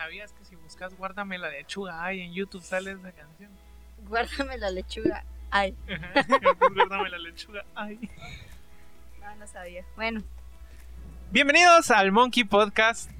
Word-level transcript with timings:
¿Sabías 0.00 0.32
que 0.32 0.46
si 0.46 0.56
buscas 0.56 0.96
Guárdame 0.96 1.36
la 1.36 1.50
lechuga 1.50 2.02
ay 2.02 2.22
en 2.22 2.32
YouTube 2.32 2.62
sale 2.62 2.92
esa 2.92 3.12
canción? 3.12 3.50
Guárdame 4.08 4.56
la 4.56 4.70
lechuga. 4.70 5.26
Ay, 5.50 5.76
Guárdame 6.74 7.10
la 7.10 7.18
lechuga 7.18 7.66
ay. 7.74 8.10
no, 9.20 9.36
no 9.36 9.46
sabía. 9.46 9.84
Bueno, 9.96 10.22
Bienvenidos 11.30 11.90
al 11.90 12.12
Monkey 12.12 12.44
Podcast, 12.44 13.10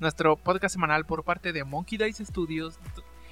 nuestro 0.00 0.34
podcast 0.34 0.72
semanal 0.72 1.06
por 1.06 1.22
parte 1.22 1.52
de 1.52 1.62
Monkey 1.62 1.98
Dice 1.98 2.24
Studios, 2.24 2.80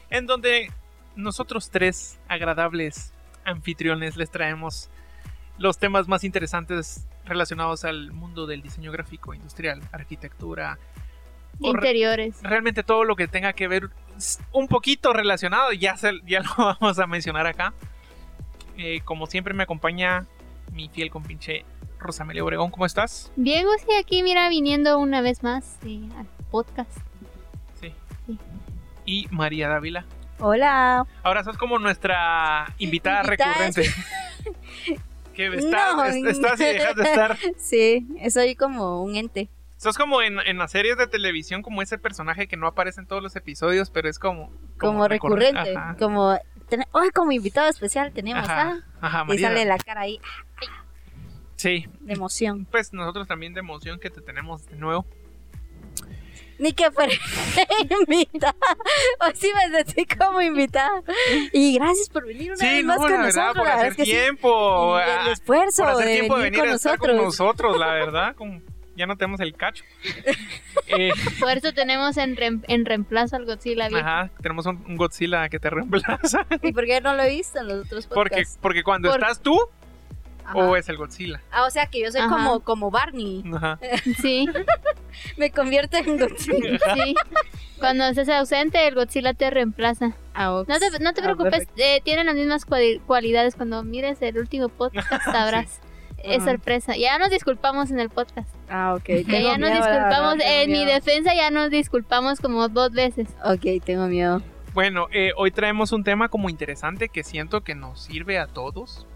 en 0.09 0.27
donde 0.29 0.71
nosotros 1.17 1.71
tres 1.71 2.21
agradables 2.29 3.13
anfitriones 3.45 4.17
les 4.17 4.31
traemos 4.31 4.89
los 5.59 5.77
temas 5.77 6.07
más 6.07 6.23
interesantes 6.23 7.09
relacionados 7.25 7.85
al 7.85 8.13
mundo 8.13 8.47
del 8.47 8.63
diseño 8.63 8.93
gráfico, 8.93 9.35
industrial, 9.35 9.83
arquitectura, 9.91 10.79
Interiores. 11.61 12.37
realmente 12.43 12.83
todo 12.83 13.05
lo 13.05 13.15
que 13.17 13.29
tenga 13.29 13.53
que 13.53 13.69
ver 13.69 13.89
un 14.53 14.69
poquito 14.69 15.13
relacionado, 15.13 15.73
ya, 15.73 15.97
se- 15.97 16.21
ya 16.27 16.41
lo 16.41 16.51
vamos 16.81 16.99
a 16.99 17.07
mencionar 17.07 17.47
acá. 17.47 17.73
Eh, 18.79 19.01
como 19.05 19.27
siempre 19.27 19.55
me 19.55 19.63
acompaña 19.65 20.27
mi 20.73 20.89
fiel 20.89 21.11
compinche 21.11 21.65
Rosamelia 21.99 22.43
Obregón, 22.43 22.71
¿cómo 22.71 22.87
estás? 22.87 23.31
Bien, 23.37 23.65
Gusi, 23.67 23.97
aquí 23.99 24.23
mira, 24.23 24.49
viniendo 24.49 24.99
una 24.99 25.21
vez 25.21 25.43
más 25.43 25.77
eh, 25.87 26.01
al 26.17 26.27
podcast. 26.51 26.91
Sí. 27.81 27.93
Sí. 28.27 28.39
Y 29.05 29.29
María 29.31 29.69
Dávila. 29.69 30.05
hola. 30.41 31.05
Ahora 31.23 31.45
sos 31.45 31.57
como 31.59 31.79
nuestra 31.79 32.73
invitada 32.79 33.23
Invitada 33.23 33.53
recurrente. 33.55 33.83
que 35.35 35.47
estás, 35.47 35.97
No. 35.97 36.05
est- 36.05 36.27
estás 36.27 36.61
y 36.61 36.65
dejas 36.65 36.97
de 36.97 37.03
estar. 37.05 37.39
Sí, 37.59 38.07
soy 38.31 38.55
como 38.57 39.03
un 39.03 39.17
ente. 39.17 39.49
Sos 39.83 39.99
como 39.99 40.23
en, 40.23 40.39
en 40.47 40.59
las 40.59 40.71
series 40.71 40.97
de 40.97 41.09
televisión, 41.09 41.63
como 41.63 41.83
ese 41.83 41.99
personaje 41.99 42.47
que 42.47 42.57
no 42.57 42.69
aparece 42.69 43.01
en 43.01 43.07
todos 43.09 43.21
los 43.23 43.35
episodios, 43.35 43.91
pero 43.91 44.09
es 44.09 44.19
como. 44.21 44.53
Como, 44.79 45.07
recurre- 45.09 45.51
recurrente. 45.53 45.77
Ajá. 45.77 45.97
Como, 45.99 46.39
ten- 46.69 46.85
hoy 46.93 47.11
como 47.11 47.33
invitado 47.33 47.69
especial 47.69 48.13
tenemos 48.13 48.49
Ajá, 48.49 48.81
ajá, 49.01 49.25
a... 49.29 49.35
Y 49.35 49.39
sale 49.39 49.65
la 49.65 49.79
cara 49.79 50.03
ahí 50.03 50.21
Sí, 51.57 51.87
de 52.01 52.13
emoción. 52.15 52.65
pues 52.71 52.93
nosotros 52.93 53.27
también 53.27 53.55
de 53.55 53.61
emoción 53.61 53.99
que 53.99 54.11
te 54.11 54.21
tenemos 54.21 54.67
de 54.67 54.77
nuevo. 54.77 55.05
Ni 56.59 56.73
que 56.73 56.91
fuera 56.93 57.13
invitada. 58.09 58.55
Hoy 59.21 59.33
sí 59.35 59.51
me 59.53 59.83
sentí 59.85 60.07
como 60.17 60.41
invitada. 60.41 61.03
Y 61.53 61.75
gracias 61.75 62.09
por 62.09 62.25
venir 62.27 62.51
una 62.53 62.57
Sí, 62.57 62.67
vez 62.67 62.85
no, 62.85 62.89
más 62.89 62.97
la 62.99 63.03
con 63.03 63.11
verdad, 63.11 63.25
nosotros. 63.27 63.55
por 63.57 63.67
La 63.67 63.77
verdad 63.77 63.93
hacer 63.93 64.05
sí. 64.07 64.11
tiempo. 64.13 64.99
Y 64.99 65.03
ah, 65.03 65.23
el 65.27 65.33
esfuerzo 65.33 65.83
por 65.83 65.93
hacer 65.95 66.07
de 66.07 66.15
tiempo 66.15 66.37
de 66.37 66.43
venir 66.45 66.61
venir 66.61 66.65
con 66.67 66.73
a 66.73 66.77
estar 66.77 66.99
con 66.99 67.17
nosotros. 67.17 67.39
nosotros, 67.41 67.79
la 67.79 67.93
verdad. 67.95 68.35
como 68.37 68.61
ya 68.97 69.07
no 69.07 69.17
tenemos 69.17 69.41
el 69.41 69.55
cacho. 69.55 69.85
Eh, 70.89 71.11
Por 71.41 71.53
eso 71.57 71.73
tenemos 71.73 72.19
en, 72.19 72.37
rem- 72.37 72.65
en 72.69 72.85
reemplazo 72.85 73.37
al 73.37 73.47
Godzilla 73.47 73.89
viejo. 73.89 74.07
ajá, 74.07 74.31
tenemos 74.43 74.67
un, 74.67 74.85
un 74.87 74.97
Godzilla 74.97 75.49
que 75.49 75.59
te 75.59 75.71
reemplaza. 75.71 76.45
¿Y 76.63 76.73
por 76.73 76.85
qué 76.85 77.01
no 77.01 77.15
lo 77.15 77.23
he 77.23 77.31
visto 77.31 77.61
en 77.61 77.69
los 77.69 77.87
otros 77.87 78.07
Porque, 78.09 78.31
podcasts? 78.37 78.59
porque 78.61 78.83
cuando 78.83 79.09
Por- 79.11 79.21
estás 79.21 79.41
tú, 79.41 79.59
Ajá. 80.45 80.55
o 80.59 80.77
es 80.77 80.89
el 80.91 80.99
Godzilla. 80.99 81.41
Ah, 81.51 81.65
o 81.65 81.71
sea 81.71 81.87
que 81.87 82.01
yo 82.03 82.11
soy 82.13 82.21
Ajá. 82.21 82.29
como, 82.31 82.61
como 82.61 82.91
Barney. 82.91 83.43
Ajá. 83.55 83.79
Sí, 84.21 84.47
Me 85.39 85.51
convierto 85.51 85.97
en 85.97 86.19
Godzilla. 86.19 86.79
sí. 86.95 87.15
Cuando 87.79 88.05
estés 88.05 88.29
ausente, 88.29 88.87
el 88.87 88.95
Godzilla 88.95 89.33
te 89.35 89.49
reemplaza. 89.51 90.13
Ah, 90.35 90.53
ok. 90.55 90.69
No 90.69 90.79
te, 90.79 90.91
no 91.01 91.13
te 91.15 91.21
Ah, 91.21 91.25
preocupes, 91.25 91.69
eh, 91.77 92.01
tienen 92.05 92.27
las 92.27 92.35
mismas 92.35 92.67
cuali- 92.67 93.01
cualidades. 93.07 93.55
Cuando 93.57 93.83
mires 93.83 94.21
el 94.21 94.37
último 94.39 94.69
podcast 94.69 95.11
sabrás. 95.25 95.81
Es 96.25 96.45
sorpresa. 96.45 96.97
Ya 96.97 97.19
nos 97.19 97.31
disculpamos 97.31 97.91
en 97.91 98.01
el 98.01 98.11
podcast. 98.11 98.49
Ah, 98.69 98.95
ok. 98.95 99.05
Ya, 99.09 99.15
Tengo 99.25 99.39
ya 99.49 99.59
nos 99.59 99.71
miedo, 99.71 99.75
disculpamos. 99.85 100.39
verdad, 100.39 100.63
en 100.63 100.71
mi 100.73 100.85
defensa 100.85 101.35
ya 101.35 101.51
nos 101.51 101.71
disculpamos 101.71 102.41
como 102.41 102.69
dos 102.69 102.93
veces. 102.93 103.29
Ok, 103.45 103.85
tengo 103.85 104.07
miedo. 104.07 104.43
Bueno, 104.75 105.09
eh, 105.13 105.33
hoy 105.37 105.51
traemos 105.51 105.93
un 105.93 106.03
tema 106.05 106.29
como 106.29 106.49
interesante 106.49 107.09
que 107.09 107.25
siento 107.25 107.63
que 107.63 107.75
nos 107.75 108.03
sirve 108.03 108.39
a 108.39 108.47
todos. 108.47 109.07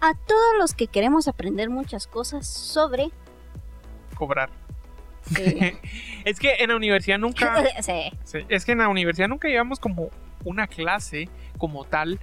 A 0.00 0.14
todos 0.14 0.54
los 0.58 0.74
que 0.74 0.86
queremos 0.86 1.26
aprender 1.28 1.70
muchas 1.70 2.06
cosas 2.06 2.46
sobre... 2.46 3.10
Cobrar. 4.14 4.50
eh, 5.38 5.76
Es 6.24 6.38
que 6.38 6.54
en 6.60 6.68
la 6.70 6.76
universidad 6.76 7.18
nunca... 7.18 7.64
sí. 7.80 8.12
Sí, 8.24 8.38
es 8.48 8.64
que 8.64 8.72
en 8.72 8.78
la 8.78 8.88
universidad 8.88 9.28
nunca 9.28 9.48
llevamos 9.48 9.80
como 9.80 10.10
una 10.44 10.66
clase 10.66 11.28
como 11.58 11.84
tal 11.84 12.18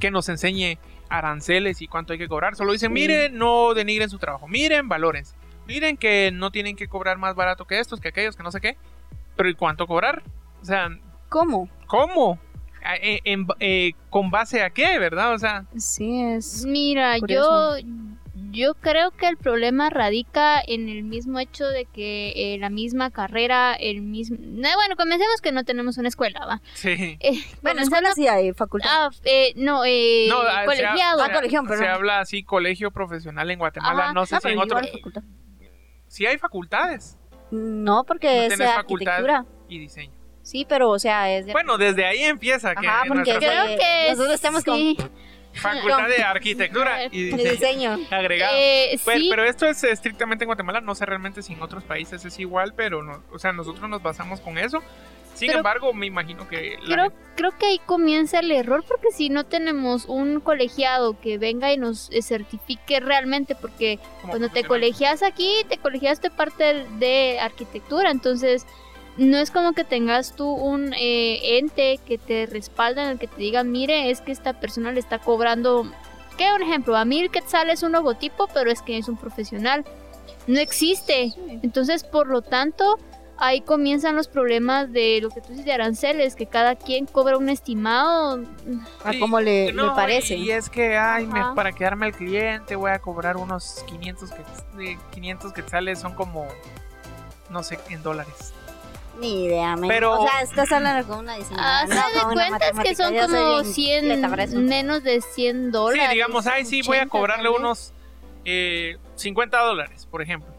que 0.00 0.10
nos 0.10 0.28
enseñe 0.28 0.78
aranceles 1.08 1.80
y 1.82 1.86
cuánto 1.86 2.12
hay 2.12 2.18
que 2.18 2.28
cobrar. 2.28 2.56
Solo 2.56 2.72
dicen, 2.72 2.92
miren, 2.92 3.36
no 3.38 3.74
denigren 3.74 4.10
su 4.10 4.18
trabajo, 4.18 4.48
miren, 4.48 4.88
valores. 4.88 5.34
Miren 5.66 5.96
que 5.96 6.30
no 6.32 6.50
tienen 6.50 6.74
que 6.74 6.88
cobrar 6.88 7.18
más 7.18 7.36
barato 7.36 7.64
que 7.66 7.78
estos, 7.78 8.00
que 8.00 8.08
aquellos, 8.08 8.34
que 8.36 8.42
no 8.42 8.50
sé 8.50 8.60
qué. 8.60 8.76
Pero 9.36 9.48
¿y 9.48 9.54
cuánto 9.54 9.86
cobrar? 9.86 10.22
O 10.60 10.64
sea, 10.64 10.88
¿Cómo? 11.28 11.68
¿cómo? 11.86 12.40
A- 12.82 12.96
eh, 12.96 13.20
en- 13.24 13.46
eh, 13.60 13.92
¿Con 14.08 14.30
base 14.30 14.62
a 14.62 14.70
qué, 14.70 14.98
verdad? 14.98 15.32
O 15.34 15.38
sea, 15.38 15.64
Sí, 15.76 16.20
es... 16.22 16.64
Mira, 16.66 17.18
curioso. 17.20 17.78
yo 17.78 17.86
creo 18.80 19.10
que 19.12 19.26
el 19.28 19.36
problema 19.36 19.90
radica 19.90 20.60
en 20.66 20.88
el 20.88 21.02
mismo 21.02 21.38
hecho 21.38 21.66
de 21.66 21.84
que 21.86 22.32
eh, 22.54 22.58
la 22.58 22.70
misma 22.70 23.10
carrera, 23.10 23.74
el 23.74 24.02
mismo... 24.02 24.36
No, 24.40 24.68
bueno, 24.76 24.96
comencemos 24.96 25.40
que 25.40 25.52
no 25.52 25.64
tenemos 25.64 25.98
una 25.98 26.08
escuela, 26.08 26.44
¿va? 26.46 26.60
sí. 26.74 27.16
Eh, 27.20 27.42
Bueno, 27.62 27.82
escuela 27.82 28.12
sí 28.14 28.26
hay, 28.28 28.52
facultad. 28.52 28.88
Ah, 28.90 29.10
eh, 29.24 29.52
no, 29.56 29.84
eh, 29.84 30.26
No, 30.28 30.40
ah, 30.40 30.52
se 30.52 30.58
ha- 30.60 30.64
colegiado. 30.64 31.22
Ah, 31.22 31.26
se, 31.26 31.32
colegión, 31.32 31.64
se 31.66 31.68
perdón. 31.70 31.88
habla 31.88 32.20
así, 32.20 32.42
colegio 32.42 32.90
profesional 32.90 33.50
en 33.50 33.58
Guatemala. 33.58 34.04
Ajá. 34.04 34.12
No 34.12 34.26
sé 34.26 34.36
Ah, 34.36 34.40
si 34.42 34.48
en 34.48 34.58
facultad. 34.58 35.22
Sí 36.08 36.26
hay 36.26 36.38
facultades 36.38 37.16
No, 37.50 38.04
porque 38.04 38.48
No 38.48 38.54
es 38.54 38.60
arquitectura. 38.70 39.44
y 39.68 39.78
diseño. 39.78 40.12
Sí, 40.42 40.66
pero, 40.68 40.90
o 40.90 40.98
sea, 40.98 41.30
es 41.30 41.46
de... 41.46 41.52
Bueno, 41.52 41.76
desde 41.78 42.04
ahí 42.06 42.22
empieza. 42.22 42.74
Que 42.74 42.86
Ajá, 42.86 43.02
porque 43.06 43.36
Creo 43.38 43.66
que 43.66 44.06
nosotros 44.10 44.34
estamos 44.34 44.64
con- 44.64 44.76
sí. 44.76 44.96
Facultad 45.54 46.08
de 46.08 46.22
arquitectura 46.22 47.04
y 47.10 47.24
diseño. 47.36 47.98
agregado. 48.10 48.54
Eh, 48.56 48.98
Pero, 49.04 49.18
sí, 49.18 49.26
pero 49.30 49.44
esto 49.44 49.66
es 49.66 49.82
estrictamente 49.84 50.44
en 50.44 50.48
Guatemala, 50.48 50.80
no 50.80 50.94
sé 50.94 51.06
realmente 51.06 51.42
si 51.42 51.52
en 51.54 51.62
otros 51.62 51.84
países 51.84 52.24
es 52.24 52.38
igual, 52.38 52.74
pero 52.74 53.02
no, 53.02 53.22
o 53.32 53.38
sea, 53.38 53.52
nosotros 53.52 53.88
nos 53.88 54.02
basamos 54.02 54.40
con 54.40 54.58
eso. 54.58 54.82
Sin 55.34 55.46
Pero- 55.46 55.60
embargo, 55.60 55.94
me 55.94 56.06
imagino 56.06 56.46
que 56.48 56.76
la 56.82 56.94
creo, 56.96 57.12
creo 57.36 57.50
que 57.56 57.66
ahí 57.66 57.80
comienza 57.86 58.40
el 58.40 58.50
error 58.50 58.84
porque 58.86 59.10
si 59.12 59.30
no 59.30 59.44
tenemos 59.46 60.04
un 60.06 60.40
colegiado 60.40 61.18
que 61.20 61.38
venga 61.38 61.72
y 61.72 61.78
nos 61.78 62.10
eh, 62.10 62.20
certifique 62.20 62.98
realmente, 63.00 63.54
porque 63.54 64.00
cuando 64.26 64.48
te 64.50 64.64
colegias 64.64 65.22
aquí, 65.22 65.50
te 65.68 65.78
colegias 65.78 66.20
de 66.20 66.30
parte 66.30 66.84
de 66.98 67.38
arquitectura, 67.40 68.10
entonces 68.10 68.66
no 69.16 69.36
es 69.38 69.50
como 69.50 69.72
que 69.72 69.84
tengas 69.84 70.34
tú 70.34 70.48
un 70.50 70.92
eh, 70.94 71.58
ente 71.58 71.98
que 72.06 72.16
te 72.18 72.46
respalda 72.46 73.04
en 73.04 73.08
el 73.10 73.18
que 73.18 73.26
te 73.26 73.36
diga, 73.36 73.64
mire, 73.64 74.10
es 74.10 74.20
que 74.20 74.32
esta 74.32 74.54
persona 74.60 74.92
le 74.92 75.00
está 75.00 75.18
cobrando, 75.18 75.90
¿qué? 76.38 76.46
Un 76.54 76.62
ejemplo, 76.62 76.96
a 76.96 77.04
mil 77.04 77.30
quetzales 77.30 77.82
un 77.82 77.92
logotipo, 77.92 78.48
pero 78.54 78.70
es 78.70 78.82
que 78.82 78.96
es 78.98 79.08
un 79.08 79.16
profesional. 79.16 79.84
No 80.46 80.58
existe. 80.58 81.32
Entonces, 81.62 82.02
por 82.02 82.26
lo 82.28 82.40
tanto, 82.42 82.98
ahí 83.36 83.60
comienzan 83.60 84.16
los 84.16 84.26
problemas 84.28 84.90
de 84.92 85.18
lo 85.20 85.28
que 85.30 85.40
tú 85.40 85.48
dices 85.50 85.64
de 85.66 85.72
aranceles, 85.72 86.34
que 86.34 86.46
cada 86.46 86.76
quien 86.76 87.06
cobra 87.06 87.36
un 87.36 87.48
estimado. 87.50 88.42
A 89.04 89.12
Sí, 89.12 89.20
como 89.20 89.40
le, 89.40 89.72
no, 89.72 89.86
le 89.88 89.90
parece. 89.92 90.36
Y 90.36 90.50
es 90.50 90.70
que, 90.70 90.96
ay, 90.96 91.26
me- 91.26 91.54
para 91.54 91.72
quedarme 91.72 92.06
al 92.06 92.12
cliente 92.12 92.74
voy 92.76 92.90
a 92.90 92.98
cobrar 93.00 93.36
unos 93.36 93.84
500 93.86 94.30
que, 94.30 94.42
de 94.78 94.98
500 95.12 95.52
quetzales, 95.52 95.98
son 95.98 96.14
como, 96.14 96.46
no 97.50 97.62
sé, 97.62 97.78
en 97.90 98.02
dólares. 98.02 98.54
Ni 99.20 99.44
idea, 99.44 99.76
men. 99.76 99.88
Pero- 99.88 100.20
O 100.20 100.26
sea, 100.28 100.40
estás 100.42 100.72
hablando 100.72 101.06
con 101.06 101.18
una 101.20 101.34
diseñadora. 101.36 101.80
Haz 101.82 101.88
no 101.90 102.28
de 102.28 102.34
cuentas 102.34 102.72
que 102.82 102.94
son 102.94 103.12
Yo 103.14 103.22
como 103.22 103.60
bien 103.62 103.64
100, 103.74 104.00
completa 104.00 104.28
para 104.28 104.44
eso. 104.44 104.58
menos 104.58 105.02
de 105.04 105.20
100 105.20 105.70
dólares. 105.72 106.06
Sí, 106.08 106.14
digamos, 106.14 106.46
ay, 106.46 106.64
sí, 106.64 106.82
voy 106.82 106.96
a 106.96 107.00
80 107.00 107.10
cobrarle 107.10 107.48
vez. 107.50 107.58
unos 107.58 107.92
eh, 108.44 108.96
50 109.16 109.58
dólares, 109.58 110.06
por 110.10 110.22
ejemplo. 110.22 110.52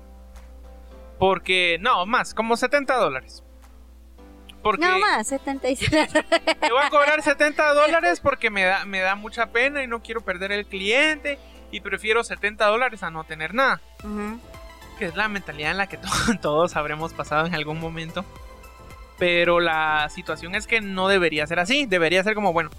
Porque, 1.19 1.77
no, 1.81 2.05
más, 2.05 2.33
como 2.33 2.57
70 2.57 2.95
dólares. 2.95 3.43
Porque 4.63 4.85
No 4.85 4.99
más, 4.99 5.27
76. 5.27 5.89
te 6.59 6.71
voy 6.71 6.83
a 6.83 6.89
cobrar 6.89 7.21
70 7.23 7.73
dólares 7.73 8.19
porque 8.23 8.49
me 8.51 8.63
da, 8.63 8.85
me 8.85 8.99
da 8.99 9.15
mucha 9.15 9.47
pena 9.47 9.83
y 9.83 9.87
no 9.87 10.01
quiero 10.03 10.21
perder 10.21 10.51
el 10.51 10.65
cliente 10.67 11.39
y 11.71 11.79
prefiero 11.81 12.23
70 12.23 12.65
dólares 12.67 13.01
a 13.01 13.09
no 13.09 13.23
tener 13.23 13.53
nada. 13.55 13.81
Ujú. 14.03 14.39
Que 14.99 15.05
es 15.05 15.15
la 15.15 15.27
mentalidad 15.29 15.71
en 15.71 15.77
la 15.77 15.87
que 15.87 15.97
to- 15.97 16.07
todos 16.41 16.75
habremos 16.75 17.13
pasado 17.13 17.47
en 17.47 17.55
algún 17.55 17.79
momento. 17.79 18.23
Pero 19.21 19.59
la 19.59 20.09
situación 20.09 20.55
es 20.55 20.65
que 20.65 20.81
no 20.81 21.07
debería 21.07 21.45
ser 21.45 21.59
así. 21.59 21.85
Debería 21.85 22.23
ser 22.23 22.33
como, 22.33 22.53
bueno, 22.53 22.71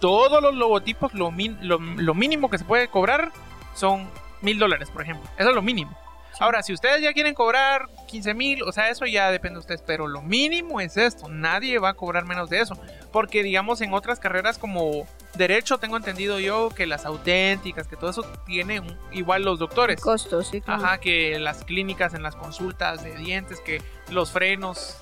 todos 0.00 0.40
los 0.40 0.54
logotipos, 0.54 1.12
lo, 1.14 1.32
min- 1.32 1.58
lo, 1.62 1.78
lo 1.80 2.14
mínimo 2.14 2.48
que 2.48 2.58
se 2.58 2.64
puede 2.64 2.86
cobrar 2.86 3.32
son 3.74 4.08
mil 4.40 4.60
dólares, 4.60 4.88
por 4.90 5.02
ejemplo. 5.02 5.28
Eso 5.36 5.48
es 5.48 5.54
lo 5.56 5.62
mínimo. 5.62 5.98
Ahora, 6.38 6.62
si 6.62 6.72
ustedes 6.72 7.00
ya 7.02 7.12
quieren 7.12 7.34
cobrar 7.34 7.88
15 8.06 8.34
mil, 8.34 8.62
o 8.62 8.70
sea, 8.70 8.88
eso 8.88 9.04
ya 9.06 9.32
depende 9.32 9.54
de 9.56 9.60
ustedes, 9.60 9.82
pero 9.84 10.06
lo 10.06 10.22
mínimo 10.22 10.80
es 10.80 10.96
esto. 10.96 11.28
Nadie 11.28 11.80
va 11.80 11.88
a 11.90 11.94
cobrar 11.94 12.24
menos 12.24 12.50
de 12.50 12.60
eso. 12.60 12.76
Porque, 13.12 13.42
digamos, 13.42 13.80
en 13.80 13.92
otras 13.94 14.20
carreras 14.20 14.58
como 14.58 15.08
Derecho, 15.34 15.78
tengo 15.78 15.96
entendido 15.96 16.38
yo 16.38 16.68
que 16.70 16.86
las 16.86 17.04
auténticas, 17.04 17.88
que 17.88 17.96
todo 17.96 18.10
eso 18.10 18.22
tiene 18.46 18.78
un- 18.78 18.96
igual 19.10 19.42
los 19.42 19.58
doctores. 19.58 20.00
Costos, 20.00 20.46
sí. 20.48 20.60
claro. 20.60 20.84
Ajá, 20.84 20.98
que 20.98 21.38
las 21.40 21.64
clínicas 21.64 22.14
en 22.14 22.22
las 22.22 22.36
consultas 22.36 23.02
de 23.02 23.16
dientes, 23.16 23.58
que 23.60 23.82
los 24.10 24.30
frenos. 24.30 24.98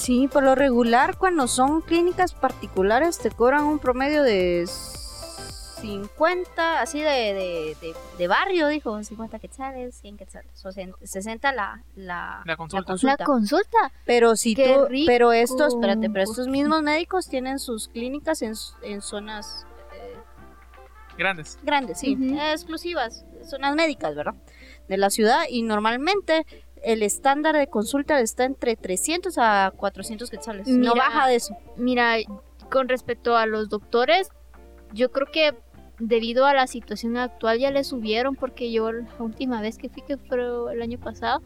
Sí, 0.00 0.28
por 0.32 0.42
lo 0.42 0.54
regular, 0.54 1.18
cuando 1.18 1.46
son 1.46 1.82
clínicas 1.82 2.32
particulares, 2.32 3.18
te 3.18 3.30
cobran 3.30 3.64
un 3.64 3.78
promedio 3.78 4.22
de 4.22 4.66
50, 5.82 6.80
así 6.80 7.00
de, 7.00 7.10
de, 7.10 7.76
de, 7.82 7.94
de 8.18 8.28
barrio, 8.28 8.68
dijo, 8.68 9.02
50 9.02 9.38
quetzales, 9.38 9.94
100 9.96 10.16
quetzales, 10.16 10.64
o 10.64 10.72
sea, 10.72 10.86
60 11.02 11.52
la, 11.52 11.82
la, 11.96 12.42
La 12.46 12.56
consulta. 12.56 12.94
La 13.18 13.24
consulta. 13.24 13.92
Pero 14.06 14.36
si 14.36 14.54
Qué 14.54 14.74
tú, 14.74 14.86
rico. 14.86 15.06
pero 15.06 15.32
estos, 15.32 15.74
espérate, 15.74 16.08
pero 16.08 16.24
estos 16.24 16.48
mismos 16.48 16.82
médicos 16.82 17.28
tienen 17.28 17.58
sus 17.58 17.88
clínicas 17.88 18.40
en, 18.42 18.54
en 18.82 19.02
zonas 19.02 19.66
eh, 19.94 20.16
Grandes. 21.18 21.58
grandes, 21.62 21.98
sí, 21.98 22.16
exclusivas, 22.52 23.24
zonas 23.44 23.74
médicas, 23.74 24.14
¿verdad? 24.14 24.34
De 24.88 24.96
la 24.96 25.10
ciudad 25.10 25.42
y 25.48 25.62
normalmente 25.62 26.46
el 26.82 27.02
estándar 27.02 27.56
de 27.56 27.66
consulta 27.68 28.20
está 28.20 28.44
entre 28.44 28.76
300 28.76 29.36
a 29.38 29.72
400 29.76 30.30
quetzales, 30.30 30.66
no 30.68 30.94
Mira, 30.94 31.04
baja 31.06 31.26
de 31.28 31.36
eso. 31.36 31.56
Mira, 31.76 32.16
con 32.70 32.88
respecto 32.88 33.36
a 33.36 33.46
los 33.46 33.68
doctores, 33.68 34.28
yo 34.92 35.10
creo 35.12 35.26
que 35.32 35.54
debido 35.98 36.46
a 36.46 36.54
la 36.54 36.66
situación 36.66 37.16
actual 37.16 37.58
ya 37.58 37.70
le 37.70 37.84
subieron 37.84 38.34
porque 38.36 38.72
yo 38.72 38.90
la 38.92 39.06
última 39.18 39.60
vez 39.60 39.76
que 39.78 39.88
fui, 39.90 40.02
que 40.02 40.16
fue 40.16 40.38
el 40.72 40.80
año 40.82 40.98
pasado, 40.98 41.42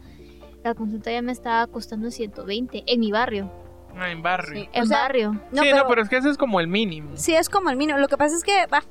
la 0.63 0.73
consulta 0.73 1.11
ya 1.11 1.21
me 1.21 1.31
estaba 1.31 1.67
costando 1.67 2.09
120 2.09 2.83
en 2.87 2.99
mi 2.99 3.11
barrio, 3.11 3.51
Ah, 3.97 4.09
en 4.11 4.21
barrio. 4.21 4.63
Sí. 4.63 4.69
en 4.73 4.83
O 4.83 4.85
sea, 4.87 4.97
barrio. 5.03 5.31
No, 5.51 5.61
sí, 5.61 5.69
pero, 5.71 5.77
no, 5.83 5.87
pero 5.87 6.01
es 6.01 6.09
que 6.09 6.17
ese 6.17 6.29
es 6.29 6.37
como 6.37 6.59
el 6.59 6.67
mínimo. 6.67 7.11
sí 7.15 7.33
es 7.33 7.47
como 7.47 7.69
el 7.69 7.77
mínimo. 7.77 7.97
Lo 7.97 8.09
que 8.09 8.17
pasa 8.17 8.35
es 8.35 8.43
que 8.43 8.65
bah, 8.69 8.83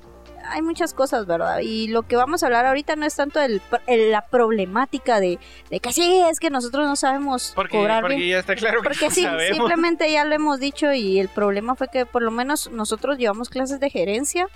hay 0.49 0.62
muchas 0.62 0.94
cosas, 0.94 1.26
¿verdad? 1.26 1.61
Y 1.61 1.88
lo 1.88 2.02
que 2.02 2.17
vamos 2.17 2.43
a 2.43 2.46
hablar 2.46 2.67
ahorita 2.67 2.96
no 2.96 3.06
es 3.06 3.14
tanto 3.17 3.41
el, 3.41 3.61
el- 3.87 4.11
la 4.11 4.23
problemática 4.26 5.20
de, 5.20 5.38
de 5.70 5.81
que 5.81 5.93
sí, 5.93 6.20
es 6.31 6.38
que 6.41 6.50
nosotros 6.50 6.87
no 6.87 6.96
sabemos 6.96 7.52
Porque, 7.55 7.79
cobrar 7.79 8.02
porque 8.02 8.17
bien. 8.17 8.31
ya 8.31 8.38
está 8.41 8.55
claro 8.55 8.81
que 8.82 8.88
Porque 8.88 9.06
no 9.06 9.11
sí, 9.11 9.23
sabemos. 9.23 9.56
simplemente 9.56 10.11
ya 10.12 10.25
lo 10.25 10.35
hemos 10.35 10.61
dicho 10.61 10.93
y 10.93 11.19
el 11.19 11.29
problema 11.29 11.75
fue 11.75 11.88
que 11.88 12.06
por 12.06 12.23
lo 12.23 12.31
menos 12.31 12.70
nosotros 12.70 13.19
llevamos 13.19 13.49
clases 13.49 13.81
de 13.81 13.91
gerencia, 13.91 14.49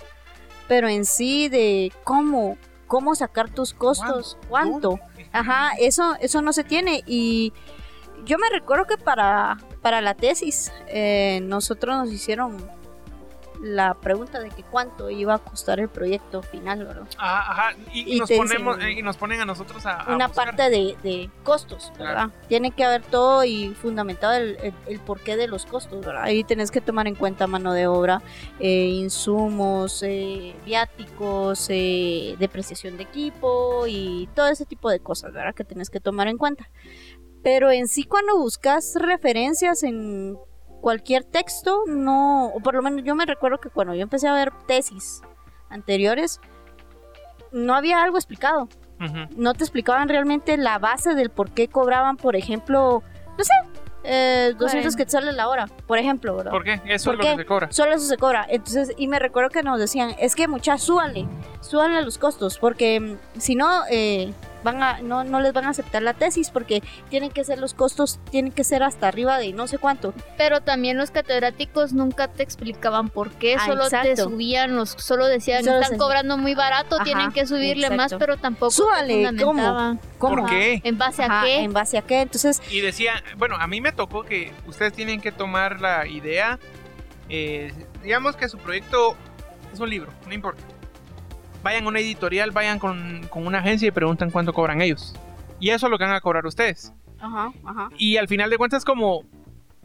pero 0.67 0.87
en 0.87 1.05
sí 1.05 1.49
de 1.49 1.91
cómo, 2.03 2.57
cómo 2.87 3.15
sacar 3.15 3.49
tus 3.49 3.73
costos, 3.73 4.37
cuánto. 4.49 4.99
Ajá, 5.31 5.71
eso, 5.79 6.15
eso 6.21 6.41
no 6.41 6.53
se 6.53 6.63
tiene 6.63 7.03
y 7.05 7.53
yo 8.25 8.37
me 8.37 8.49
recuerdo 8.49 8.85
que 8.85 8.97
para, 8.97 9.57
para 9.81 10.01
la 10.01 10.13
tesis 10.13 10.71
eh, 10.87 11.39
nosotros 11.43 11.95
nos 11.95 12.11
hicieron 12.11 12.57
la 13.61 13.93
pregunta 13.93 14.39
de 14.39 14.49
que 14.51 14.63
cuánto 14.63 15.09
iba 15.09 15.33
a 15.33 15.37
costar 15.39 15.79
el 15.79 15.89
proyecto 15.89 16.41
final, 16.41 16.85
¿verdad? 16.85 17.07
Ah, 17.17 17.45
ajá, 17.51 17.77
y, 17.93 18.13
y 18.13 18.15
Y 18.15 18.19
nos 18.19 18.29
ponemos, 18.31 18.77
dicen- 18.77 18.87
eh, 18.89 18.99
y 18.99 19.01
nos 19.03 19.17
ponen 19.17 19.41
a 19.41 19.45
nosotros 19.45 19.85
a, 19.85 20.01
a 20.01 20.15
Una 20.15 20.27
buscar. 20.27 20.45
parte 20.55 20.69
de, 20.69 20.95
de 21.03 21.29
costos, 21.43 21.91
¿verdad? 21.97 22.29
Tiene 22.47 22.71
que 22.71 22.83
haber 22.85 23.01
todo 23.03 23.43
y 23.43 23.73
fundamentado 23.73 24.33
el, 24.35 24.57
el- 24.63 24.73
el 24.87 24.99
porqué 24.99 25.35
de 25.35 25.47
los 25.47 25.65
costos, 25.65 26.05
¿verdad? 26.05 26.23
Ahí 26.23 26.43
tenés 26.43 26.71
que 26.71 26.79
tomar 26.81 27.07
en 27.07 27.15
cuenta 27.15 27.47
mano 27.47 27.73
de 27.73 27.87
obra, 27.87 28.21
eh, 28.59 28.85
insumos, 28.85 30.03
eh, 30.03 30.55
viáticos, 30.65 31.67
eh, 31.69 32.35
depreciación 32.39 32.95
de 32.97 33.03
equipo 33.03 33.85
y 33.87 34.29
todo 34.35 34.47
ese 34.47 34.65
tipo 34.65 34.89
de 34.89 34.99
cosas, 35.01 35.33
¿verdad? 35.33 35.53
Que 35.53 35.63
tenés 35.65 35.89
que 35.89 35.99
tomar 35.99 36.27
en 36.27 36.37
cuenta. 36.37 36.69
Pero 37.43 37.71
en 37.71 37.87
sí 37.87 38.03
cuando 38.03 38.37
buscas 38.37 38.95
referencias 38.99 39.83
en 39.83 40.37
cualquier 40.79 41.23
texto, 41.23 41.83
no, 41.87 42.47
o 42.47 42.59
por 42.59 42.73
lo 42.75 42.81
menos 42.81 43.03
yo 43.03 43.15
me 43.15 43.25
recuerdo 43.25 43.59
que 43.59 43.69
cuando 43.69 43.93
yo 43.93 44.01
empecé 44.03 44.27
a 44.27 44.33
ver 44.33 44.51
tesis 44.67 45.21
anteriores, 45.69 46.39
no 47.51 47.75
había 47.75 48.01
algo 48.03 48.17
explicado 48.17 48.67
no 49.37 49.53
te 49.53 49.63
explicaban 49.63 50.09
realmente 50.09 50.57
la 50.57 50.77
base 50.77 51.15
del 51.15 51.29
por 51.29 51.51
qué 51.51 51.69
cobraban, 51.69 52.17
por 52.17 52.35
ejemplo, 52.35 53.01
no 53.37 53.43
sé, 53.45 53.53
eh, 54.03 54.53
200 54.57 54.93
Bueno. 54.93 54.97
quetzales 54.97 55.35
la 55.35 55.47
hora, 55.47 55.67
por 55.87 55.97
ejemplo, 55.97 56.35
¿verdad? 56.35 56.51
¿Por 56.51 56.65
qué? 56.65 56.81
Eso 56.85 57.11
¿Por 57.11 57.13
es 57.13 57.17
lo 57.19 57.23
qué? 57.23 57.31
que 57.31 57.37
se 57.43 57.45
cobra. 57.45 57.71
Solo 57.71 57.93
eso 57.93 58.05
se 58.05 58.17
cobra. 58.17 58.45
Entonces, 58.49 58.91
y 58.97 59.07
me 59.07 59.17
recuerdo 59.19 59.51
que 59.51 59.63
nos 59.63 59.79
decían, 59.79 60.15
es 60.19 60.35
que 60.35 60.49
muchachos, 60.49 60.83
súbanle, 60.83 61.25
súbanle 61.61 62.01
los 62.01 62.17
costos, 62.17 62.57
porque 62.57 62.99
mm, 62.99 63.39
si 63.39 63.55
no, 63.55 63.83
eh, 63.89 64.33
van 64.63 64.83
a, 64.83 65.01
no, 65.01 65.23
no 65.23 65.39
les 65.39 65.53
van 65.53 65.65
a 65.65 65.69
aceptar 65.69 66.01
la 66.01 66.13
tesis, 66.13 66.49
porque 66.49 66.81
tienen 67.09 67.31
que 67.31 67.43
ser 67.43 67.59
los 67.59 67.73
costos, 67.73 68.19
tienen 68.31 68.51
que 68.51 68.63
ser 68.63 68.83
hasta 68.83 69.07
arriba 69.07 69.37
de 69.37 69.53
no 69.53 69.67
sé 69.67 69.77
cuánto. 69.77 70.13
Pero 70.37 70.61
también 70.61 70.97
los 70.97 71.11
catedráticos 71.11 71.93
nunca 71.93 72.27
te 72.27 72.43
explicaban 72.43 73.09
por 73.09 73.31
qué, 73.31 73.55
Ah, 73.59 73.65
solo 73.65 73.89
te 73.89 74.15
subían, 74.17 74.75
los, 74.75 74.89
solo 74.91 75.25
decían, 75.27 75.63
Solo 75.63 75.77
están 75.77 75.91
se- 75.93 75.97
cobrando 75.97 76.37
muy 76.37 76.55
barato, 76.55 76.95
Ajá, 76.95 77.03
tienen 77.03 77.31
que 77.31 77.45
subirle 77.45 77.89
más, 77.89 78.13
pero 78.19 78.37
tampoco 78.37 78.69
te 78.71 78.75
Súbale, 78.75 79.13
¿cómo? 79.13 79.23
fundamentaban. 79.29 79.99
¿Cómo? 80.17 80.35
¿Por 80.35 80.49
qué? 80.49 80.81
¿En 80.83 80.97
base 80.97 81.23
Ajá, 81.23 81.41
a 81.41 81.45
qué? 81.45 81.59
¿En 81.61 81.73
base 81.73 81.97
a 81.97 82.01
qué? 82.01 82.21
Entonces, 82.21 82.61
Y 82.69 82.81
decía, 82.81 83.23
bueno, 83.37 83.55
a 83.59 83.67
mí 83.67 83.81
me 83.81 83.91
tocó 83.91 84.23
que 84.23 84.51
ustedes 84.67 84.93
tienen 84.93 85.21
que 85.21 85.31
tomar 85.31 85.79
la 85.81 86.05
idea, 86.07 86.59
eh, 87.29 87.71
digamos 88.03 88.35
que 88.35 88.49
su 88.49 88.57
proyecto 88.57 89.15
es 89.73 89.79
un 89.79 89.89
libro, 89.89 90.11
no 90.27 90.33
importa. 90.33 90.63
Vayan 91.63 91.85
a 91.85 91.87
una 91.89 91.99
editorial, 91.99 92.51
vayan 92.51 92.79
con, 92.79 93.21
con 93.29 93.45
una 93.45 93.59
agencia 93.59 93.87
y 93.87 93.91
preguntan 93.91 94.29
cuánto 94.31 94.53
cobran 94.53 94.81
ellos. 94.81 95.13
Y 95.59 95.69
eso 95.69 95.87
es 95.87 95.91
lo 95.91 95.97
que 95.97 96.05
van 96.05 96.13
a 96.13 96.21
cobrar 96.21 96.45
ustedes. 96.45 96.93
ajá, 97.19 97.51
ajá. 97.65 97.89
Y 97.97 98.17
al 98.17 98.27
final 98.27 98.49
de 98.49 98.57
cuentas 98.57 98.85
como, 98.85 99.23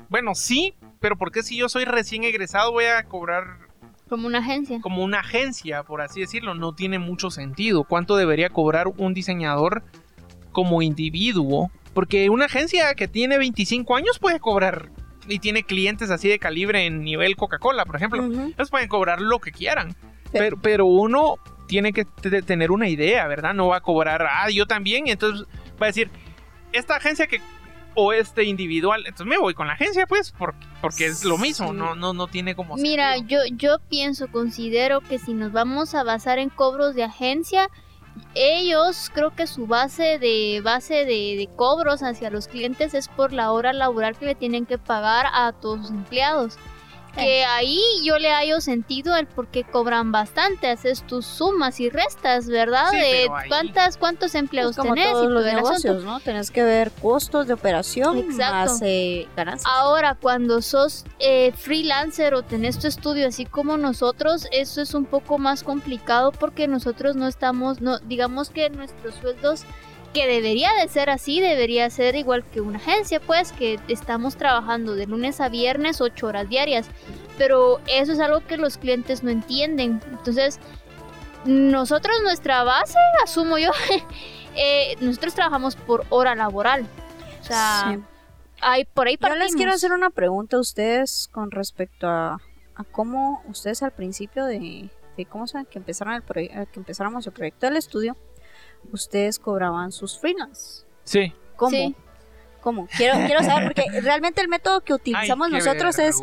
bueno, 0.09 0.35
sí, 0.35 0.75
pero 1.01 1.17
¿por 1.17 1.33
qué 1.33 1.43
si 1.43 1.57
yo 1.57 1.69
soy 1.69 1.85
recién 1.85 2.23
egresado 2.25 2.71
voy 2.73 2.85
a 2.85 3.03
cobrar 3.05 3.45
Como 4.09 4.27
una 4.29 4.39
agencia. 4.39 4.81
como 4.81 5.03
una 5.03 5.21
agencia, 5.21 5.83
por 5.83 6.01
así 6.01 6.21
decirlo? 6.21 6.55
No 6.55 6.75
tiene 6.75 6.99
mucho 7.01 7.31
sentido. 7.31 7.85
¿Cuánto 7.85 8.17
debería 8.17 8.51
cobrar 8.51 8.87
un 8.97 9.13
diseñador 9.13 9.83
como 10.53 10.81
individuo? 10.81 11.71
Porque 11.93 12.31
una 12.31 12.45
agencia 12.47 12.95
que 12.95 13.09
tiene 13.09 13.37
25 13.39 13.97
años 13.97 14.19
puede 14.21 14.39
cobrar 14.41 14.91
y 15.27 15.39
tiene 15.41 15.65
clientes 15.65 16.11
así 16.11 16.29
de 16.29 16.39
calibre 16.39 16.87
en 16.87 17.03
nivel 17.03 17.35
Coca-Cola, 17.37 17.85
por 17.85 17.97
ejemplo. 17.97 18.25
Ellos 18.25 18.71
pueden 18.71 18.89
cobrar 18.89 19.21
lo 19.21 19.41
que 19.41 19.51
quieran. 19.53 19.95
Pero, 20.33 20.57
pero 20.61 20.87
uno 20.87 21.37
tiene 21.67 21.93
que 21.93 22.05
te- 22.05 22.43
tener 22.43 22.71
una 22.71 22.89
idea, 22.89 23.27
¿verdad? 23.27 23.55
No 23.55 23.69
va 23.69 23.77
a 23.77 23.81
cobrar, 23.81 24.27
ah, 24.31 24.51
yo 24.51 24.67
también. 24.67 25.09
Entonces 25.09 25.47
va 25.81 25.87
a 25.87 25.87
decir, 25.87 26.11
esta 26.73 26.97
agencia 26.97 27.27
que 27.27 27.41
o 27.97 28.13
este 28.13 28.43
individual, 28.43 29.05
entonces 29.07 29.27
me 29.27 29.39
voy 29.39 29.55
con 29.55 29.69
la 29.69 29.75
agencia, 29.75 30.07
pues, 30.07 30.33
por- 30.33 30.55
porque 30.81 31.07
es 31.07 31.25
lo 31.25 31.39
mismo, 31.39 31.71
Sí. 31.71 31.77
no, 31.77 31.95
no, 31.95 32.13
no 32.13 32.27
tiene 32.27 32.57
como. 32.57 32.75
Mira, 32.77 33.15
sentido. 33.15 33.45
yo, 33.47 33.57
yo 33.57 33.79
pienso, 33.89 34.27
considero 34.29 35.01
que 35.01 35.19
si 35.21 35.33
nos 35.33 35.53
vamos 35.53 35.95
a 35.95 36.03
basar 36.03 36.39
en 36.41 36.49
cobros 36.51 36.95
de 36.97 37.05
agencia, 37.05 37.69
ellos 38.35 39.11
creo 39.15 39.35
que 39.35 39.47
su 39.47 39.67
base 39.67 40.19
de 40.19 40.61
base 40.63 41.05
de, 41.05 41.37
de 41.37 41.49
cobros 41.57 42.03
hacia 42.03 42.31
los 42.31 42.49
clientes 42.49 42.95
es 42.95 43.09
por 43.09 43.33
la 43.33 43.53
hora 43.53 43.73
laboral 43.73 44.17
que 44.17 44.27
le 44.27 44.35
tienen 44.35 44.67
que 44.67 44.79
pagar 44.79 45.27
a 45.33 45.53
todos 45.53 45.83
sus 45.83 45.91
empleados. 45.91 46.59
Que 47.17 47.45
ahí 47.45 47.79
yo 48.05 48.19
le 48.19 48.31
hallo 48.33 48.61
sentido 48.61 49.17
el 49.17 49.27
por 49.27 49.47
qué 49.49 49.63
cobran 49.65 50.11
bastante, 50.13 50.69
haces 50.69 51.03
tus 51.07 51.25
sumas 51.27 51.79
y 51.81 51.89
restas, 51.91 52.47
¿verdad? 52.49 52.91
Sí, 52.91 52.97
de 52.97 53.05
ahí- 53.33 53.49
cuántas 53.49 53.97
cuántos 53.97 54.35
empleados 54.35 54.73
Es 54.73 54.77
como 54.79 54.95
tenés 54.95 55.09
y 55.09 55.13
todos 55.13 55.25
todo 55.27 55.35
los 55.35 55.45
asunto. 55.47 55.63
negocios, 55.69 56.05
¿no? 56.05 56.21
Tenés 56.21 56.51
que 56.51 56.63
ver 56.63 56.91
costos 57.03 57.47
de 57.47 57.55
operación 57.55 58.19
Exacto. 58.19 58.53
más 58.73 58.83
eh, 58.83 59.29
ganancias. 59.37 59.71
Ahora, 59.73 60.17
cuando 60.21 60.61
sos 60.63 61.05
eh, 61.19 61.53
freelancer 61.57 62.35
o 62.35 62.43
tenés 62.43 62.79
tu 62.79 62.87
estudio 62.89 63.29
así 63.29 63.45
como 63.47 63.77
nosotros, 63.77 64.47
eso 64.53 64.81
es 64.83 64.95
un 64.95 65.05
poco 65.05 65.39
más 65.39 65.63
complicado 65.63 66.33
porque 66.33 66.67
nosotros 66.69 67.17
no 67.17 67.27
estamos, 67.29 67.81
no, 67.81 67.99
digamos 68.01 68.51
que 68.51 68.71
nuestros 68.71 69.15
sueldos, 69.17 69.63
que 70.15 70.27
debería 70.27 70.71
de 70.81 70.89
ser 70.89 71.11
así, 71.11 71.41
debería 71.41 71.91
ser 71.91 72.15
igual 72.17 72.45
que 72.45 72.61
una 72.63 72.79
agencia, 72.79 73.21
pues 73.21 73.53
que 73.53 73.79
estamos 73.89 74.37
trabajando 74.37 74.95
de 74.95 75.07
lunes 75.07 75.41
a 75.41 75.49
viernes 75.51 76.01
ocho 76.01 76.29
horas 76.29 76.49
diarias, 76.49 76.87
pero 77.37 77.81
eso 77.89 78.13
es 78.13 78.21
algo 78.21 78.41
que 78.47 78.57
los 78.57 78.79
clientes 78.79 79.23
no 79.23 79.31
entienden. 79.31 80.01
Entonces, 80.11 80.59
nosotros 81.45 82.17
nuestra 82.23 82.63
base, 82.65 82.99
asumo 83.23 83.59
yo, 83.59 83.71
eh, 84.57 84.97
nosotros 85.01 85.35
trabajamos 85.35 85.77
por 85.77 86.07
hora 86.09 86.35
laboral. 86.35 86.87
O 87.41 87.45
sea, 87.45 87.93
Sí. 87.95 88.03
hay 88.61 88.85
por 88.87 89.09
ahí 89.09 89.19
Yo 89.21 89.29
les 89.29 89.55
quiero 89.55 89.73
partimos. 89.73 89.75
hacer 89.75 89.93
una 89.93 90.11
pregunta 90.11 90.57
a 90.57 90.61
ustedes 90.61 91.29
con 91.33 91.51
respecto 91.51 92.07
a, 92.09 92.41
a 92.77 92.85
cómo 92.93 93.43
ustedes 93.49 93.83
al 93.83 93.91
principio 93.91 94.45
de, 94.47 94.89
de 95.17 95.27
cómo 95.27 95.47
saben 95.47 95.67
que 95.67 95.79
empezaron 95.79 96.15
el 96.15 96.23
eh, 96.39 96.67
que 96.73 96.79
empezáramos 96.81 97.27
el 97.27 97.33
proyecto 97.33 97.67
del 97.67 97.77
estudio, 97.77 98.17
ustedes 98.93 99.39
cobraban 99.39 99.93
sus 99.93 100.19
freelance. 100.19 100.85
Sí. 101.05 101.33
¿Cómo? 101.57 101.71
Sí. 101.71 101.95
¿Cómo? 102.61 102.89
Quiero, 102.97 103.27
quiero 103.27 103.43
saber, 103.43 103.75
porque 103.75 103.85
realmente 104.01 104.41
el 104.41 104.49
método 104.49 104.81
que 104.81 104.95
utilizamos 104.95 105.49
Ay, 105.49 105.53
nosotros 105.53 105.99
es, 105.99 106.23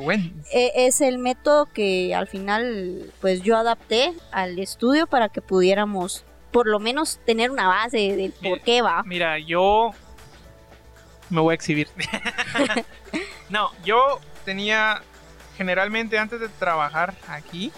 eh, 0.51 0.71
es 0.75 0.99
el 1.01 1.19
método 1.19 1.67
que 1.67 2.15
al 2.15 2.27
final 2.27 3.13
pues 3.21 3.43
yo 3.43 3.57
adapté 3.57 4.13
al 4.31 4.57
estudio 4.57 5.05
para 5.05 5.29
que 5.29 5.41
pudiéramos 5.41 6.25
por 6.51 6.67
lo 6.67 6.79
menos 6.79 7.19
tener 7.25 7.51
una 7.51 7.67
base 7.67 8.15
del 8.15 8.31
por 8.31 8.59
qué 8.61 8.81
va. 8.81 9.03
Mira, 9.03 9.37
yo 9.37 9.91
me 11.29 11.41
voy 11.41 11.53
a 11.53 11.55
exhibir. 11.55 11.87
no, 13.49 13.69
yo 13.85 14.19
tenía 14.43 15.03
generalmente 15.57 16.17
antes 16.17 16.39
de 16.39 16.49
trabajar 16.49 17.13
aquí, 17.27 17.71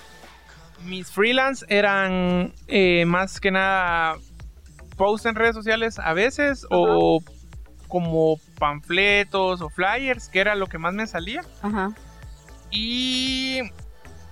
mis 0.84 1.12
freelance 1.12 1.66
eran 1.70 2.54
eh, 2.68 3.04
más 3.06 3.40
que 3.40 3.52
nada 3.52 4.18
post 4.98 5.26
en 5.26 5.36
redes 5.36 5.56
sociales 5.56 6.00
a 6.00 6.14
veces 6.14 6.66
o 6.70 7.22
como 7.88 8.38
panfletos 8.58 9.62
o 9.62 9.70
flyers, 9.70 10.28
que 10.30 10.40
era 10.40 10.56
lo 10.56 10.68
que 10.68 10.78
más 10.78 10.94
me 10.94 11.06
salía. 11.08 11.42
Ajá. 11.62 11.92
Y 12.72 13.62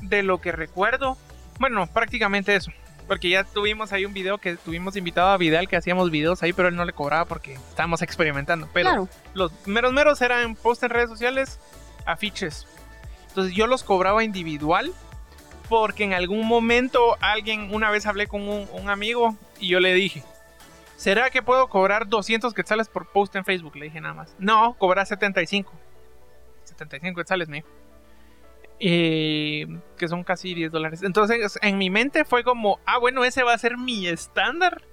de 0.02 0.24
lo 0.24 0.42
que 0.42 0.52
recuerdo, 0.52 1.18
bueno, 1.60 1.86
prácticamente 1.88 2.56
eso. 2.56 2.72
Porque 3.08 3.30
ya 3.30 3.44
tuvimos 3.44 3.92
ahí 3.94 4.06
un 4.06 4.14
video 4.14 4.38
que 4.38 4.56
tuvimos 4.56 4.96
invitado 4.96 5.30
a 5.30 5.38
Vidal 5.38 5.68
que 5.68 5.76
hacíamos 5.76 6.10
videos 6.12 6.42
ahí, 6.44 6.54
pero 6.54 6.70
él 6.70 6.76
no 6.76 6.86
le 6.86 6.94
cobraba 6.94 7.26
porque 7.26 7.54
estábamos 7.54 8.02
experimentando. 8.02 8.68
Pero 8.74 8.90
Claro. 8.90 9.10
los 9.34 9.52
meros 9.68 9.92
meros 9.94 10.22
eran 10.22 10.56
post 10.56 10.82
en 10.84 10.90
redes 10.92 11.10
sociales, 11.10 11.60
afiches. 12.06 12.66
Entonces 13.30 13.54
yo 13.54 13.68
los 13.68 13.84
cobraba 13.84 14.24
individual 14.24 14.92
porque 15.70 16.04
en 16.04 16.14
algún 16.14 16.48
momento 16.48 17.18
alguien, 17.22 17.74
una 17.74 17.92
vez 17.92 18.06
hablé 18.06 18.28
con 18.28 18.42
un, 18.48 18.68
un 18.74 18.90
amigo 18.90 19.36
y 19.60 19.68
yo 19.70 19.80
le 19.80 19.94
dije, 19.94 20.24
¿será 21.02 21.32
que 21.32 21.42
puedo 21.42 21.68
cobrar 21.68 22.08
200 22.08 22.54
quetzales 22.54 22.88
por 22.88 23.08
post 23.12 23.36
en 23.36 23.44
Facebook? 23.44 23.76
Le 23.76 23.86
dije 23.86 24.00
nada 24.00 24.14
más. 24.14 24.36
No, 24.38 24.76
cobrar 24.78 25.08
75. 25.08 25.72
75 26.64 27.20
quetzales, 27.20 27.50
me 27.50 27.58
dijo. 27.58 27.68
Que 28.80 30.08
son 30.08 30.24
casi 30.24 30.54
10 30.54 30.72
dólares. 30.72 31.02
Entonces, 31.02 31.58
en 31.64 31.80
mi 31.80 31.90
mente 31.90 32.24
fue 32.24 32.44
como, 32.44 32.80
ah, 32.86 33.00
bueno, 33.00 33.24
ese 33.24 33.42
va 33.42 33.54
a 33.54 33.58
ser 33.58 33.78
mi 33.78 34.08
estándar 34.08 34.84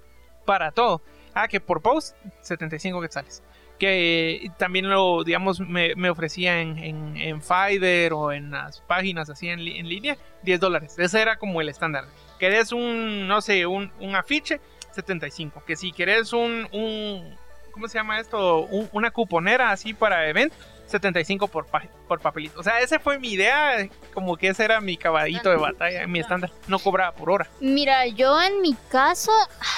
para 0.47 0.73
todo. 0.73 1.03
Ah, 1.35 1.47
que 1.47 1.61
por 1.61 1.83
post, 1.83 2.17
75 2.41 3.03
quetzales. 3.03 3.43
Que 3.79 4.51
también 4.57 4.89
lo, 4.89 5.25
digamos, 5.25 5.61
me, 5.61 5.93
ofrecía 6.09 6.63
en, 6.63 6.79
en, 6.79 7.17
en 7.19 7.43
Fiverr 7.43 8.15
o 8.15 8.33
en 8.33 8.51
las 8.51 8.81
páginas 8.81 9.29
así 9.29 9.49
en, 9.49 9.61
en 9.61 9.89
línea, 9.89 10.17
10 10.43 10.59
dólares. 10.59 10.99
Ese 10.99 11.21
era 11.21 11.37
como 11.37 11.61
el 11.61 11.69
estándar. 11.69 12.07
Querés 12.39 12.73
un, 12.73 13.29
no 13.29 13.43
sé, 13.43 13.67
un, 13.67 13.93
un 14.01 14.17
afiche, 14.17 14.61
75. 14.93 15.63
Que 15.67 15.77
si 15.77 15.93
querés 15.93 16.33
un, 16.33 16.69
un 16.73 17.37
¿cómo 17.73 17.89
se 17.89 17.99
llama 17.99 18.19
esto? 18.21 18.63
Un- 18.63 18.89
una 18.93 19.11
cuponera 19.11 19.71
así 19.71 19.95
para 19.95 20.29
event, 20.29 20.53
75 20.87 21.49
por, 21.49 21.67
pa- 21.67 21.87
por 22.09 22.21
papelito. 22.21 22.59
O 22.59 22.63
sea, 22.63 22.81
esa 22.81 22.99
fue 22.99 23.19
mi 23.19 23.33
idea, 23.33 23.89
como 24.15 24.37
que 24.37 24.49
ese 24.49 24.65
era 24.65 24.81
mi 24.81 24.97
caballito 24.97 25.51
de 25.51 25.57
batalla, 25.57 26.07
mi 26.07 26.19
estándar. 26.21 26.51
No 26.67 26.79
cobraba 26.79 27.13
por 27.13 27.31
hora. 27.31 27.49
Mira, 27.61 28.07
yo 28.07 28.41
en 28.43 28.63
mi 28.63 28.75
caso, 28.91 29.31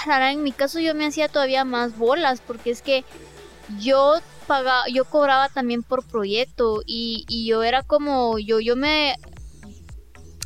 en 0.06 0.42
mi 0.42 0.52
caso 0.52 0.78
yo 0.80 0.94
me 0.94 1.06
hacía 1.06 1.28
todavía 1.28 1.64
más 1.64 1.96
bolas 1.98 2.40
porque 2.40 2.70
es 2.70 2.80
que 2.80 3.04
yo 3.78 4.14
pagaba, 4.46 4.84
yo 4.92 5.04
cobraba 5.04 5.48
también 5.48 5.82
por 5.82 6.04
proyecto 6.06 6.82
y, 6.86 7.24
y 7.28 7.46
yo 7.48 7.62
era 7.64 7.82
como, 7.82 8.38
yo, 8.38 8.60
yo 8.60 8.76
me 8.76 9.16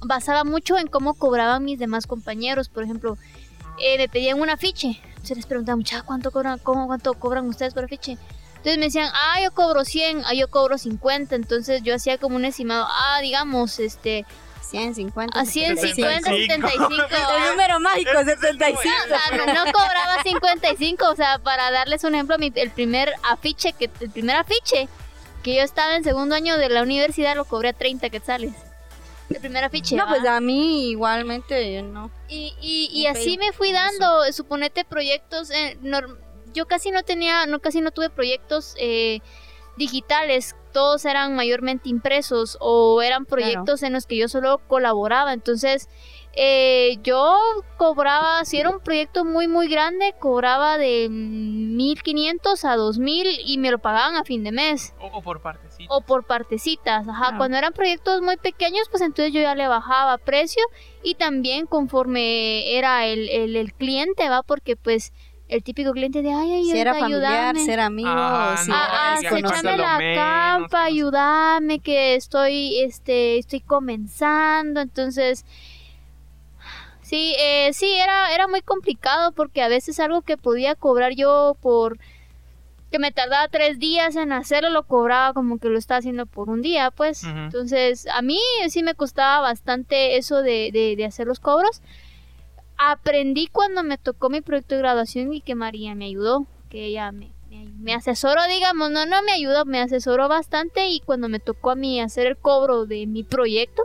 basaba 0.02 0.44
mucho 0.44 0.76
en 0.78 0.86
cómo 0.88 1.14
cobraban 1.14 1.64
mis 1.64 1.78
demás 1.78 2.06
compañeros. 2.06 2.68
Por 2.68 2.84
ejemplo, 2.84 3.16
eh, 3.78 3.98
me 3.98 4.08
pedían 4.08 4.40
un 4.40 4.50
afiche. 4.50 5.00
Se 5.22 5.34
les 5.34 5.46
preguntaba, 5.46 5.76
mucha, 5.76 6.02
¿cuánto 6.02 6.30
cobran, 6.30 6.58
cómo, 6.58 6.86
cuánto 6.86 7.14
cobran 7.14 7.46
ustedes 7.48 7.72
por 7.74 7.84
afiche? 7.84 8.18
Entonces 8.56 8.78
me 8.78 8.86
decían, 8.86 9.10
ah, 9.14 9.40
yo 9.42 9.50
cobro 9.52 9.84
100, 9.84 10.22
ah, 10.26 10.34
yo 10.34 10.48
cobro 10.48 10.78
50. 10.78 11.34
Entonces 11.34 11.82
yo 11.82 11.94
hacía 11.94 12.18
como 12.18 12.36
un 12.36 12.44
estimado, 12.44 12.86
ah, 12.88 13.18
digamos, 13.20 13.78
este, 13.78 14.24
150. 14.62 15.38
a 15.38 15.44
100, 15.44 15.76
50, 15.76 16.30
75. 16.30 16.68
75. 16.68 17.06
El 17.36 17.50
número 17.50 17.80
mágico, 17.80 18.10
Es- 18.10 18.28
es 18.28 18.40
75. 18.40 18.90
O 19.04 19.08
sea, 19.08 19.36
no, 19.36 19.46
no 19.64 19.72
cobraba 19.72 20.22
55, 20.22 21.10
o 21.10 21.16
sea, 21.16 21.38
para 21.38 21.70
darles 21.70 22.04
un 22.04 22.14
ejemplo, 22.14 22.38
mi- 22.38 22.52
el 22.54 22.70
primer 22.70 23.12
afiche 23.30 23.72
que 23.74 23.90
el 24.00 24.10
primer 24.10 24.36
afiche 24.36 24.88
que 25.42 25.56
yo 25.56 25.62
estaba 25.62 25.94
en 25.96 26.04
segundo 26.04 26.34
año 26.34 26.56
de 26.56 26.70
la 26.70 26.82
universidad 26.82 27.36
lo 27.36 27.44
cobré 27.44 27.68
a 27.70 27.72
30 27.74 28.08
quetzales. 28.08 28.52
El 29.30 29.40
primer 29.40 29.64
afiche. 29.64 29.96
No, 29.96 30.04
¿va? 30.04 30.10
pues 30.10 30.26
a 30.26 30.40
mí 30.40 30.90
igualmente 30.90 31.82
no. 31.82 32.10
y, 32.28 32.54
y, 32.60 33.06
así 33.06 33.38
me 33.38 33.52
fui 33.52 33.72
dando, 33.72 34.30
suponete 34.32 34.84
proyectos, 34.84 35.50
eh, 35.50 35.78
yo 36.52 36.66
casi 36.66 36.90
no 36.90 37.02
tenía, 37.02 37.46
no 37.46 37.60
casi 37.60 37.80
no 37.80 37.90
tuve 37.90 38.10
proyectos 38.10 38.74
eh, 38.78 39.20
digitales, 39.76 40.54
todos 40.72 41.04
eran 41.04 41.34
mayormente 41.34 41.88
impresos 41.88 42.56
o 42.60 43.02
eran 43.02 43.26
proyectos 43.26 43.82
en 43.82 43.92
los 43.92 44.06
que 44.06 44.16
yo 44.16 44.28
solo 44.28 44.58
colaboraba, 44.66 45.32
entonces 45.32 45.88
eh, 46.36 46.98
yo 47.02 47.38
cobraba, 47.76 48.44
si 48.44 48.58
era 48.58 48.70
un 48.70 48.80
proyecto 48.80 49.24
muy 49.24 49.46
muy 49.48 49.68
grande, 49.68 50.14
cobraba 50.18 50.78
de 50.78 51.08
1500 51.08 52.64
a 52.64 52.76
2000 52.76 53.26
y 53.44 53.58
me 53.58 53.70
lo 53.70 53.78
pagaban 53.78 54.16
a 54.16 54.24
fin 54.24 54.44
de 54.44 54.52
mes 54.52 54.94
O, 55.00 55.06
o 55.06 55.22
por 55.22 55.40
partes, 55.42 55.74
sí. 55.76 55.86
o 55.88 56.00
por 56.00 56.24
partecitas, 56.24 57.06
ajá. 57.08 57.30
Ah. 57.32 57.36
Cuando 57.36 57.56
eran 57.56 57.72
proyectos 57.72 58.20
muy 58.22 58.36
pequeños, 58.36 58.88
pues 58.90 59.02
entonces 59.02 59.32
yo 59.32 59.40
ya 59.40 59.54
le 59.54 59.68
bajaba 59.68 60.18
precio 60.18 60.62
y 61.02 61.14
también 61.14 61.66
conforme 61.66 62.76
era 62.76 63.06
el, 63.06 63.28
el, 63.28 63.56
el 63.56 63.72
cliente, 63.72 64.28
va, 64.28 64.42
porque 64.42 64.76
pues 64.76 65.12
el 65.46 65.62
típico 65.62 65.92
cliente 65.92 66.22
de, 66.22 66.32
ay, 66.32 66.52
ay, 66.52 66.64
Si 66.64 66.78
era 66.78 66.92
ayúdame. 66.92 67.10
familiar, 67.20 67.56
ser 67.58 67.80
amigo, 67.80 68.08
Ah, 68.10 68.56
si 68.62 68.70
no, 68.70 68.76
Ah, 68.76 69.16
ah, 69.18 69.76
la 69.76 70.14
campa, 70.14 70.84
ayúdame, 70.84 71.80
que 71.80 72.14
estoy, 72.14 72.80
este, 72.80 73.38
estoy 73.38 73.60
comenzando, 73.60 74.80
entonces, 74.80 75.44
sí, 77.04 77.36
eh, 77.38 77.70
sí, 77.72 77.94
era, 77.94 78.34
era 78.34 78.48
muy 78.48 78.62
complicado 78.62 79.32
porque 79.32 79.62
a 79.62 79.68
veces 79.68 80.00
algo 80.00 80.22
que 80.22 80.36
podía 80.36 80.74
cobrar 80.74 81.12
yo 81.14 81.56
por, 81.60 81.98
que 82.90 82.98
me 82.98 83.12
tardaba 83.12 83.48
tres 83.48 83.78
días 83.78 84.16
en 84.16 84.32
hacerlo, 84.32 84.70
lo 84.70 84.84
cobraba 84.84 85.32
como 85.34 85.58
que 85.58 85.68
lo 85.68 85.78
estaba 85.78 85.98
haciendo 85.98 86.26
por 86.26 86.48
un 86.48 86.62
día, 86.62 86.90
pues, 86.90 87.24
entonces, 87.24 88.06
a 88.06 88.22
mí 88.22 88.38
sí 88.68 88.82
me 88.82 88.94
costaba 88.94 89.40
bastante 89.40 90.16
eso 90.16 90.42
de, 90.42 90.70
de, 90.72 90.96
de 90.96 91.04
hacer 91.04 91.26
los 91.26 91.40
cobros, 91.40 91.82
aprendí 92.76 93.48
cuando 93.48 93.82
me 93.82 93.98
tocó 93.98 94.30
mi 94.30 94.40
proyecto 94.40 94.74
de 94.74 94.80
graduación 94.80 95.32
y 95.32 95.40
que 95.40 95.54
María 95.54 95.94
me 95.94 96.06
ayudó, 96.06 96.46
que 96.70 96.86
ella 96.86 97.12
me, 97.12 97.32
me, 97.50 97.66
me 97.78 97.94
asesoró, 97.94 98.40
digamos, 98.48 98.90
no, 98.90 99.06
no 99.06 99.22
me 99.22 99.32
ayudó, 99.32 99.64
me 99.64 99.80
asesoró 99.80 100.28
bastante 100.28 100.88
y 100.88 101.00
cuando 101.00 101.28
me 101.28 101.40
tocó 101.40 101.70
a 101.70 101.76
mí 101.76 102.00
hacer 102.00 102.26
el 102.26 102.36
cobro 102.36 102.86
de 102.86 103.06
mi 103.06 103.24
proyecto, 103.24 103.82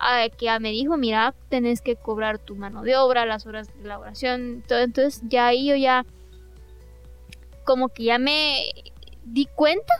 ah, 0.00 0.26
que 0.36 0.46
ella 0.46 0.58
me 0.58 0.70
dijo, 0.70 0.96
mira, 0.96 1.34
tenés 1.48 1.80
que 1.80 1.96
cobrar 1.96 2.38
tu 2.38 2.56
mano 2.56 2.82
de 2.82 2.96
obra, 2.96 3.26
las 3.26 3.46
horas 3.46 3.72
de 3.74 3.84
elaboración, 3.84 4.64
todo, 4.66 4.80
entonces 4.80 5.22
ya 5.28 5.48
ahí 5.48 5.68
yo 5.68 5.76
ya 5.76 6.04
como 7.64 7.88
que 7.88 8.04
ya 8.04 8.18
me 8.18 8.72
di 9.24 9.46
cuenta 9.46 9.92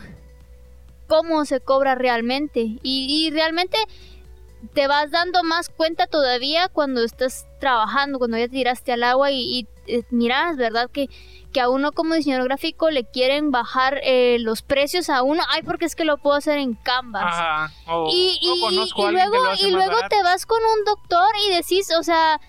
cómo 1.07 1.45
se 1.45 1.61
cobra 1.61 1.95
realmente 1.95 2.61
y, 2.61 2.79
y 2.83 3.31
realmente 3.31 3.77
te 4.75 4.87
vas 4.87 5.11
dando 5.11 5.43
más 5.43 5.69
cuenta 5.69 6.07
todavía 6.07 6.69
cuando 6.69 7.03
estás 7.03 7.47
trabajando, 7.59 8.19
cuando 8.19 8.39
ya 8.39 8.45
te 8.45 8.51
tiraste 8.51 8.93
al 8.93 9.05
agua 9.05 9.31
y, 9.31 9.41
y, 9.41 9.69
eh, 9.87 10.03
miras, 10.11 10.57
¿verdad? 10.57 10.91
Que, 10.91 11.09
que 11.53 11.61
a 11.61 11.69
uno 11.69 11.93
como 11.93 12.15
diseñador 12.15 12.47
gráfico 12.49 12.91
le 12.91 13.05
quieren 13.05 13.51
bajar 13.51 14.01
eh, 14.05 14.39
los 14.41 14.63
precios 14.63 15.09
a 15.11 15.23
uno, 15.23 15.43
ay, 15.51 15.63
porque 15.63 15.85
es 15.85 15.95
que 15.97 16.05
lo 16.05 16.17
puedo 16.19 16.37
hacer 16.37 16.59
en 16.59 16.75
Canvas. 16.75 17.25
Ajá. 17.27 17.73
O, 17.89 18.09
Y, 18.11 18.39
y- 18.41 18.49
y 18.49 19.11
luego, 19.11 19.37
y 19.61 19.71
luego 19.71 19.93
barato. 19.97 20.09
te 20.17 20.23
vas 20.23 20.47
con 20.47 20.59
un 20.63 20.85
doctor 20.85 21.27
y 21.49 21.55
decís, 21.55 21.89
o 21.99 22.03
sea, 22.03 22.41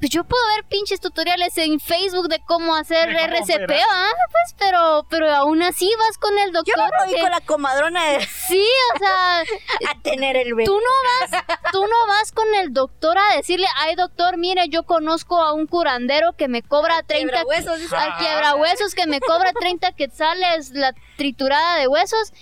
pues 0.00 0.10
yo 0.10 0.24
puedo 0.24 0.42
ver 0.54 0.64
pinches 0.66 1.00
tutoriales 1.00 1.56
en 1.58 1.80
Facebook 1.80 2.28
de 2.28 2.40
cómo 2.46 2.74
hacer 2.76 3.08
De 3.08 3.14
cómo 3.14 3.26
RCP. 3.36 3.70
¿ah? 3.90 4.10
Pues, 4.30 4.54
pero, 4.58 5.06
pero 5.10 5.28
aún 5.34 5.62
así 5.62 5.90
vas 5.98 6.18
con 6.18 6.38
el 6.38 6.46
Yo 6.52 6.52
doctor. 6.52 6.76
no 6.78 7.04
voy 7.06 7.14
que- 7.14 7.20
con 7.20 7.30
la 7.30 7.40
comadrona 7.40 8.04
de- 8.10 8.24
Sí, 8.26 8.64
o 8.94 8.98
sea, 8.98 9.40
a 9.90 10.00
tener 10.02 10.36
el 10.36 10.54
bebé. 10.54 10.64
tú 10.66 10.78
no 10.78 11.30
vas, 11.36 11.44
tú 11.72 11.80
no 11.82 12.06
vas 12.06 12.30
con 12.32 12.46
el 12.54 12.72
doctor 12.72 13.18
a 13.18 13.36
decirle, 13.36 13.66
ay 13.78 13.96
doctor, 13.96 14.36
mire, 14.36 14.68
yo 14.68 14.84
conozco 14.84 15.38
a 15.42 15.52
un 15.52 15.66
curandero 15.66 16.34
que 16.36 16.48
me 16.48 16.62
cobra 16.62 17.02
30 17.02 17.32
Quiebrahuesos, 17.32 17.80
dice. 17.80 17.96
al 17.96 18.16
quiebrahuesos 18.18 18.94
que 18.94 19.06
me 19.06 19.20
cobra 19.20 19.52
30 19.52 19.92
quetzales 19.92 20.70
la 20.70 20.94
triturada 21.16 21.76
de 21.76 21.88
huesos. 21.88 22.32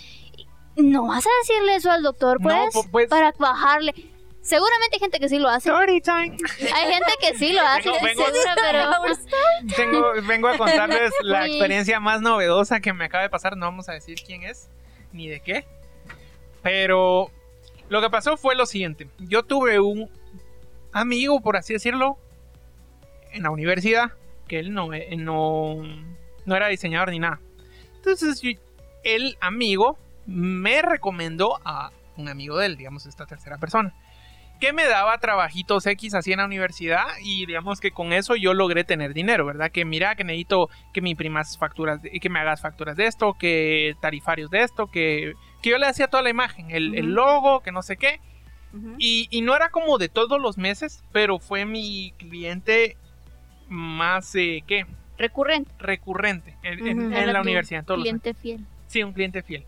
No 0.76 1.06
vas 1.06 1.24
a 1.26 1.30
decirle 1.40 1.76
eso 1.76 1.90
al 1.90 2.02
doctor, 2.02 2.38
No, 2.40 2.48
pues, 2.48 2.74
pu- 2.74 2.90
pues- 2.90 3.08
para 3.08 3.32
bajarle. 3.38 3.94
Seguramente 4.46 4.94
hay 4.96 5.00
gente 5.00 5.18
que 5.18 5.28
sí 5.28 5.38
lo 5.38 5.48
hace. 5.48 5.68
Story 5.68 6.00
time. 6.00 6.36
Hay 6.74 6.92
gente 6.92 7.12
que 7.20 7.36
sí 7.36 7.52
lo 7.52 7.60
hace, 7.62 7.90
Vengo- 7.90 8.00
vengo- 8.04 8.24
segura, 8.26 8.54
pero 8.60 8.90
Tengo, 9.76 10.12
vengo 10.26 10.48
a 10.48 10.56
contarles 10.56 11.12
la 11.22 11.46
experiencia 11.46 11.98
más 12.00 12.20
novedosa 12.20 12.80
que 12.80 12.92
me 12.92 13.06
acaba 13.06 13.22
de 13.24 13.30
pasar. 13.30 13.56
No 13.56 13.66
vamos 13.66 13.88
a 13.88 13.92
decir 13.92 14.18
quién 14.24 14.44
es 14.44 14.68
ni 15.12 15.26
de 15.28 15.40
qué. 15.40 15.64
Pero 16.62 17.30
lo 17.88 18.00
que 18.00 18.10
pasó 18.10 18.36
fue 18.36 18.54
lo 18.54 18.66
siguiente. 18.66 19.08
Yo 19.18 19.42
tuve 19.42 19.80
un 19.80 20.10
amigo, 20.92 21.40
por 21.40 21.56
así 21.56 21.72
decirlo, 21.72 22.16
en 23.32 23.42
la 23.42 23.50
universidad, 23.50 24.12
que 24.48 24.58
él 24.60 24.72
no, 24.72 24.92
eh, 24.94 25.16
no, 25.16 25.76
no 26.44 26.56
era 26.56 26.68
diseñador 26.68 27.10
ni 27.10 27.18
nada. 27.18 27.40
Entonces 27.96 28.40
yo- 28.40 28.50
el 29.04 29.36
amigo 29.40 29.98
me 30.26 30.82
recomendó 30.82 31.58
a 31.64 31.90
un 32.16 32.28
amigo 32.28 32.56
de 32.58 32.66
él, 32.66 32.76
digamos, 32.76 33.06
esta 33.06 33.26
tercera 33.26 33.58
persona 33.58 33.94
que 34.58 34.72
me 34.72 34.86
daba 34.86 35.18
trabajitos 35.18 35.86
X 35.86 36.14
así 36.14 36.32
en 36.32 36.38
la 36.38 36.44
universidad 36.46 37.04
y 37.22 37.46
digamos 37.46 37.80
que 37.80 37.90
con 37.90 38.12
eso 38.12 38.36
yo 38.36 38.54
logré 38.54 38.84
tener 38.84 39.14
dinero, 39.14 39.46
¿verdad? 39.46 39.70
Que 39.70 39.84
mira, 39.84 40.14
que 40.16 40.24
necesito 40.24 40.68
que 40.92 41.00
me 41.00 41.10
imprimas 41.10 41.56
facturas, 41.58 42.02
de- 42.02 42.10
que 42.20 42.28
me 42.28 42.38
hagas 42.40 42.60
facturas 42.60 42.96
de 42.96 43.06
esto, 43.06 43.34
que 43.34 43.94
tarifarios 44.00 44.50
de 44.50 44.62
esto, 44.62 44.86
que, 44.88 45.34
que 45.62 45.70
yo 45.70 45.78
le 45.78 45.86
hacía 45.86 46.08
toda 46.08 46.22
la 46.22 46.30
imagen, 46.30 46.70
el, 46.70 46.94
el 46.96 47.12
logo, 47.14 47.60
que 47.60 47.72
no 47.72 47.82
sé 47.82 47.96
qué. 47.96 48.20
Y, 48.98 49.26
y 49.30 49.40
no 49.40 49.56
era 49.56 49.70
como 49.70 49.96
de 49.96 50.10
todos 50.10 50.38
los 50.38 50.58
meses, 50.58 51.02
pero 51.10 51.38
fue 51.38 51.64
mi 51.64 52.12
cliente 52.18 52.98
más, 53.68 54.34
eh, 54.34 54.62
¿qué? 54.66 54.84
Recurrente. 55.16 55.70
recurrente 55.78 56.56
en, 56.62 57.32
la 57.32 57.40
universidad. 57.40 57.80
en 57.80 57.86
todos 57.86 57.98
los 57.98 58.04
Cliente 58.04 58.34
fiel. 58.34 58.66
Sí, 58.86 59.02
un 59.02 59.14
cliente 59.14 59.42
fiel. 59.42 59.64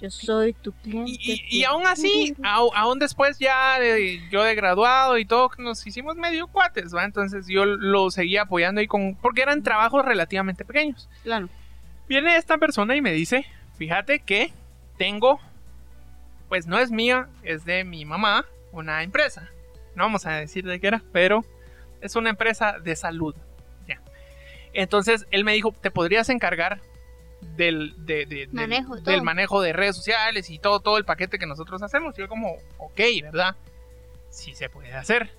Yo 0.00 0.10
soy 0.10 0.52
tu 0.52 0.72
cliente. 0.72 1.10
Y, 1.18 1.32
y- 1.48 1.60
y 1.60 1.64
aún 1.64 1.86
así, 1.86 2.36
aún 2.42 2.98
después 2.98 3.38
ya 3.38 3.78
de, 3.80 4.20
yo 4.30 4.42
de 4.42 4.54
graduado 4.54 5.16
y 5.16 5.24
todo, 5.24 5.50
nos 5.58 5.86
hicimos 5.86 6.16
medio 6.16 6.48
cuates, 6.48 6.94
¿va? 6.94 7.04
Entonces 7.04 7.46
yo 7.48 7.64
lo 7.64 8.10
seguía 8.10 8.42
apoyando 8.42 8.80
y 8.82 8.86
con, 8.86 9.14
porque 9.16 9.40
eran 9.42 9.62
trabajos 9.62 10.04
relativamente 10.04 10.64
pequeños. 10.66 11.08
Claro. 11.22 11.48
Viene 12.08 12.36
esta 12.36 12.58
persona 12.58 12.94
y 12.94 13.00
me 13.00 13.12
dice, 13.12 13.46
fíjate 13.78 14.18
que 14.20 14.52
tengo, 14.98 15.40
pues 16.48 16.66
no 16.66 16.78
es 16.78 16.90
mía, 16.90 17.28
es 17.42 17.64
de 17.64 17.82
mi 17.84 18.04
mamá, 18.04 18.44
una 18.72 19.02
empresa. 19.02 19.48
No 19.94 20.02
vamos 20.04 20.26
a 20.26 20.32
decir 20.32 20.64
de 20.66 20.78
qué 20.78 20.88
era, 20.88 21.02
pero 21.12 21.42
es 22.02 22.16
una 22.16 22.28
empresa 22.30 22.78
de 22.78 22.94
salud. 22.96 23.34
Ya. 23.88 24.00
Entonces 24.74 25.26
él 25.30 25.42
me 25.44 25.54
dijo, 25.54 25.72
te 25.80 25.90
podrías 25.90 26.28
encargar 26.28 26.80
del, 27.54 27.94
de- 28.06 28.48
Manejo, 28.52 28.96
del, 28.96 29.22
manejo 29.22 29.60
de 29.62 29.72
redes 29.72 29.96
sociales 29.96 30.50
y 30.50 30.58
todo, 30.58 30.80
todo 30.80 30.98
el 30.98 31.04
paquete 31.04 31.38
que 31.38 31.46
nosotros 31.46 31.82
hacemos. 31.82 32.14
Yo 32.16 32.28
como, 32.28 32.56
ok, 32.78 33.00
¿verdad? 33.22 33.56
Sí 34.30 34.54
se 34.54 34.68
puede 34.68 34.92
hacer. 34.92 35.30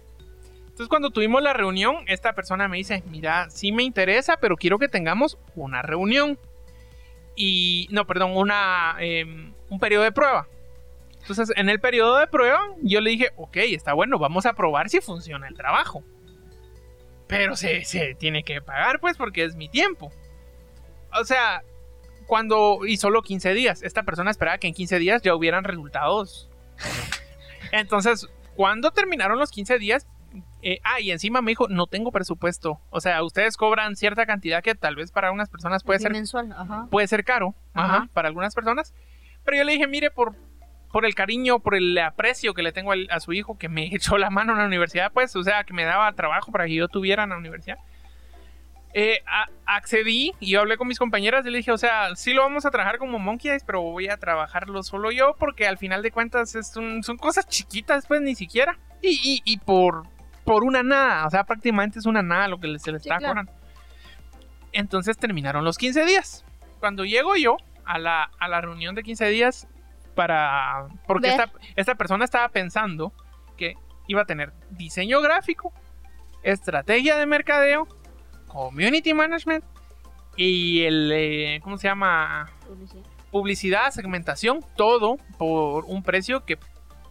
Entonces 0.60 0.88
cuando 0.90 1.10
tuvimos 1.10 1.42
la 1.42 1.54
reunión, 1.54 1.98
esta 2.08 2.34
persona 2.34 2.68
me 2.68 2.78
dice, 2.78 3.04
mira, 3.08 3.50
sí 3.50 3.72
me 3.72 3.84
interesa, 3.84 4.38
pero 4.38 4.58
quiero 4.58 4.78
que 4.80 4.88
tengamos 4.88 5.38
una 5.56 5.82
reunión. 5.82 6.38
Y, 7.36 7.88
no, 7.92 8.06
perdón, 8.08 8.36
una, 8.36 8.96
em, 9.00 9.54
un 9.70 9.80
periodo 9.80 10.04
de 10.04 10.12
prueba. 10.12 10.48
Entonces, 11.22 11.52
en 11.56 11.70
el 11.70 11.80
periodo 11.80 12.18
de 12.18 12.28
prueba, 12.28 12.60
yo 12.82 13.02
le 13.02 13.10
dije, 13.12 13.32
ok, 13.36 13.58
está 13.58 13.94
bueno, 13.94 14.18
vamos 14.18 14.46
a 14.46 14.54
probar 14.54 14.90
si 14.90 15.02
funciona 15.02 15.48
el 15.48 15.56
trabajo. 15.56 16.04
Pero 17.28 17.56
se, 17.56 17.84
se 17.84 18.16
tiene 18.16 18.44
que 18.44 18.62
pagar, 18.62 19.00
pues, 19.00 19.18
porque 19.18 19.44
es 19.44 19.56
mi 19.56 19.68
tiempo. 19.68 20.12
O 21.20 21.26
sea, 21.26 21.64
cuando, 22.28 22.80
y 22.86 22.98
solo 22.98 23.22
15 23.24 23.54
días, 23.54 23.82
esta 23.82 24.04
persona 24.04 24.30
esperaba 24.30 24.58
que 24.60 24.68
en 24.68 24.74
15 24.74 25.00
días 25.00 25.22
ya 25.24 25.34
hubieran 25.34 25.64
resultados. 25.64 26.50
Entonces, 27.72 28.28
cuando 28.56 28.92
terminaron 28.92 29.40
los 29.40 29.52
15 29.52 29.80
días, 29.80 30.08
eh, 30.62 30.80
ah, 30.84 31.00
y 31.00 31.12
encima 31.12 31.42
me 31.42 31.52
dijo, 31.52 31.68
no 31.70 31.88
tengo 31.88 32.12
presupuesto. 32.12 32.80
O 32.90 33.00
sea, 33.02 33.24
ustedes 33.24 33.58
cobran 33.58 33.96
cierta 33.96 34.26
cantidad 34.26 34.62
que 34.64 34.76
tal 34.76 34.96
vez 34.96 35.12
para 35.12 35.32
unas 35.32 35.50
personas 35.50 35.84
puede 35.84 36.00
ser 36.00 36.12
mensual. 36.12 36.52
Ajá. 36.58 36.88
puede 36.90 37.08
ser 37.08 37.24
caro 37.24 37.56
Ajá. 37.74 37.96
ajá, 37.98 38.10
para 38.14 38.28
algunas 38.28 38.54
personas. 38.56 38.94
Pero 39.46 39.58
yo 39.58 39.64
le 39.64 39.74
dije, 39.74 39.88
mire, 39.88 40.12
por, 40.12 40.36
por 40.92 41.06
el 41.06 41.16
cariño, 41.16 41.60
por 41.60 41.76
el 41.76 41.98
aprecio 41.98 42.54
que 42.54 42.64
le 42.64 42.72
tengo 42.72 42.92
al- 42.92 43.08
a 43.12 43.20
su 43.20 43.34
hijo, 43.34 43.58
que 43.58 43.70
me 43.70 43.86
echó 43.96 44.18
la 44.18 44.30
mano 44.30 44.54
en 44.54 44.60
la 44.60 44.66
universidad, 44.66 45.12
pues, 45.12 45.36
o 45.36 45.44
sea, 45.44 45.64
que 45.64 45.74
me 45.74 45.84
daba 45.86 46.12
trabajo 46.14 46.52
para 46.52 46.66
que 46.66 46.76
yo 46.76 46.88
tuviera 46.88 47.24
en 47.24 47.30
la 47.30 47.38
universidad. 47.38 47.78
Eh, 49.00 49.24
accedí 49.68 50.34
y 50.40 50.50
yo 50.52 50.62
hablé 50.62 50.76
con 50.76 50.88
mis 50.88 50.98
compañeras 50.98 51.46
y 51.46 51.52
le 51.52 51.58
dije, 51.60 51.72
o 51.72 51.78
sea, 51.78 52.16
sí 52.16 52.34
lo 52.34 52.42
vamos 52.42 52.66
a 52.66 52.72
trabajar 52.72 52.98
como 52.98 53.20
Monkey 53.20 53.52
Eyes, 53.52 53.64
pero 53.64 53.82
voy 53.84 54.08
a 54.10 54.18
trabajarlo 54.18 54.82
solo 54.82 55.12
yo 55.12 55.36
porque 55.38 55.68
al 55.68 55.78
final 55.78 56.02
de 56.02 56.10
cuentas 56.12 56.56
es 56.56 56.76
un- 56.76 57.04
son 57.04 57.18
cosas 57.18 57.48
chiquitas, 57.48 58.08
pues, 58.08 58.22
ni 58.22 58.34
siquiera. 58.34 58.80
Y, 59.04 59.20
y- 59.24 59.42
y 59.46 59.58
por, 59.60 60.08
por 60.46 60.64
una 60.64 60.82
nada, 60.82 61.28
o 61.28 61.30
sea, 61.30 61.44
prácticamente 61.44 62.00
es 62.00 62.08
una 62.08 62.24
nada 62.24 62.48
lo 62.48 62.60
que 62.60 62.80
se 62.80 62.92
le 62.92 63.00
Sí, 63.00 63.08
está 63.08 63.18
claro. 63.20 63.32
cobrando. 63.34 63.52
Entonces 64.72 65.18
terminaron 65.18 65.64
los 65.64 65.78
15 65.78 66.04
días. 66.06 66.44
Cuando 66.80 67.06
llego 67.06 67.36
yo 67.36 67.58
a 67.86 68.00
la, 68.00 68.30
a 68.40 68.48
la 68.48 68.62
reunión 68.62 68.96
de 68.96 69.04
15 69.04 69.28
días 69.30 69.68
para... 70.16 70.88
Porque 71.06 71.30
esta, 71.30 71.52
esta 71.76 71.96
persona 71.96 72.26
estaba 72.26 72.50
pensando 72.50 73.14
que 73.58 73.76
iba 74.08 74.22
a 74.22 74.26
tener 74.26 74.54
diseño 74.72 75.22
gráfico, 75.22 75.72
estrategia 76.44 77.18
de 77.18 77.26
mercadeo, 77.26 77.88
community 78.68 79.14
management 79.14 79.64
y 80.36 80.84
el... 80.84 81.12
eh, 81.14 81.60
¿Cómo 81.64 81.78
se 81.78 81.88
llama? 81.88 82.50
Publicidad, 83.32 83.92
segmentación, 83.92 84.66
todo 84.76 85.18
por 85.38 85.86
un 85.86 86.02
precio 86.04 86.44
que... 86.46 86.58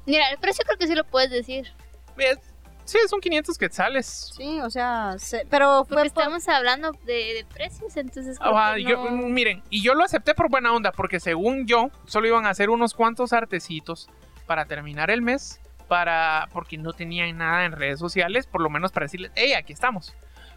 Mira, 0.07 0.29
el 0.31 0.39
precio 0.39 0.65
creo 0.67 0.79
que 0.79 0.87
sí 0.87 0.95
lo 0.95 1.05
puedes 1.05 1.31
decir. 1.31 1.73
es- 2.19 2.39
sí, 2.85 2.99
son 3.09 3.21
500 3.21 3.59
quetzales. 3.59 4.33
Sí, 4.37 4.61
o 4.61 4.71
sea, 4.71 5.15
se- 5.19 5.47
pero 5.51 5.85
fue 5.85 5.97
Porque 5.97 6.11
por- 6.11 6.23
estamos 6.23 6.49
hablando 6.49 6.93
de, 7.05 7.13
de 7.35 7.47
precios, 7.53 7.97
entonces 7.97 8.39
creo 8.39 8.57
Ajá, 8.57 8.75
que 8.77 8.83
yo- 8.85 9.05
no- 9.11 9.29
miren, 9.29 9.63
y 9.71 9.83
yo 9.83 9.95
lo 9.95 10.05
acepté 10.05 10.35
por 10.35 10.49
buena 10.49 10.73
onda, 10.73 10.91
porque 10.93 11.21
según 11.21 11.67
yo, 11.67 11.91
solo 12.07 12.27
iban 12.29 12.47
a 12.47 12.51
hacer 12.51 12.71
unos 12.71 12.95
cuantos 12.95 13.33
artecitos 13.33 14.09
para 14.47 14.65
terminar 14.67 15.11
el 15.11 15.23
mes, 15.23 15.61
para 15.89 16.49
porque 16.53 16.79
no 16.79 16.93
tenían 16.93 17.37
nada 17.39 17.65
en 17.65 17.73
redes 17.73 17.99
sociales, 18.01 18.47
por 18.47 18.61
lo 18.61 18.71
menos 18.71 18.91
para 18.93 19.05
decirles, 19.05 19.31
hey, 19.35 19.53
aquí 19.53 19.73
estamos. 19.73 20.15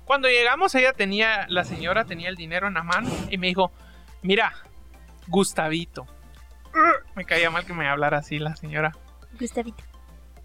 Cuando 0.09 0.27
llegamos, 0.27 0.73
ella 0.73 0.91
tenía, 0.91 1.45
la 1.49 1.63
señora 1.63 2.03
tenía 2.03 2.29
el 2.29 2.35
dinero 2.35 2.67
en 2.67 2.73
la 2.73 2.81
mano 2.81 3.11
y 3.29 3.37
me 3.37 3.45
dijo, 3.45 3.71
mira, 4.23 4.53
Gustavito. 5.27 6.07
Me 7.15 7.25
caía 7.25 7.51
mal 7.51 7.63
que 7.63 7.75
me 7.75 7.87
hablara 7.87 8.17
así 8.17 8.39
la 8.39 8.55
señora. 8.55 8.91
Gustavito. 9.39 9.83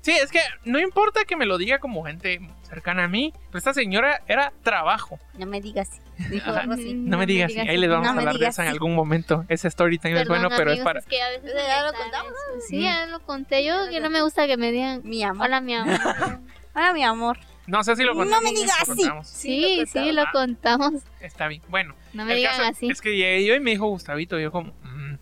Sí, 0.02 0.10
es 0.10 0.30
que 0.30 0.40
no 0.66 0.78
importa 0.78 1.24
que 1.24 1.34
me 1.34 1.46
lo 1.46 1.56
diga 1.56 1.78
como 1.78 2.04
gente 2.04 2.46
cercana 2.68 3.04
a 3.04 3.08
mí, 3.08 3.32
pero 3.46 3.56
esta 3.56 3.72
señora 3.72 4.20
era 4.28 4.52
trabajo. 4.62 5.18
No 5.38 5.46
me 5.46 5.62
digas. 5.62 5.88
Dijo 6.28 6.50
Ajá. 6.50 6.60
algo 6.60 6.74
así. 6.74 6.92
No 6.92 7.16
me 7.16 7.24
digas, 7.24 7.50
así, 7.50 7.60
ahí 7.60 7.78
les 7.78 7.88
vamos 7.88 8.04
No 8.04 8.12
a 8.12 8.16
hablar 8.18 8.36
de 8.36 8.46
eso 8.48 8.60
en 8.60 8.68
algún 8.68 8.94
momento. 8.94 9.46
Ese 9.48 9.68
story 9.68 9.96
time 9.96 10.20
es 10.20 10.28
bueno, 10.28 10.50
pero 10.54 10.72
es 10.72 10.80
para... 10.80 11.00
que 11.00 11.22
a 11.22 11.30
veces 11.30 11.54
Ya 11.54 11.84
lo 11.86 11.94
contamos. 11.94 12.32
eso. 12.58 12.66
Sí, 12.68 12.82
ya 12.82 13.06
lo 13.06 13.20
conté 13.20 13.64
yo, 13.64 13.88
que 13.88 14.00
no 14.00 14.10
me 14.10 14.20
gusta 14.20 14.46
que 14.46 14.58
me 14.58 14.72
digan, 14.72 15.00
Mi 15.04 15.22
amor. 15.24 15.46
hola 15.46 15.62
mi 15.62 15.74
amor. 15.74 15.98
Hola, 16.76 16.92
mi 16.92 17.02
amor. 17.04 17.38
No 17.66 17.82
sé 17.82 17.96
si 17.96 18.02
lo 18.04 18.12
No 18.14 18.20
contamos. 18.20 18.44
me 18.44 18.50
digas 18.58 18.88
así. 18.88 19.02
Sí, 19.24 19.84
sí, 19.90 20.12
lo 20.12 20.22
Ah. 20.22 20.30
contamos. 20.32 21.02
Está 21.20 21.48
bien. 21.48 21.62
Bueno, 21.68 21.94
No 22.12 22.24
me 22.24 22.42
caso 22.42 22.62
así. 22.62 22.88
es 22.90 23.00
que 23.00 23.16
llegué 23.16 23.44
yo 23.46 23.54
y 23.54 23.60
me 23.60 23.70
dijo 23.72 23.86
Gustavito, 23.86 24.38
yo 24.38 24.52
como... 24.52 24.72
mm. 24.82 25.12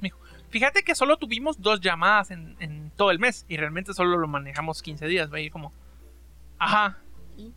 Me 0.00 0.08
dijo, 0.08 0.18
fíjate 0.50 0.82
que 0.82 0.94
solo 0.94 1.16
tuvimos 1.16 1.60
dos 1.62 1.80
llamadas 1.80 2.30
en, 2.30 2.56
en 2.60 2.90
todo 2.96 3.10
el 3.10 3.18
mes 3.18 3.46
y 3.48 3.56
realmente 3.56 3.94
solo 3.94 4.18
lo 4.18 4.28
manejamos 4.28 4.82
15 4.82 5.06
días. 5.06 5.32
¿va? 5.32 5.40
Y 5.40 5.46
yo 5.46 5.52
como... 5.52 5.72
Ajá. 6.58 6.98
¿Y? 7.38 7.52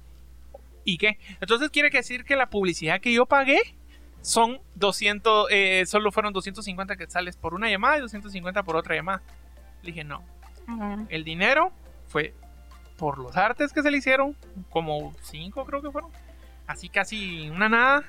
¿Y 0.86 0.98
qué? 0.98 1.20
Entonces 1.42 1.70
quiere 1.70 1.90
decir 1.90 2.24
que 2.24 2.36
la 2.36 2.50
publicidad 2.50 3.02
que 3.02 3.12
yo 3.14 3.26
pagué 3.26 3.60
son 4.22 4.60
200, 4.76 5.48
eh, 5.52 5.84
solo 5.86 6.12
fueron 6.12 6.32
250 6.34 6.96
quetzales 6.96 7.36
por 7.38 7.54
una 7.54 7.70
llamada 7.70 7.98
y 7.98 8.02
250 8.02 8.64
por 8.64 8.76
otra 8.76 8.96
llamada. 8.96 9.22
Le 9.84 9.92
dije, 9.92 10.04
no, 10.04 10.24
el 11.10 11.24
dinero 11.24 11.72
fue 12.08 12.34
por 12.98 13.18
los 13.18 13.36
artes 13.36 13.74
que 13.74 13.82
se 13.82 13.92
le 13.92 13.98
hicieron, 13.98 14.36
como 14.70 15.14
5 15.22 15.66
creo 15.66 15.82
que 15.82 15.92
fueron. 15.92 16.12
Así 16.68 16.90
casi 16.90 17.50
una 17.50 17.70
nada. 17.70 18.04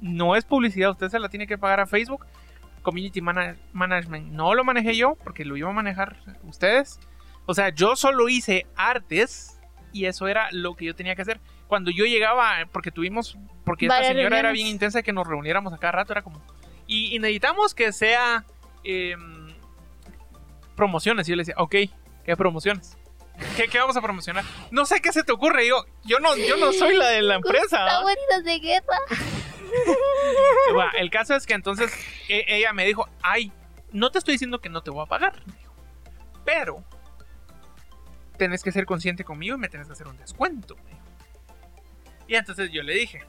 No 0.00 0.36
es 0.36 0.44
publicidad, 0.44 0.90
usted 0.90 1.08
se 1.08 1.18
la 1.18 1.28
tiene 1.28 1.46
que 1.46 1.56
pagar 1.58 1.80
a 1.80 1.86
Facebook. 1.86 2.26
Community 2.82 3.20
mana- 3.22 3.56
Management 3.72 4.32
no 4.32 4.54
lo 4.54 4.64
manejé 4.64 4.96
yo 4.96 5.16
porque 5.24 5.44
lo 5.44 5.56
iba 5.56 5.70
a 5.70 5.72
manejar 5.72 6.16
ustedes. 6.42 6.98
O 7.46 7.54
sea, 7.54 7.70
yo 7.70 7.96
solo 7.96 8.28
hice 8.28 8.66
artes 8.76 9.58
y 9.92 10.06
eso 10.06 10.26
era 10.28 10.48
lo 10.50 10.74
que 10.74 10.86
yo 10.86 10.94
tenía 10.94 11.14
que 11.14 11.22
hacer. 11.22 11.40
Cuando 11.68 11.90
yo 11.90 12.04
llegaba, 12.04 12.52
porque 12.72 12.90
tuvimos, 12.90 13.38
porque 13.64 13.86
esta 13.86 14.04
señora 14.04 14.38
era 14.38 14.52
bien 14.52 14.66
intensa 14.66 15.02
que 15.02 15.12
nos 15.12 15.26
reuniéramos 15.26 15.72
a 15.72 15.78
cada 15.78 15.92
rato, 15.92 16.12
era 16.12 16.22
como... 16.22 16.42
Y, 16.86 17.14
y 17.14 17.18
necesitamos 17.18 17.74
que 17.74 17.92
sea 17.92 18.44
em, 18.82 19.54
promociones. 20.76 21.26
Y 21.26 21.30
yo 21.30 21.36
le 21.36 21.40
decía, 21.42 21.54
ok, 21.56 21.74
¿qué 22.24 22.36
promociones? 22.36 22.98
¿Qué, 23.56 23.68
qué 23.68 23.78
vamos 23.78 23.96
a 23.96 24.00
promocionar? 24.02 24.44
No 24.70 24.84
sé 24.86 25.00
qué 25.00 25.12
se 25.12 25.22
te 25.24 25.32
ocurre. 25.32 25.66
Yo, 25.66 25.84
yo, 26.04 26.18
no, 26.20 26.36
yo 26.36 26.56
no 26.56 26.72
soy 26.72 26.96
la 26.96 27.08
de 27.08 27.22
la 27.22 27.34
empresa. 27.36 27.84
de 28.44 28.58
guerra. 28.60 28.98
El 30.98 31.10
caso 31.10 31.34
es 31.34 31.46
que 31.46 31.54
entonces 31.54 31.92
e- 32.28 32.44
ella 32.48 32.72
me 32.72 32.84
dijo, 32.86 33.08
ay, 33.22 33.52
no 33.92 34.10
te 34.10 34.18
estoy 34.18 34.34
diciendo 34.34 34.60
que 34.60 34.68
no 34.68 34.82
te 34.82 34.90
voy 34.90 35.02
a 35.02 35.06
pagar, 35.06 35.42
pero 36.44 36.84
tenés 38.36 38.62
que 38.62 38.72
ser 38.72 38.86
consciente 38.86 39.24
conmigo 39.24 39.56
y 39.56 39.58
me 39.58 39.68
tenés 39.68 39.86
que 39.86 39.92
hacer 39.94 40.06
un 40.08 40.16
descuento. 40.16 40.76
Y 42.26 42.36
entonces 42.36 42.70
yo 42.72 42.82
le 42.82 42.94
dije, 42.94 43.24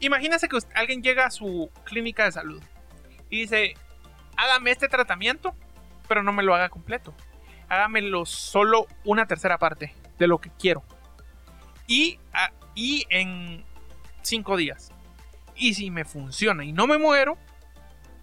imagínese 0.00 0.48
que 0.48 0.56
usted- 0.56 0.74
alguien 0.76 1.02
llega 1.02 1.26
a 1.26 1.30
su 1.30 1.70
clínica 1.84 2.24
de 2.24 2.32
salud 2.32 2.62
y 3.30 3.40
dice, 3.42 3.74
hágame 4.36 4.70
este 4.70 4.88
tratamiento, 4.88 5.54
pero 6.08 6.22
no 6.22 6.32
me 6.32 6.42
lo 6.42 6.54
haga 6.54 6.68
completo. 6.68 7.14
Hágamelo 7.68 8.26
solo 8.26 8.86
una 9.04 9.26
tercera 9.26 9.58
parte 9.58 9.94
de 10.18 10.26
lo 10.26 10.38
que 10.38 10.50
quiero. 10.58 10.82
Y, 11.86 12.18
ah, 12.32 12.50
y 12.74 13.04
en 13.10 13.64
cinco 14.22 14.56
días. 14.56 14.92
Y 15.56 15.74
si 15.74 15.90
me 15.90 16.04
funciona 16.04 16.64
y 16.64 16.72
no 16.72 16.86
me 16.86 16.98
muero, 16.98 17.38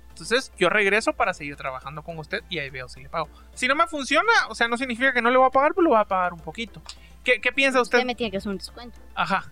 entonces 0.10 0.52
yo 0.58 0.70
regreso 0.70 1.14
para 1.14 1.34
seguir 1.34 1.56
trabajando 1.56 2.04
con 2.04 2.18
usted 2.20 2.44
y 2.50 2.60
ahí 2.60 2.70
veo 2.70 2.88
si 2.90 3.02
le 3.02 3.10
pago. 3.10 3.30
Si 3.54 3.68
no 3.68 3.76
me 3.76 3.88
funciona, 3.88 4.32
o 4.50 4.56
sea, 4.56 4.68
no 4.68 4.78
significa 4.78 5.14
que 5.14 5.22
no 5.22 5.32
le 5.32 5.38
voy 5.38 5.48
a 5.48 5.52
pagar, 5.52 5.74
pero 5.74 5.84
lo 5.84 5.90
voy 5.92 6.00
a 6.00 6.06
pagar 6.06 6.34
un 6.34 6.40
poquito. 6.40 6.82
¿Qué, 7.24 7.40
qué 7.40 7.52
piensa 7.52 7.82
usted? 7.82 8.00
Usted 8.00 8.08
me 8.08 8.16
tiene 8.16 8.32
que 8.32 8.38
hacer 8.38 8.52
un 8.52 8.58
descuento. 8.58 9.00
Ajá. 9.16 9.50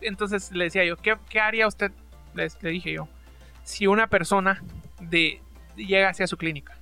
Entonces 0.00 0.52
le 0.52 0.64
decía 0.64 0.84
yo, 0.84 0.96
¿qué, 0.96 1.16
qué 1.28 1.40
haría 1.40 1.66
usted? 1.66 1.92
Le, 2.34 2.48
le 2.60 2.70
dije 2.70 2.92
yo, 2.92 3.08
si 3.64 3.86
una 3.86 4.08
persona 4.08 4.62
de, 5.00 5.42
llega 5.76 6.10
hacia 6.10 6.26
su 6.26 6.36
clínica. 6.36 6.78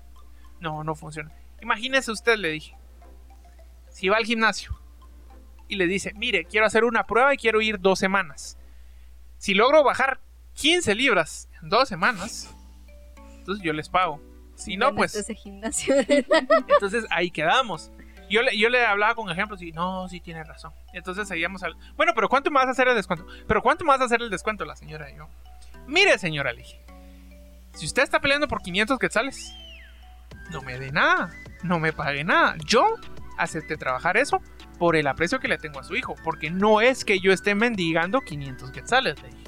No, 0.60 0.84
no 0.84 0.94
funciona. 0.94 1.30
Imagínese 1.64 2.12
usted, 2.12 2.36
le 2.36 2.50
dije, 2.50 2.76
si 3.88 4.10
va 4.10 4.18
al 4.18 4.26
gimnasio 4.26 4.78
y 5.66 5.76
le 5.76 5.86
dice, 5.86 6.12
mire, 6.14 6.44
quiero 6.44 6.66
hacer 6.66 6.84
una 6.84 7.06
prueba 7.06 7.32
y 7.32 7.38
quiero 7.38 7.62
ir 7.62 7.80
dos 7.80 7.98
semanas. 7.98 8.58
Si 9.38 9.54
logro 9.54 9.82
bajar 9.82 10.20
15 10.56 10.94
libras 10.94 11.48
en 11.62 11.70
dos 11.70 11.88
semanas, 11.88 12.54
entonces 13.38 13.64
yo 13.64 13.72
les 13.72 13.88
pago. 13.88 14.20
Si 14.56 14.76
no, 14.76 14.94
pues 14.94 15.16
Ese 15.16 15.34
gimnasio. 15.34 15.94
entonces 16.08 17.06
ahí 17.08 17.30
quedamos. 17.30 17.90
Yo 18.28 18.42
le, 18.42 18.58
yo 18.58 18.68
le 18.68 18.84
hablaba 18.84 19.14
con 19.14 19.30
ejemplos 19.30 19.62
y 19.62 19.72
no, 19.72 20.06
sí 20.10 20.20
tiene 20.20 20.44
razón. 20.44 20.74
Entonces 20.92 21.26
seguíamos 21.26 21.62
al. 21.62 21.76
Bueno, 21.96 22.12
pero 22.14 22.28
¿cuánto 22.28 22.50
me 22.50 22.56
vas 22.56 22.68
a 22.68 22.72
hacer 22.72 22.88
el 22.88 22.94
descuento? 22.94 23.26
¿Pero 23.48 23.62
cuánto 23.62 23.86
me 23.86 23.88
vas 23.88 24.02
a 24.02 24.04
hacer 24.04 24.20
el 24.20 24.28
descuento? 24.28 24.66
La 24.66 24.76
señora 24.76 25.10
y 25.10 25.16
yo. 25.16 25.30
Mire, 25.86 26.18
señora, 26.18 26.52
le 26.52 26.58
dije. 26.58 26.78
Si 27.72 27.86
usted 27.86 28.02
está 28.02 28.20
peleando 28.20 28.48
por 28.48 28.60
500 28.60 28.98
quetzales, 28.98 29.50
no 30.50 30.62
me 30.62 30.78
dé 30.78 30.92
nada. 30.92 31.30
No 31.62 31.78
me 31.80 31.92
pague 31.92 32.24
nada. 32.24 32.56
Yo 32.64 32.84
acepté 33.38 33.76
trabajar 33.76 34.16
eso 34.16 34.40
por 34.78 34.96
el 34.96 35.06
aprecio 35.06 35.40
que 35.40 35.48
le 35.48 35.58
tengo 35.58 35.80
a 35.80 35.84
su 35.84 35.96
hijo. 35.96 36.14
Porque 36.22 36.50
no 36.50 36.80
es 36.80 37.04
que 37.04 37.20
yo 37.20 37.32
esté 37.32 37.54
mendigando 37.54 38.20
500 38.20 38.70
quetzales, 38.70 39.20
le 39.22 39.28
dije. 39.28 39.44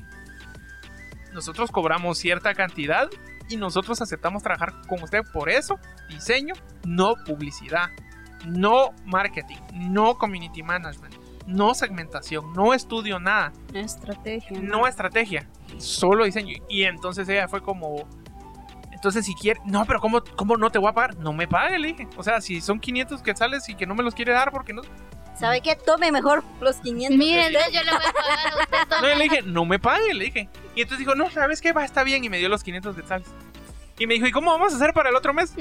Nosotros 1.32 1.70
cobramos 1.70 2.16
cierta 2.18 2.54
cantidad 2.54 3.08
y 3.48 3.56
nosotros 3.56 4.00
aceptamos 4.00 4.42
trabajar 4.42 4.72
con 4.88 5.02
usted 5.02 5.20
por 5.32 5.50
eso. 5.50 5.78
Diseño, 6.08 6.54
no 6.86 7.14
publicidad, 7.26 7.90
no 8.46 8.92
marketing, 9.04 9.58
no 9.74 10.16
community 10.16 10.62
management, 10.62 11.14
no 11.46 11.74
segmentación, 11.74 12.52
no 12.54 12.72
estudio 12.72 13.20
nada, 13.20 13.52
Estrategia. 13.74 14.58
no 14.60 14.86
estrategia, 14.86 15.48
solo 15.76 16.24
diseño. 16.24 16.56
Y 16.68 16.84
entonces 16.84 17.28
ella 17.28 17.48
fue 17.48 17.60
como, 17.62 18.08
entonces 19.06 19.24
si 19.24 19.36
quiere, 19.36 19.60
no, 19.64 19.84
pero 19.84 20.00
¿cómo, 20.00 20.20
cómo 20.34 20.56
no 20.56 20.68
te 20.68 20.80
voy 20.80 20.90
a 20.90 20.92
pagar? 20.92 21.16
No 21.18 21.32
me 21.32 21.46
pague, 21.46 21.78
le 21.78 21.88
dije. 21.92 22.08
O 22.16 22.24
sea, 22.24 22.40
si 22.40 22.60
son 22.60 22.80
500 22.80 23.22
quetzales 23.22 23.68
y 23.68 23.76
que 23.76 23.86
no 23.86 23.94
me 23.94 24.02
los 24.02 24.16
quiere 24.16 24.32
dar 24.32 24.50
porque 24.50 24.72
no... 24.72 24.82
¿Sabe 25.38 25.60
qué? 25.60 25.76
Tome 25.76 26.10
mejor 26.10 26.42
los 26.60 26.78
500. 26.78 27.16
Miren, 27.16 27.52
yo 27.52 27.84
le 27.84 27.90
voy 27.92 28.00
a 28.04 28.12
pagar 28.12 28.38
a 28.48 28.82
usted 28.82 28.96
No, 29.02 29.14
le 29.14 29.22
dije, 29.22 29.42
no 29.42 29.64
me 29.64 29.78
pague, 29.78 30.12
le 30.12 30.24
dije. 30.24 30.48
Y 30.74 30.80
entonces 30.80 30.98
dijo, 30.98 31.14
no, 31.14 31.30
¿sabes 31.30 31.60
qué? 31.60 31.72
Va, 31.72 31.84
está 31.84 32.02
bien. 32.02 32.24
Y 32.24 32.28
me 32.28 32.38
dio 32.38 32.48
los 32.48 32.64
500 32.64 32.96
quetzales. 32.96 33.28
Y 33.96 34.08
me 34.08 34.14
dijo, 34.14 34.26
¿y 34.26 34.32
cómo 34.32 34.50
vamos 34.50 34.72
a 34.72 34.76
hacer 34.76 34.92
para 34.92 35.10
el 35.10 35.14
otro 35.14 35.32
mes? 35.32 35.54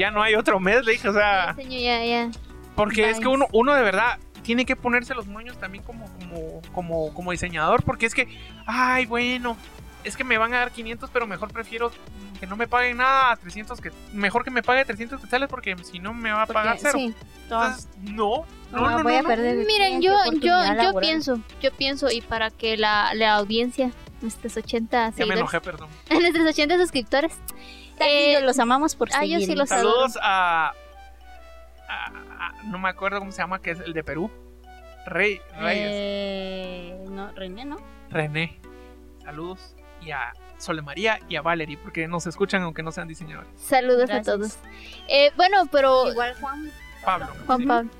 Ya 0.00 0.10
no 0.10 0.20
hay 0.20 0.34
otro 0.34 0.58
mes, 0.58 0.84
le 0.84 0.92
dije, 0.92 1.08
o 1.08 1.12
sea... 1.12 1.54
Señor, 1.54 1.80
ya, 1.80 2.04
ya. 2.04 2.30
Porque 2.74 3.08
es 3.08 3.20
que 3.20 3.28
uno, 3.28 3.46
uno 3.52 3.72
de 3.72 3.82
verdad 3.82 4.18
tiene 4.42 4.66
que 4.66 4.74
ponerse 4.74 5.14
los 5.14 5.28
moños 5.28 5.60
también 5.60 5.84
como, 5.84 6.06
como, 6.18 6.62
como, 6.72 7.14
como 7.14 7.30
diseñador. 7.30 7.84
Porque 7.84 8.06
es 8.06 8.14
que, 8.14 8.26
ay, 8.66 9.06
bueno, 9.06 9.56
es 10.04 10.16
que 10.16 10.24
me 10.24 10.38
van 10.38 10.54
a 10.54 10.58
dar 10.58 10.70
500, 10.72 11.10
pero 11.10 11.26
mejor 11.26 11.52
prefiero 11.52 11.90
que 12.38 12.46
no 12.46 12.56
me 12.56 12.66
paguen 12.68 12.96
nada 12.98 13.32
a 13.32 13.36
300, 13.36 13.80
que 13.80 13.90
mejor 14.12 14.44
que 14.44 14.50
me 14.50 14.62
pague 14.62 14.84
300 14.84 15.20
quetzales 15.20 15.48
porque 15.48 15.76
si 15.84 15.98
no 15.98 16.14
me 16.14 16.30
va 16.32 16.42
a 16.42 16.46
pagar 16.46 16.76
cero. 16.80 16.98
Sí. 16.98 17.14
Entonces, 17.42 17.88
no, 18.02 18.44
no, 18.70 18.80
No, 18.80 18.90
no, 18.98 19.02
voy 19.02 19.12
no, 19.14 19.18
a 19.20 19.22
perder 19.22 19.66
Miren, 19.66 20.00
yo, 20.02 20.12
yo, 20.40 20.56
yo 20.82 21.00
pienso, 21.00 21.40
yo 21.60 21.72
pienso, 21.72 22.10
y 22.10 22.20
para 22.20 22.50
que 22.50 22.76
la, 22.76 23.12
la 23.14 23.34
audiencia, 23.36 23.90
nuestros 24.20 24.56
80 24.56 24.96
Ya 24.96 25.06
me 25.10 25.12
seguidores, 25.16 25.38
enojé, 25.40 25.60
perdón. 25.60 25.88
nuestros 26.10 26.46
80 26.46 26.76
suscriptores, 26.78 27.36
eh, 28.00 28.40
los 28.42 28.58
amamos 28.58 28.94
por 28.94 29.08
ah, 29.14 29.24
yo 29.24 29.38
sí 29.40 29.54
los 29.54 29.68
Saludos 29.70 30.18
a, 30.22 30.72
a- 31.88 32.06
a- 32.38 32.62
No 32.66 32.78
me 32.78 32.88
acuerdo 32.88 33.18
cómo 33.18 33.32
se 33.32 33.38
llama, 33.38 33.60
que 33.60 33.70
es 33.72 33.80
el 33.80 33.92
de 33.92 34.04
Perú. 34.04 34.30
Rey, 35.06 35.40
Reyes. 35.58 35.88
Eh, 35.90 37.04
no, 37.08 37.32
René, 37.32 37.64
¿no? 37.64 37.78
René. 38.10 38.60
Saludos. 39.24 39.74
Y 40.02 40.10
a 40.10 40.32
Sole 40.58 40.82
María 40.82 41.20
y 41.28 41.36
a 41.36 41.42
Valerie, 41.42 41.78
porque 41.78 42.06
nos 42.08 42.26
escuchan 42.26 42.62
aunque 42.62 42.82
no 42.82 42.92
sean 42.92 43.08
diseñadores. 43.08 43.48
saludos 43.56 44.06
Gracias. 44.08 44.28
a 44.28 44.32
todos. 44.32 44.56
Eh, 45.08 45.30
bueno, 45.36 45.66
pero 45.70 46.10
Igual 46.10 46.34
Juan. 46.40 46.70
Pablo. 47.04 47.28
Juan 47.46 47.58
sí. 47.60 47.66
Pablo. 47.66 47.90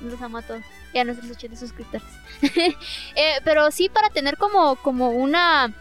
Los 0.00 0.20
amo 0.22 0.38
a 0.38 0.42
todos. 0.42 0.62
Y 0.92 0.98
a 0.98 1.04
nuestros 1.04 1.30
80 1.30 1.56
suscriptores. 1.56 2.06
Eh, 3.16 3.34
pero 3.44 3.70
sí 3.70 3.88
para 3.88 4.10
tener 4.10 4.36
como, 4.36 4.76
como 4.76 5.10
una, 5.10 5.72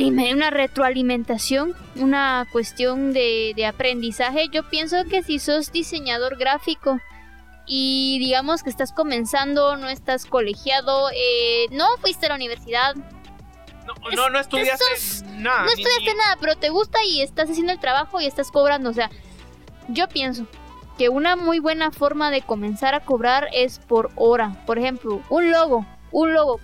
una 0.00 0.50
retroalimentación, 0.50 1.74
una 1.94 2.46
cuestión 2.52 3.12
de, 3.12 3.52
de 3.56 3.66
aprendizaje, 3.66 4.48
yo 4.50 4.68
pienso 4.68 5.04
que 5.04 5.22
si 5.22 5.38
sos 5.38 5.72
diseñador 5.72 6.36
gráfico 6.36 7.00
y 7.66 8.18
digamos 8.20 8.62
que 8.62 8.70
estás 8.70 8.92
comenzando, 8.92 9.76
no 9.76 9.88
estás 9.88 10.26
colegiado, 10.26 11.08
eh, 11.10 11.66
no 11.72 11.86
fuiste 12.00 12.26
a 12.26 12.30
la 12.30 12.34
universidad, 12.36 12.94
No, 13.86 13.94
no, 14.16 14.30
no 14.30 14.38
estudiaste 14.38 14.84
nada. 15.36 15.62
no 15.62 15.68
estudiaste 15.68 16.12
ni- 16.12 16.18
nada, 16.18 16.36
pero 16.40 16.56
te 16.56 16.68
gusta 16.70 16.98
y 17.04 17.22
estás 17.22 17.50
haciendo 17.50 17.72
el 17.72 17.80
trabajo 17.80 18.20
y 18.20 18.26
estás 18.26 18.50
cobrando. 18.50 18.90
O 18.90 18.92
sea, 18.92 19.10
yo 19.88 20.08
pienso 20.08 20.46
que 20.98 21.08
una 21.08 21.36
muy 21.36 21.58
buena 21.58 21.90
forma 21.90 22.30
de 22.30 22.42
comenzar 22.42 22.94
a 22.94 23.00
cobrar 23.00 23.48
es 23.52 23.78
por 23.80 24.10
hora. 24.16 24.62
Por 24.66 24.78
ejemplo, 24.78 25.20
un 25.28 25.50
logo, 25.50 25.84
un 26.10 26.32
logo. 26.34 26.60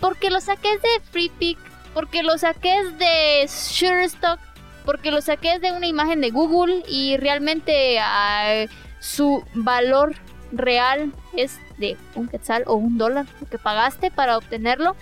Porque 0.00 0.30
lo 0.30 0.40
saques 0.40 0.82
de 0.82 1.00
FreePic, 1.10 1.58
porque 1.94 2.22
lo 2.22 2.36
saques 2.36 2.98
de 2.98 3.46
Shutterstock, 3.48 4.38
porque 4.84 5.10
lo 5.10 5.22
saques 5.22 5.60
de 5.60 5.72
una 5.72 5.86
imagen 5.86 6.20
de 6.20 6.30
Google 6.30 6.82
y 6.86 7.16
realmente 7.16 7.98
ah, 7.98 8.66
su 9.00 9.42
valor 9.54 10.14
real 10.52 11.12
es 11.34 11.58
de 11.78 11.96
un 12.14 12.28
quetzal 12.28 12.62
o 12.66 12.74
un 12.74 12.98
dólar 12.98 13.26
lo 13.40 13.48
que 13.48 13.58
pagaste 13.58 14.10
para 14.10 14.36
obtenerlo. 14.36 14.94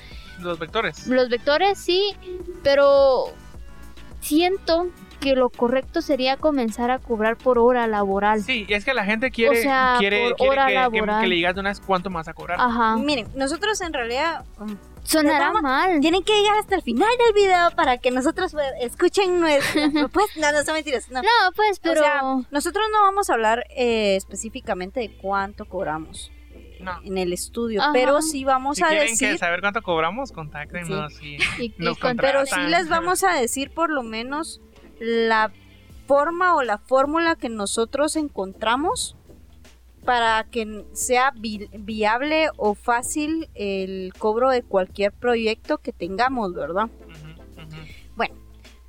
Los 0.45 0.59
vectores. 0.59 1.07
Los 1.07 1.29
vectores 1.29 1.79
sí, 1.79 2.15
pero 2.63 3.25
siento 4.21 4.89
que 5.21 5.35
lo 5.35 5.49
correcto 5.49 6.03
sería 6.03 6.37
comenzar 6.37 6.91
a 6.91 6.99
cobrar 6.99 7.37
por 7.37 7.59
hora 7.59 7.87
laboral. 7.87 8.43
Sí, 8.43 8.67
y 8.69 8.75
es 8.75 8.85
que 8.85 8.93
la 8.93 9.05
gente 9.05 9.31
quiere, 9.31 9.59
O 9.59 9.63
sea, 9.63 9.97
quiere, 9.99 10.29
por 10.31 10.37
quiere 10.37 10.51
hora 10.53 10.67
que, 10.67 10.73
que- 10.73 10.75
laboral. 10.99 11.21
que 11.23 11.27
le 11.29 11.35
digas 11.37 11.55
de 11.55 11.61
una 11.61 11.71
vez 11.71 11.81
cuánto 11.81 12.11
vas 12.11 12.29
a 12.29 12.35
cobrar. 12.35 12.61
Ajá. 12.61 12.97
Miren, 12.97 13.29
nosotros 13.35 13.81
en 13.81 13.93
realidad 13.95 14.45
um, 14.61 14.77
Sonará 15.03 15.53
mal. 15.53 16.01
tienen 16.01 16.23
que 16.23 16.35
llegar 16.35 16.59
hasta 16.59 16.75
el 16.75 16.83
final 16.83 17.09
del 17.19 17.33
video 17.35 17.71
para 17.75 17.97
que 17.99 18.11
nosotros 18.11 18.53
pues, 18.53 18.67
escuchen 18.81 19.41
nuestras 19.41 19.91
propuestas. 19.95 20.37
No, 20.37 20.53
no 20.53 20.63
son 20.65 20.75
mentiras. 20.75 21.11
No. 21.11 21.23
No, 21.23 21.29
pues, 21.57 21.79
pero. 21.81 22.01
sea, 22.03 22.21
Nosotros 22.51 22.85
no 22.93 23.01
vamos 23.03 23.31
a 23.31 23.35
hablar 23.35 23.65
eh, 23.71 24.17
específicamente 24.17 25.01
de 25.01 25.17
cuánto 25.17 25.65
cobramos 25.67 26.31
No. 26.85 27.01
en 27.05 27.19
el 27.19 27.33
estudio, 27.33 27.81
Ajá. 27.83 27.91
pero 27.93 28.21
sí 28.23 28.45
vamos 28.45 28.77
Si 28.77 28.85
a 28.85 28.89
quieren 28.89 29.09
decir, 29.09 29.33
que 29.33 29.39
saber 29.39 29.61
cuánto 29.61 29.83
cobramos, 29.83 30.31
contáctenos. 30.33 31.13
y- 31.23 31.37
y- 31.59 31.65
y 31.65 31.75
nos 31.79 31.99
con- 31.99 32.17
pero 32.17 32.45
sí 32.47 32.61
les 32.69 32.89
vamos 32.89 33.25
a 33.25 33.33
decir 33.35 33.71
por 33.71 33.91
lo 33.91 34.03
menos 34.03 34.61
la 35.01 35.53
forma 36.07 36.55
o 36.55 36.63
la 36.63 36.79
fórmula 36.79 37.35
que 37.37 37.49
nosotros 37.49 38.17
encontramos 38.17 39.17
para 40.05 40.45
que 40.51 40.85
sea 40.93 41.33
vi- 41.35 41.69
viable 41.73 42.49
o 42.59 42.75
fácil 42.75 43.49
el 43.55 44.13
cobro 44.19 44.51
de 44.51 44.63
cualquier 44.63 45.13
proyecto 45.13 45.79
que 45.79 45.93
tengamos, 45.93 46.53
¿verdad? 46.55 46.85
Ujú. 47.07 48.25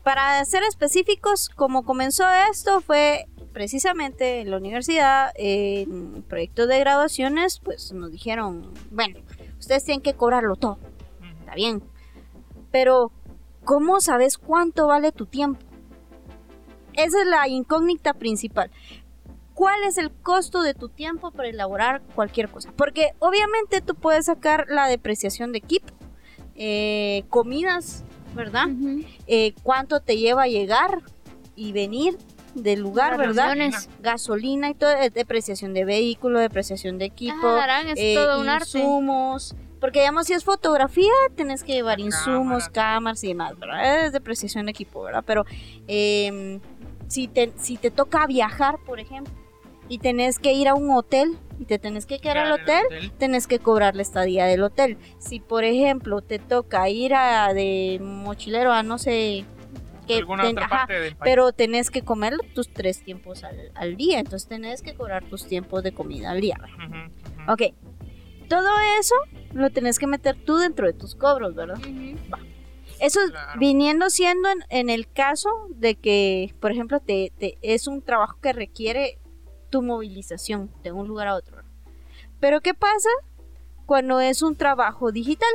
Para 0.04 0.46
ser 0.46 0.62
específicos, 0.62 1.50
como 1.50 1.84
comenzó 1.84 2.26
esto 2.52 2.80
fue 2.82 3.26
precisamente 3.56 4.42
en 4.42 4.52
la 4.52 4.58
universidad, 4.58 5.32
en 5.36 6.24
proyectos 6.24 6.68
de 6.68 6.78
graduaciones, 6.78 7.62
pues 7.64 7.94
nos 7.94 8.12
dijeron, 8.12 8.74
bueno, 8.92 9.22
ustedes 9.58 9.86
tienen 9.86 10.02
que 10.02 10.14
cobrarlo 10.14 10.58
todo, 10.58 10.78
está 11.40 11.56
bien, 11.56 11.82
pero 12.70 13.14
¿cómo 13.64 14.02
sabes 14.02 14.38
cuánto 14.38 14.88
vale 14.88 15.14
tu 15.14 15.26
tiempo? 15.26 15.62
Esa 16.96 17.22
es 17.22 17.28
la 17.28 17.48
incógnita 17.48 18.14
principal. 18.14 18.72
¿Cuál 19.54 19.84
es 19.88 19.98
el 19.98 20.12
costo 20.12 20.62
de 20.62 20.74
tu 20.74 20.90
tiempo 20.90 21.32
para 21.32 21.48
elaborar 21.48 22.02
cualquier 22.14 22.50
cosa? 22.50 22.74
Porque 22.76 23.14
obviamente 23.20 23.80
tú 23.80 23.96
puedes 23.96 24.26
sacar 24.26 24.66
la 24.68 24.88
depreciación 24.88 25.54
de 25.54 25.60
equipo, 25.60 25.94
eh, 26.56 27.24
comidas, 27.30 28.04
¿verdad? 28.36 28.68
Eh, 29.28 29.54
cuánto 29.64 30.02
te 30.02 30.18
lleva 30.18 30.44
a 30.44 30.48
llegar 30.48 31.04
y 31.56 31.72
venir 31.72 32.18
del 32.56 32.80
lugar, 32.80 33.18
¿verdad? 33.18 33.56
Gasolina 34.02 34.70
y 34.70 34.74
todo, 34.74 34.92
eh, 34.92 35.10
depreciación 35.10 35.74
de 35.74 35.86
vehículo, 35.86 36.40
depreciación 36.40 36.98
de 36.98 37.06
equipo, 37.06 37.36
Ah, 37.44 37.82
es 37.88 38.00
eh, 38.00 38.14
todo 38.16 38.40
un 38.42 38.50
arte. 38.50 38.80
insumos, 38.80 39.56
porque 39.80 40.00
digamos 40.00 40.26
si 40.28 40.34
es 40.34 40.44
fotografía 40.44 41.12
tenés 41.36 41.64
que 41.64 41.74
llevar 41.74 42.00
insumos, 42.00 42.70
cámara. 42.70 42.72
cámaras 42.96 43.24
y 43.24 43.28
demás, 43.28 43.60
¿verdad? 43.60 44.06
Es 44.06 44.14
depreciación 44.14 44.66
de 44.66 44.72
equipo, 44.72 45.04
¿verdad? 45.04 45.24
Pero 45.28 45.46
em, 45.88 46.60
si, 47.08 47.28
te, 47.28 47.52
si 47.58 47.78
te 47.78 47.92
toca 47.92 48.26
viajar, 48.26 48.78
por 48.86 49.00
ejemplo, 49.00 49.34
y 49.88 50.00
tenés 50.00 50.40
que 50.40 50.54
ir 50.54 50.68
a 50.68 50.74
un 50.74 50.90
hotel 50.92 51.38
y 51.60 51.66
te 51.66 51.78
tenés 51.78 52.06
que 52.06 52.20
quedar 52.20 52.38
al 52.40 52.54
hotel, 52.54 52.84
el 52.92 53.12
tenés 53.12 53.46
que 53.48 53.60
cobrar 53.60 53.96
la 53.96 54.02
estadía 54.02 54.46
del 54.46 54.64
hotel. 54.64 54.98
Si 55.20 55.40
por 55.40 55.64
ejemplo 55.64 56.22
te 56.22 56.40
toca 56.40 56.90
ir 56.90 57.14
a 57.14 57.54
de 57.54 58.00
mochilero 58.02 58.72
a 58.74 58.82
no 58.82 58.98
sé 58.98 59.46
alguna 60.14 60.44
ten- 60.44 60.60
ajá, 60.60 60.88
pero 61.24 61.52
tenés 61.52 61.90
que 61.92 62.02
comer 62.04 62.38
tus 62.54 62.72
tres 62.72 63.04
tiempos 63.04 63.44
al, 63.44 63.72
al 63.76 63.96
día, 63.98 64.20
entonces 64.20 64.48
tenés 64.48 64.82
que 64.82 64.94
cobrar 64.96 65.24
tus 65.26 65.48
tiempos 65.48 65.84
de 65.84 65.94
comida 65.94 66.32
al 66.32 66.42
día. 66.42 66.58
Ok, 67.48 67.62
todo 68.48 68.70
eso 69.00 69.16
lo 69.54 69.70
tenés 69.72 69.98
que 70.00 70.08
meter 70.08 70.36
tú 70.46 70.58
dentro 70.58 70.86
de 70.88 70.94
tus 70.94 71.16
cobros, 71.16 71.56
¿verdad? 71.56 71.80
Eso 73.00 73.20
es 73.22 73.32
Claro. 73.32 73.60
viniendo 73.60 74.10
siendo 74.10 74.48
en, 74.50 74.60
en 74.70 74.90
el 74.90 75.12
caso 75.12 75.50
de 75.70 75.96
que, 75.96 76.54
por 76.62 76.72
ejemplo, 76.72 77.00
te, 77.02 77.34
te- 77.38 77.58
es 77.62 77.88
un 77.88 78.02
trabajo 78.02 78.38
que 78.42 78.54
requiere 78.54 79.20
tu 79.70 79.82
movilización 79.82 80.72
de 80.84 80.92
un 80.94 81.08
lugar 81.08 81.28
a 81.28 81.36
otro. 81.36 81.62
Pero 82.40 82.62
¿qué 82.62 82.74
pasa 82.74 83.10
cuando 83.86 84.20
es 84.22 84.42
un 84.42 84.56
trabajo 84.56 85.12
digital? 85.12 85.50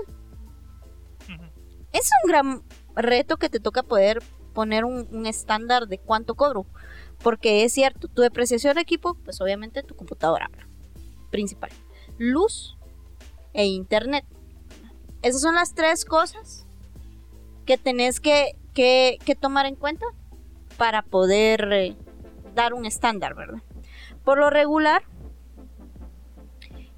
Es 1.92 2.08
un 2.24 2.30
gran 2.30 2.62
reto 2.94 3.36
que 3.36 3.48
te 3.48 3.58
toca 3.60 3.82
poder 3.82 4.22
poner 4.52 4.84
un, 4.84 5.26
estándar 5.26 5.86
de 5.88 5.98
cuánto 5.98 6.34
cobro. 6.34 6.66
Porque 7.22 7.64
es 7.64 7.72
cierto, 7.72 8.08
tu 8.08 8.22
depreciación 8.22 8.74
de 8.76 8.80
equipo, 8.82 9.14
pues 9.14 9.40
obviamente 9.40 9.82
tu 9.82 9.94
computadora 9.94 10.50
principal. 11.30 11.70
Luz 12.18 12.76
e 13.52 13.66
internet. 13.66 14.24
Esas 15.22 15.42
son 15.42 15.54
las 15.54 15.74
tres 15.74 16.04
cosas 16.04 16.66
que 17.66 17.76
tenés 17.76 18.20
que, 18.20 18.52
que- 18.74 19.18
que 19.24 19.34
tomar 19.34 19.66
en 19.66 19.74
cuenta 19.76 20.06
para 20.78 21.02
poder 21.02 21.68
eh, 21.72 21.96
dar 22.54 22.72
un 22.72 22.86
estándar, 22.86 23.34
¿verdad? 23.34 23.62
Por 24.24 24.38
lo 24.38 24.48
regular, 24.48 25.02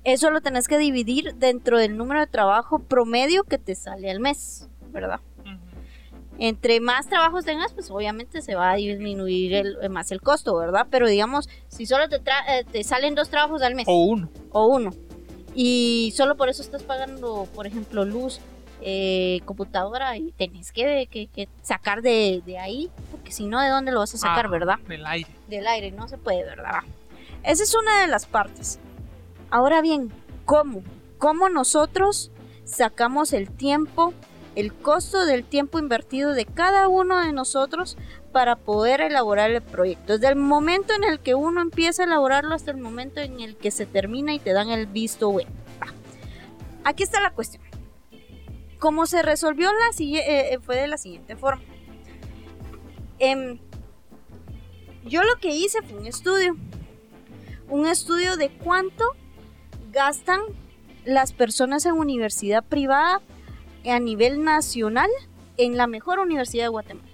eso 0.04 0.30
lo 0.30 0.40
tenés 0.40 0.68
que 0.68 0.78
dividir 0.78 1.34
dentro 1.36 1.78
del 1.78 1.96
número 1.96 2.20
de 2.20 2.26
trabajo 2.26 2.78
promedio 2.80 3.44
que 3.44 3.58
te 3.58 3.74
sale 3.74 4.10
al 4.10 4.20
mes, 4.20 4.68
¿verdad? 4.90 5.20
Entre 6.38 6.80
más 6.80 7.08
trabajos 7.08 7.44
tengas, 7.44 7.72
pues 7.72 7.90
obviamente 7.90 8.42
se 8.42 8.54
va 8.54 8.72
a 8.72 8.74
disminuir 8.76 9.54
el- 9.54 9.76
eh, 9.82 9.88
más 9.88 10.10
el 10.12 10.20
costo, 10.20 10.56
¿verdad? 10.56 10.86
Pero 10.90 11.06
digamos, 11.08 11.48
si 11.68 11.86
solo 11.86 12.08
te, 12.08 12.20
tra- 12.20 12.44
eh, 12.48 12.64
te 12.70 12.82
salen 12.84 13.14
dos 13.14 13.28
trabajos 13.28 13.62
al 13.62 13.74
mes 13.74 13.84
O 13.88 14.04
uno. 14.04 14.28
o 14.50 14.66
uno 14.66 14.90
y 15.54 16.12
solo 16.16 16.36
por 16.36 16.48
eso 16.48 16.62
estás 16.62 16.82
pagando, 16.82 17.46
por 17.54 17.66
ejemplo, 17.66 18.04
luz, 18.06 18.40
eh, 18.80 19.40
computadora 19.44 20.16
y 20.16 20.32
tenés 20.32 20.72
que, 20.72 21.06
que- 21.10 21.26
que 21.28 21.48
sacar 21.62 22.00
de, 22.02 22.42
de 22.46 22.58
ahí, 22.58 22.90
porque 23.10 23.30
si 23.30 23.46
no, 23.46 23.60
¿de 23.60 23.68
dónde 23.68 23.92
lo 23.92 24.00
vas 24.00 24.14
a 24.14 24.18
sacar, 24.18 24.46
Ah, 24.46 24.48
verdad? 24.48 24.78
Del 24.88 25.06
aire. 25.06 25.30
Del 25.48 25.66
aire, 25.66 25.92
no 25.92 26.08
se 26.08 26.16
puede, 26.18 26.42
¿verdad? 26.44 26.80
Esa 27.44 27.62
es 27.62 27.74
una 27.74 28.00
de 28.00 28.06
las 28.08 28.26
partes. 28.26 28.78
Ahora 29.50 29.82
bien, 29.82 30.10
¿cómo? 30.46 30.82
¿Cómo 31.18 31.48
nosotros 31.50 32.30
sacamos 32.64 33.32
el 33.34 33.50
tiempo, 33.50 34.14
el 34.54 34.74
costo 34.74 35.24
del 35.24 35.44
tiempo 35.44 35.78
invertido 35.78 36.32
de 36.32 36.44
cada 36.44 36.88
uno 36.88 37.20
de 37.20 37.32
nosotros 37.32 37.96
para 38.32 38.56
poder 38.56 39.00
elaborar 39.00 39.50
el 39.50 39.62
proyecto? 39.62 40.14
Desde 40.14 40.28
el 40.28 40.36
momento 40.36 40.94
en 40.94 41.04
el 41.04 41.20
que 41.20 41.34
uno 41.34 41.60
empieza 41.60 42.02
a 42.02 42.06
elaborarlo 42.06 42.54
hasta 42.54 42.70
el 42.70 42.78
momento 42.78 43.20
en 43.20 43.40
el 43.40 43.56
que 43.56 43.70
se 43.70 43.86
termina 43.86 44.34
y 44.34 44.38
te 44.38 44.52
dan 44.52 44.70
el 44.70 44.86
visto 44.86 45.30
bueno. 45.30 45.50
Aquí 46.84 47.02
está 47.02 47.20
la 47.20 47.30
cuestión. 47.30 47.62
Como 48.78 49.06
se 49.06 49.22
resolvió 49.22 49.70
la, 49.72 49.90
eh, 49.98 50.54
eh, 50.54 50.58
fue 50.60 50.76
de 50.76 50.88
la 50.88 50.98
siguiente 50.98 51.36
forma. 51.36 51.62
Em, 53.18 53.60
yo 55.04 55.22
lo 55.22 55.36
que 55.40 55.54
hice 55.54 55.82
fue 55.82 56.00
un 56.00 56.06
estudio. 56.06 56.56
Un 57.68 57.86
estudio 57.86 58.36
de 58.36 58.50
cuánto 58.50 59.04
gastan 59.92 60.40
las 61.04 61.32
personas 61.32 61.86
en 61.86 61.92
universidad 61.92 62.64
privada 62.64 63.22
a 63.90 63.98
nivel 63.98 64.44
nacional 64.44 65.10
en 65.56 65.76
la 65.76 65.86
mejor 65.86 66.18
universidad 66.18 66.64
de 66.64 66.68
Guatemala. 66.68 67.08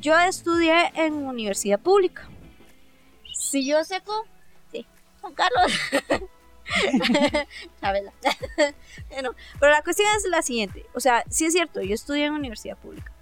Yo 0.00 0.18
estudié 0.18 0.90
en 0.94 1.14
universidad 1.14 1.78
pública. 1.78 2.28
Si 3.32 3.66
yo 3.66 3.84
seco, 3.84 4.26
sí, 4.72 4.86
Juan 5.20 5.34
Carlos. 5.34 5.72
Chabela. 7.80 8.12
Bueno, 9.10 9.34
pero 9.60 9.72
la 9.72 9.82
cuestión 9.82 10.08
es 10.16 10.24
la 10.28 10.42
siguiente. 10.42 10.86
O 10.94 11.00
sea, 11.00 11.24
sí 11.28 11.44
es 11.44 11.52
cierto, 11.52 11.82
yo 11.82 11.94
estudié 11.94 12.26
en 12.26 12.32
universidad 12.32 12.76
pública. 12.78 13.12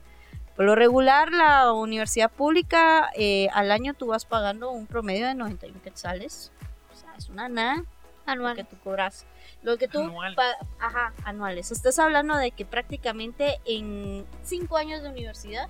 Por 0.56 0.66
lo 0.66 0.74
regular, 0.74 1.32
la 1.32 1.72
universidad 1.72 2.30
pública 2.30 3.10
eh, 3.14 3.48
al 3.52 3.70
año 3.70 3.94
tú 3.94 4.08
vas 4.08 4.24
pagando 4.24 4.70
un 4.70 4.86
promedio 4.86 5.26
de 5.26 5.34
91 5.34 5.82
quetzales. 5.82 6.52
O 6.92 6.96
sea, 6.96 7.14
es 7.16 7.28
una 7.28 7.48
nada 7.48 7.84
lo 8.20 8.24
que 8.26 8.30
Anual. 8.32 8.66
tú 8.68 8.76
cobras. 8.84 9.26
Lo 9.62 9.76
que 9.78 9.88
tú 9.88 10.00
Anual. 10.00 10.36
ajá, 10.78 11.12
anuales. 11.24 11.70
Estás 11.72 11.98
hablando 11.98 12.36
de 12.36 12.50
que 12.52 12.64
prácticamente 12.64 13.58
en 13.64 14.24
5 14.44 14.76
años 14.76 15.02
de 15.02 15.08
universidad 15.10 15.68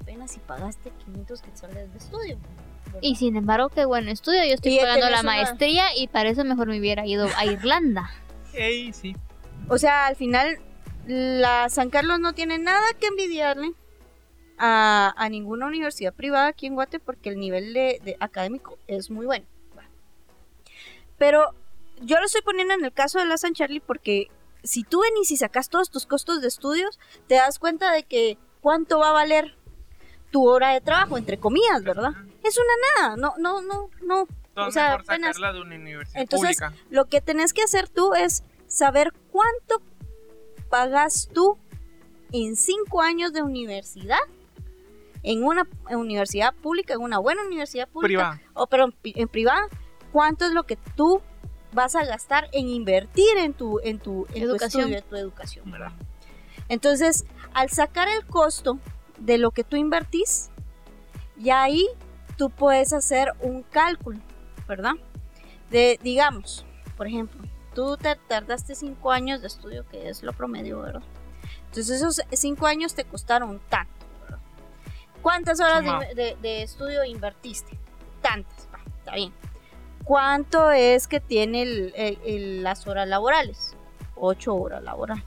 apenas 0.00 0.30
si 0.32 0.40
pagaste 0.40 0.90
500 1.04 1.42
quetzales 1.42 1.92
de 1.92 1.98
estudio. 1.98 2.38
¿verdad? 2.86 3.00
Y 3.02 3.16
sin 3.16 3.36
embargo, 3.36 3.68
qué 3.68 3.84
buen 3.84 4.08
estudio. 4.08 4.42
Yo 4.44 4.54
estoy 4.54 4.78
pagando 4.78 5.10
la 5.10 5.20
una- 5.20 5.22
maestría 5.22 5.84
y 5.96 6.08
para 6.08 6.30
eso 6.30 6.44
mejor 6.44 6.68
me 6.68 6.78
hubiera 6.78 7.04
ido 7.06 7.28
a 7.36 7.44
Irlanda. 7.44 8.10
Ey, 8.54 8.92
sí. 8.92 9.14
O 9.68 9.76
sea, 9.76 10.06
al 10.06 10.16
final 10.16 10.58
la 11.06 11.68
San 11.68 11.90
Carlos 11.90 12.20
no 12.20 12.32
tiene 12.32 12.58
nada 12.58 12.86
que 12.98 13.06
envidiarle 13.08 13.72
a, 14.56 15.12
a 15.16 15.28
ninguna 15.28 15.66
universidad 15.66 16.12
privada 16.14 16.48
aquí 16.48 16.66
en 16.66 16.74
Guate 16.74 16.98
porque 17.00 17.28
el 17.28 17.38
nivel 17.38 17.72
de, 17.74 18.00
de 18.04 18.16
académico 18.20 18.78
es 18.86 19.10
muy 19.10 19.26
bueno. 19.26 19.44
Pero 21.18 21.54
yo 22.02 22.18
lo 22.18 22.26
estoy 22.26 22.42
poniendo 22.42 22.74
en 22.74 22.84
el 22.84 22.92
caso 22.92 23.18
de 23.18 23.26
la 23.26 23.36
San 23.38 23.54
Charlie 23.54 23.80
porque 23.80 24.28
si 24.62 24.82
tú 24.84 25.00
venís 25.02 25.30
y 25.30 25.36
sacas 25.36 25.68
todos 25.68 25.90
tus 25.90 26.06
costos 26.06 26.40
de 26.42 26.48
estudios, 26.48 26.98
te 27.26 27.36
das 27.36 27.58
cuenta 27.58 27.92
de 27.92 28.02
que 28.02 28.36
cuánto 28.60 28.98
va 28.98 29.10
a 29.10 29.12
valer 29.12 29.56
tu 30.30 30.46
hora 30.48 30.72
de 30.74 30.80
trabajo, 30.80 31.16
entre 31.16 31.38
comillas, 31.38 31.82
¿verdad? 31.84 32.10
Es 32.42 32.58
una 32.58 33.02
nada, 33.08 33.16
no, 33.16 33.34
no, 33.38 33.62
no, 33.62 33.88
no. 34.02 34.26
O 34.56 34.70
sea, 34.70 34.94
apenas- 34.94 35.36
sacarla 35.36 35.52
de 35.52 35.60
una 35.62 35.76
universidad 35.76 36.20
Entonces, 36.20 36.58
pública. 36.58 36.82
lo 36.90 37.04
que 37.06 37.20
tenés 37.20 37.52
que 37.52 37.62
hacer 37.62 37.88
tú 37.88 38.12
es 38.14 38.42
saber 38.66 39.12
cuánto 39.30 39.80
pagas 40.68 41.28
tú 41.32 41.56
en 42.32 42.56
cinco 42.56 43.00
años 43.00 43.32
de 43.32 43.42
universidad, 43.42 44.18
en 45.22 45.44
una 45.44 45.66
universidad 45.90 46.54
pública, 46.54 46.94
en 46.94 47.00
una 47.00 47.18
buena 47.18 47.42
universidad 47.42 47.88
pública, 47.88 48.32
Privada. 48.32 48.42
o 48.54 48.66
pi- 49.00 49.14
en 49.16 49.28
privada, 49.28 49.66
cuánto 50.12 50.44
es 50.44 50.52
lo 50.52 50.64
que 50.64 50.76
tú 50.96 51.22
vas 51.72 51.94
a 51.94 52.04
gastar 52.04 52.48
en 52.52 52.68
invertir 52.68 53.36
en 53.38 53.52
tu, 53.54 53.80
en 53.80 53.98
tu, 53.98 54.26
en 54.28 54.34
tu 54.34 54.38
Educación. 54.50 54.82
estudio, 54.84 54.98
en 54.98 55.04
tu 55.04 55.16
educación, 55.16 55.70
¿verdad? 55.70 55.92
Entonces, 56.68 57.24
al 57.54 57.70
sacar 57.70 58.08
el 58.08 58.24
costo 58.26 58.78
de 59.18 59.38
lo 59.38 59.50
que 59.50 59.64
tú 59.64 59.76
invertís, 59.76 60.50
ya 61.36 61.62
ahí 61.62 61.86
tú 62.36 62.50
puedes 62.50 62.92
hacer 62.92 63.32
un 63.40 63.62
cálculo, 63.62 64.18
¿verdad? 64.66 64.92
De, 65.70 65.98
digamos, 66.02 66.64
por 66.96 67.06
ejemplo, 67.06 67.40
tú 67.74 67.96
te 67.96 68.14
tardaste 68.16 68.74
cinco 68.74 69.12
años 69.12 69.40
de 69.40 69.46
estudio, 69.48 69.86
que 69.88 70.08
es 70.08 70.22
lo 70.22 70.32
promedio, 70.32 70.80
¿verdad? 70.80 71.02
Entonces 71.66 71.90
esos 72.00 72.20
cinco 72.32 72.66
años 72.66 72.94
te 72.94 73.04
costaron 73.04 73.60
tanto, 73.68 73.92
¿verdad? 74.24 74.38
¿Cuántas 75.22 75.60
horas 75.60 75.82
de, 75.84 76.14
de- 76.14 76.36
de 76.40 76.62
estudio 76.62 77.04
invertiste? 77.04 77.78
Tantas, 78.22 78.68
va, 78.72 78.78
está 78.98 79.14
bien. 79.14 79.32
¿Cuánto 80.08 80.70
es 80.70 81.06
que 81.06 81.20
tiene 81.20 81.60
el- 81.60 81.92
el- 81.94 82.18
el- 82.24 82.62
las 82.62 82.86
horas 82.86 83.06
laborales? 83.06 83.76
Ocho 84.16 84.54
horas 84.54 84.82
laborales. 84.82 85.22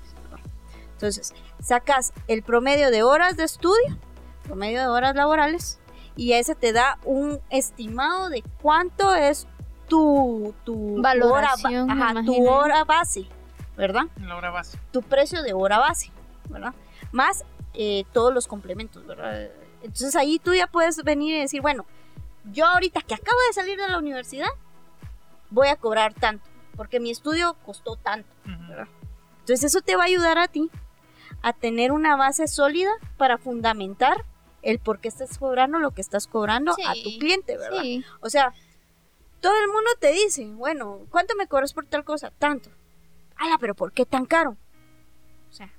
Entonces, 0.94 1.36
sacas 1.62 2.14
el 2.28 2.42
promedio 2.42 2.90
de 2.90 3.04
horas 3.04 3.38
de 3.38 3.44
estudio, 3.44 3.96
promedio 4.42 4.80
de 4.82 4.88
horas 4.88 5.14
laborales, 5.16 5.80
y 6.16 6.34
ese 6.34 6.56
te 6.56 6.74
da 6.74 6.98
un 7.06 7.40
estimado 7.52 8.30
de 8.30 8.44
cuánto 8.64 9.14
es 9.14 9.46
tu, 9.88 10.56
tu 10.64 11.00
Valoración, 11.00 11.92
hora, 11.92 12.10
ajá, 12.10 12.24
tu 12.26 12.50
hora 12.50 12.84
base, 12.84 13.28
¿verdad? 13.78 14.06
La 14.20 14.36
hora 14.36 14.50
base. 14.50 14.80
tu 14.90 15.04
precio 15.04 15.44
de 15.44 15.54
hora 15.54 15.78
base, 15.78 16.12
¿verdad? 16.50 16.74
Más 17.12 17.46
eh, 17.76 18.04
todos 18.14 18.34
los 18.34 18.48
complementos, 18.48 19.06
¿verdad? 19.06 19.48
Entonces 19.84 20.16
ahí 20.16 20.40
tú 20.40 20.56
ya 20.56 20.66
puedes 20.66 20.98
venir 21.04 21.36
y 21.36 21.40
decir, 21.42 21.62
bueno, 21.62 21.86
yo 22.52 22.66
ahorita 22.66 23.02
que 23.02 23.14
acabo 23.14 23.38
de 23.48 23.54
salir 23.54 23.80
de 23.80 23.88
la 23.88 24.00
universidad, 24.00 24.48
voy 25.52 25.68
a 25.68 25.76
cobrar 25.76 26.14
tanto, 26.14 26.50
porque 26.76 27.00
mi 27.00 27.12
estudio 27.12 27.56
costó 27.66 27.96
tanto. 27.96 28.30
Ujú. 28.46 28.70
¿verdad? 28.70 28.88
Entonces 29.42 29.66
eso 29.66 29.82
te 29.82 29.96
va 29.96 30.04
a 30.04 30.08
ayudar 30.08 30.38
a 30.38 30.48
ti 30.48 30.70
a 31.42 31.54
tener 31.54 31.92
una 31.92 32.16
base 32.16 32.48
sólida 32.48 32.92
para 33.18 33.38
fundamentar 33.38 34.26
el 34.62 34.80
por 34.80 35.00
qué 35.00 35.08
estás 35.08 35.38
cobrando 35.38 35.80
lo 35.80 35.92
que 35.92 36.02
estás 36.02 36.28
cobrando 36.28 36.72
a 36.72 36.94
tu 36.94 37.18
cliente, 37.20 37.58
¿verdad? 37.58 37.82
Sí. 37.82 38.04
O 38.20 38.30
sea, 38.30 38.54
todo 39.40 39.54
el 39.60 39.68
mundo 39.68 39.90
te 40.00 40.12
dice, 40.12 40.46
bueno, 40.46 41.00
¿cuánto 41.10 41.36
me 41.36 41.48
cobras 41.48 41.74
por 41.74 41.86
tal 41.88 42.04
cosa? 42.04 42.32
Tanto. 42.38 42.70
Ala, 43.36 43.58
pero 43.60 43.74
¿por 43.74 43.92
qué 43.92 44.06
tan 44.06 44.26
caro? 44.26 44.56
O 45.50 45.54
sea, 45.54 45.74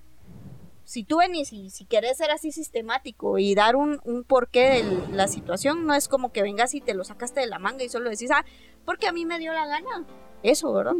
si 0.85 1.05
tú 1.05 1.19
venís 1.19 1.53
y 1.53 1.71
si 1.71 1.85
querés 1.85 2.19
ser 2.19 2.33
así 2.33 2.51
sistemático 2.51 3.39
y 3.39 3.55
dar 3.55 3.77
un, 3.77 4.01
un 4.05 4.25
porqué 4.25 4.83
de 4.83 5.13
la 5.13 5.29
situación, 5.29 5.87
no 5.87 5.95
es 5.95 6.09
como 6.09 6.33
que 6.33 6.43
vengas 6.43 6.75
y 6.75 6.81
te 6.81 6.95
lo 6.95 7.05
sacaste 7.05 7.41
de 7.41 7.47
la 7.47 7.61
manga 7.61 7.85
y 7.85 7.89
solo 7.89 8.11
decís, 8.11 8.33
ah, 8.33 8.45
porque 8.85 9.07
a 9.09 9.12
mí 9.12 9.25
me 9.25 9.38
dio 9.38 9.53
la 9.53 9.66
gana. 9.66 10.05
Eso, 10.42 10.73
¿verdad? 10.73 10.95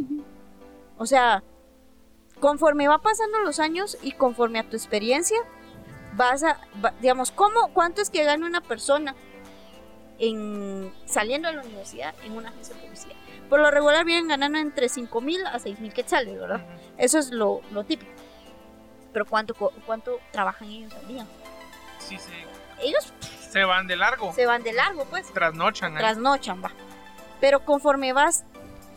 O 0.97 1.05
sea, 1.05 1.43
conforme 2.39 2.87
va 2.87 2.99
pasando 2.99 3.39
los 3.39 3.59
años 3.59 3.97
y 4.01 4.13
conforme 4.13 4.59
a 4.59 4.63
tu 4.69 4.75
experiencia, 4.75 5.37
vas 6.15 6.43
a, 6.43 6.59
va- 6.83 6.93
digamos, 7.01 7.31
¿cómo, 7.31 7.73
cuánto 7.73 8.01
es 8.01 8.09
que 8.09 8.23
gana 8.23 8.45
una 8.45 8.61
persona 8.61 9.15
en 10.19 10.93
saliendo 11.05 11.47
de 11.49 11.55
la 11.55 11.61
universidad 11.63 12.13
en 12.23 12.33
una 12.33 12.49
agencia 12.49 12.75
de 12.75 12.81
publicidad? 12.81 13.15
Por 13.49 13.59
lo 13.59 13.69
regular 13.71 14.05
vienen 14.05 14.27
ganando 14.27 14.57
entre 14.57 14.89
5 14.89 15.21
mil 15.21 15.45
a 15.45 15.59
6 15.59 15.79
mil 15.79 15.93
quetzales, 15.93 16.39
¿verdad? 16.39 16.65
Eso 16.97 17.19
es 17.19 17.31
lo, 17.31 17.61
lo 17.71 17.83
típico. 17.83 18.11
Pero 19.11 19.25
¿cuánto, 19.25 19.53
co- 19.53 19.73
¿cuánto 19.85 20.19
trabajan 20.31 20.69
ellos 20.69 20.93
al 20.95 21.07
día? 21.07 21.25
Sí, 21.99 22.17
sí. 22.17 22.31
Ellos 22.81 23.13
Se 23.49 23.63
van 23.63 23.87
de 23.87 23.95
largo. 23.95 24.33
se 24.33 24.45
van 24.45 24.63
de 24.63 24.73
largo, 24.73 25.05
pues 25.05 25.31
Trasnochan. 25.31 25.93
ahí. 25.93 25.99
trasnochan, 25.99 26.63
va. 26.63 26.71
Pero 27.39 27.65
conforme 27.65 28.13
vas 28.13 28.43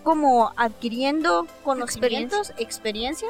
como 0.02 0.52
adquiriendo 0.56 1.46
conocimientos, 1.64 2.52
experiencia, 2.58 3.28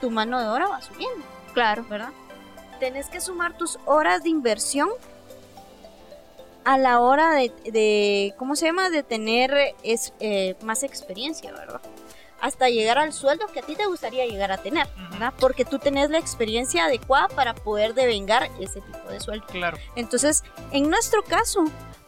tu 0.00 0.10
mano 0.10 0.40
de 0.40 0.48
obra 0.48 0.68
va 0.68 0.80
subiendo, 0.80 1.24
Claro. 1.52 1.84
¿verdad? 1.88 2.10
Tenés 2.80 3.08
que 3.08 3.20
sumar 3.20 3.56
tus 3.56 3.78
horas 3.84 4.22
de 4.22 4.30
inversión 4.30 4.88
a 6.64 6.78
la 6.78 7.00
hora 7.00 7.30
de, 7.32 7.52
de 7.70 8.34
¿cómo 8.38 8.56
se 8.56 8.66
llama? 8.66 8.88
De 8.90 9.02
tener 9.02 9.54
es, 9.82 10.12
eh, 10.20 10.56
más 10.62 10.82
experiencia, 10.82 11.52
¿verdad? 11.52 11.80
Hasta 12.40 12.68
llegar 12.68 12.98
al 12.98 13.12
sueldo 13.12 13.46
que 13.46 13.60
a 13.60 13.62
ti 13.62 13.76
te 13.76 13.86
gustaría 13.86 14.26
llegar 14.26 14.50
a 14.50 14.58
tener, 14.58 14.86
¿verdad? 15.10 15.32
Porque 15.38 15.64
tú 15.64 15.78
tenés 15.78 16.10
la 16.10 16.18
experiencia 16.18 16.86
adecuada 16.86 17.28
para 17.28 17.54
poder 17.54 17.94
devengar 17.94 18.50
ese 18.60 18.80
tipo 18.80 19.08
de 19.08 19.20
sueldo. 19.20 19.46
Claro. 19.46 19.76
Entonces, 19.96 20.42
en 20.72 20.88
nuestro 20.90 21.22
caso, 21.22 21.64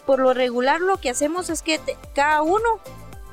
por 0.06 0.20
lo 0.20 0.32
regular 0.34 0.80
lo 0.80 0.98
que 0.98 1.10
hacemos 1.10 1.50
es 1.50 1.62
que 1.62 1.78
te- 1.78 1.96
cada 2.14 2.42
uno 2.42 2.62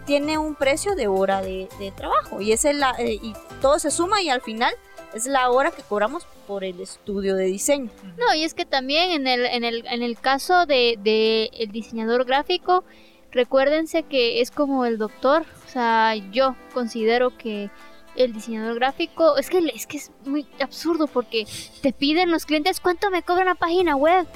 tiene 0.06 0.38
un 0.38 0.56
precio 0.56 0.96
de 0.96 1.08
hora 1.08 1.42
de, 1.42 1.70
de 1.80 1.92
trabajo 1.92 2.42
y, 2.42 2.52
ese 2.52 2.72
es 2.72 2.76
la, 2.76 2.92
eh, 3.00 3.20
y 3.22 3.34
todo 3.62 3.80
se 3.80 3.90
suma 3.92 4.22
y 4.22 4.30
al 4.30 4.42
final 4.42 4.74
es 5.14 5.28
la 5.28 5.50
hora 5.52 5.72
que 5.72 5.82
cobramos 5.84 6.26
por 6.48 6.64
el 6.66 6.82
estudio 6.82 7.36
de 7.36 7.46
diseño. 7.46 7.90
No, 8.18 8.34
y 8.36 8.44
es 8.44 8.54
que 8.54 8.66
también 8.66 9.12
en 9.12 9.28
el, 9.28 9.46
en 9.46 9.64
el, 9.64 9.86
en 9.88 10.02
el 10.04 10.20
caso 10.20 10.66
de, 10.66 10.98
de 11.02 11.50
el 11.54 11.72
diseñador 11.72 12.26
gráfico, 12.26 12.84
recuérdense 13.32 14.04
que 14.04 14.42
es 14.42 14.52
como 14.52 14.86
el 14.86 14.98
doctor. 14.98 15.46
O 15.66 15.70
sea, 15.70 16.16
yo 16.32 16.56
considero 16.74 17.38
que 17.38 17.70
el 18.16 18.34
diseñador 18.34 18.76
gráfico, 18.76 19.38
es 19.38 19.50
que, 19.50 19.60
es 19.74 19.88
que 19.88 19.98
es 19.98 20.12
muy 20.26 20.46
absurdo 20.60 21.08
porque 21.08 21.48
te 21.82 21.94
piden 21.94 22.30
los 22.32 22.46
clientes 22.46 22.80
cuánto 22.80 23.10
me 23.10 23.24
cobra 23.24 23.44
una 23.44 23.56
página 23.56 23.96
web. 23.96 24.28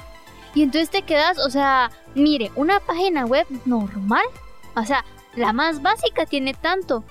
Y 0.54 0.62
entonces 0.62 0.90
te 0.90 1.02
quedas, 1.02 1.38
o 1.38 1.50
sea, 1.50 1.90
mire, 2.14 2.50
una 2.56 2.80
página 2.80 3.24
web 3.26 3.46
normal, 3.64 4.24
o 4.74 4.84
sea, 4.84 5.04
la 5.34 5.52
más 5.52 5.82
básica 5.82 6.26
tiene 6.26 6.54
tanto. 6.54 7.04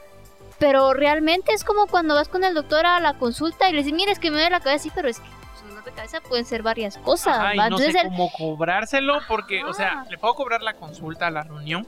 Pero 0.59 0.93
realmente 0.93 1.53
es 1.53 1.63
como 1.63 1.85
cuando 1.87 2.15
vas 2.15 2.29
con 2.29 2.43
el 2.43 2.55
doctor 2.55 2.85
a 2.85 2.99
la 2.99 3.13
consulta 3.13 3.69
y 3.69 3.73
le 3.73 3.79
dices, 3.79 3.93
mire, 3.93 4.11
es 4.11 4.17
que 4.19 4.29
me 4.31 4.37
duele 4.37 4.49
la 4.49 4.59
cabeza, 4.59 4.83
sí, 4.83 4.91
pero 4.93 5.07
es 5.07 5.19
que 5.19 5.27
pues, 5.71 5.85
de 5.85 5.91
cabeza 5.91 6.19
pueden 6.21 6.45
ser 6.45 6.63
varias 6.63 6.97
cosas. 6.97 7.37
Ajá, 7.37 7.53
y 7.55 7.69
no 7.69 7.77
sé 7.77 7.89
el- 7.91 8.07
cómo 8.07 8.31
cobrárselo 8.35 9.19
porque, 9.27 9.63
o 9.63 9.73
sea, 9.73 10.03
le 10.09 10.17
puedo 10.17 10.33
cobrar 10.33 10.63
la 10.63 10.73
consulta, 10.73 11.29
la 11.29 11.43
reunión, 11.43 11.87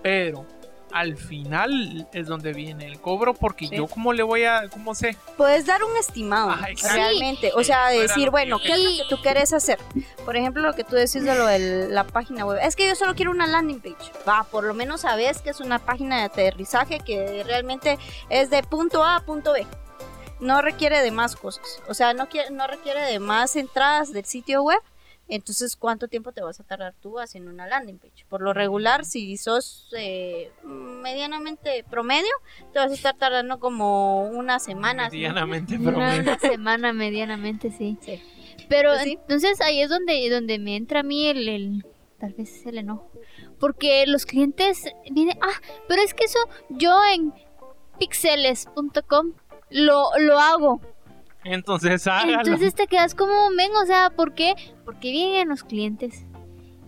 pero 0.00 0.46
al 0.94 1.16
final 1.16 2.06
es 2.12 2.28
donde 2.28 2.52
viene 2.52 2.86
el 2.86 3.00
cobro 3.00 3.34
porque 3.34 3.66
Sí. 3.66 3.76
yo 3.76 3.88
cómo 3.88 4.12
le 4.12 4.22
voy 4.22 4.44
a, 4.44 4.68
cómo 4.68 4.94
sé. 4.94 5.16
Puedes 5.36 5.66
dar 5.66 5.82
un 5.82 5.96
estimado, 5.96 6.50
Ajá, 6.50 6.68
realmente. 6.92 7.50
O 7.56 7.64
sea, 7.64 7.88
decir, 7.88 8.30
bueno, 8.30 8.60
¿qué 8.60 8.74
es 8.74 8.78
lo 8.78 8.90
que 8.90 9.02
tú 9.08 9.20
quieres 9.20 9.52
hacer? 9.52 9.80
Por 10.24 10.36
ejemplo, 10.36 10.62
lo 10.62 10.72
que 10.74 10.84
tú 10.84 10.94
decís 10.94 11.24
de 11.24 11.34
lo 11.34 11.46
de 11.46 11.88
la 11.88 12.04
página 12.04 12.46
web. 12.46 12.60
Es 12.62 12.76
que 12.76 12.86
yo 12.86 12.94
solo 12.94 13.16
quiero 13.16 13.32
una 13.32 13.48
landing 13.48 13.80
page. 13.80 14.12
Va, 14.26 14.44
por 14.44 14.62
lo 14.62 14.72
menos 14.72 15.00
sabes 15.00 15.42
que 15.42 15.50
es 15.50 15.58
una 15.58 15.80
página 15.80 16.18
de 16.18 16.22
aterrizaje 16.26 17.00
que 17.00 17.42
realmente 17.44 17.98
es 18.30 18.50
de 18.50 18.62
punto 18.62 19.02
A 19.02 19.16
a 19.16 19.20
punto 19.20 19.52
B. 19.52 19.66
No 20.38 20.62
requiere 20.62 21.02
de 21.02 21.10
más 21.10 21.34
cosas. 21.34 21.80
O 21.88 21.94
sea, 21.94 22.14
no, 22.14 22.28
quiere, 22.28 22.50
no 22.50 22.68
requiere 22.68 23.02
de 23.02 23.18
más 23.18 23.56
entradas 23.56 24.12
del 24.12 24.24
sitio 24.26 24.62
web. 24.62 24.78
Entonces, 25.28 25.76
¿cuánto 25.76 26.06
tiempo 26.08 26.32
te 26.32 26.42
vas 26.42 26.60
a 26.60 26.64
tardar 26.64 26.94
tú 27.00 27.18
haciendo 27.18 27.50
una 27.50 27.66
landing 27.66 27.98
page? 27.98 28.26
Por 28.28 28.42
lo 28.42 28.52
regular, 28.52 29.04
si 29.04 29.36
sos 29.38 29.88
eh, 29.96 30.50
medianamente 30.64 31.84
promedio, 31.88 32.30
te 32.72 32.78
vas 32.78 32.90
a 32.90 32.94
estar 32.94 33.16
tardando 33.16 33.58
como 33.58 34.28
una 34.28 34.58
semana. 34.58 35.08
Medianamente 35.10 35.78
promedio. 35.82 36.22
una 36.22 36.38
semana 36.38 36.92
medianamente, 36.92 37.70
sí. 37.70 37.96
Sí. 38.02 38.22
Pero 38.68 38.90
Pues 38.90 39.02
sí. 39.02 39.18
entonces 39.20 39.60
ahí 39.60 39.80
es 39.80 39.88
donde, 39.90 40.28
donde 40.30 40.58
me 40.58 40.76
entra 40.76 41.00
a 41.00 41.02
mí 41.02 41.26
el, 41.26 41.48
el- 41.48 41.86
tal 42.18 42.32
vez 42.34 42.64
el 42.66 42.78
enojo. 42.78 43.10
Porque 43.58 44.06
los 44.06 44.26
clientes 44.26 44.84
vienen, 45.10 45.38
ah, 45.42 45.60
pero 45.88 46.02
es 46.02 46.12
que 46.14 46.24
eso 46.24 46.38
yo 46.70 46.94
en 47.14 47.32
pixeles.com 47.98 49.32
lo, 49.70 50.10
lo 50.18 50.38
hago. 50.38 50.80
Entonces, 51.44 52.06
hágalo. 52.06 52.40
Entonces 52.40 52.74
te 52.74 52.86
quedas 52.86 53.14
como, 53.14 53.50
men, 53.50 53.70
o 53.76 53.86
sea, 53.86 54.10
¿por 54.10 54.34
qué? 54.34 54.54
Porque 54.84 55.10
vienen 55.10 55.48
los 55.48 55.62
clientes 55.64 56.24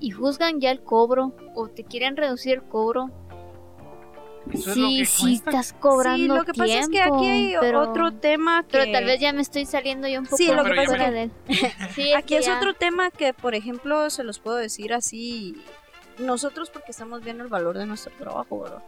y 0.01 0.11
juzgan 0.11 0.61
ya 0.61 0.71
el 0.71 0.83
cobro 0.83 1.35
o 1.55 1.69
te 1.69 1.85
quieren 1.85 2.17
reducir 2.17 2.55
el 2.55 2.63
cobro. 2.63 3.11
Eso 4.53 4.71
es 4.71 4.75
Sí, 4.77 5.05
sí, 5.07 5.35
estás 5.35 5.73
cobrando 5.73 6.19
Sí, 6.19 6.29
lo 6.29 6.45
que 6.45 6.53
pasa 6.55 6.79
es 6.79 6.89
que 6.89 7.03
aquí 7.03 7.27
hay 7.27 7.47
tiempo, 7.49 7.61
pero- 7.63 7.81
otro 7.81 8.13
tema 8.13 8.63
que... 8.63 8.79
Pero 8.79 8.93
tal 8.93 9.05
vez 9.05 9.19
ya 9.21 9.33
me 9.33 9.43
estoy 9.43 9.67
saliendo 9.67 10.07
yo 10.07 10.21
un 10.21 10.27
poco 10.27 10.37
Sí, 10.37 10.47
lo 10.53 10.63
que 10.63 10.71
pasa 10.71 10.83
es 10.83 10.89
fuera 10.89 11.05
que- 11.07 11.11
de 11.13 11.23
él. 11.23 11.31
Sí, 11.97 12.13
Aquí 12.15 12.27
que 12.29 12.39
es 12.39 12.47
ya- 12.47 12.57
otro 12.57 12.75
tema 12.75 13.11
que, 13.11 13.35
por 13.35 13.57
ejemplo, 13.57 14.09
se 14.09 14.23
los 14.23 14.39
puedo 14.39 14.57
decir 14.57 14.95
así, 14.95 15.57
nosotros 16.19 16.71
porque 16.71 16.93
estamos 16.93 17.25
viendo 17.25 17.43
el 17.43 17.49
valor 17.51 17.77
de 17.77 17.87
nuestro 17.87 18.13
trabajo, 18.13 18.61
¿verdad? 18.61 18.83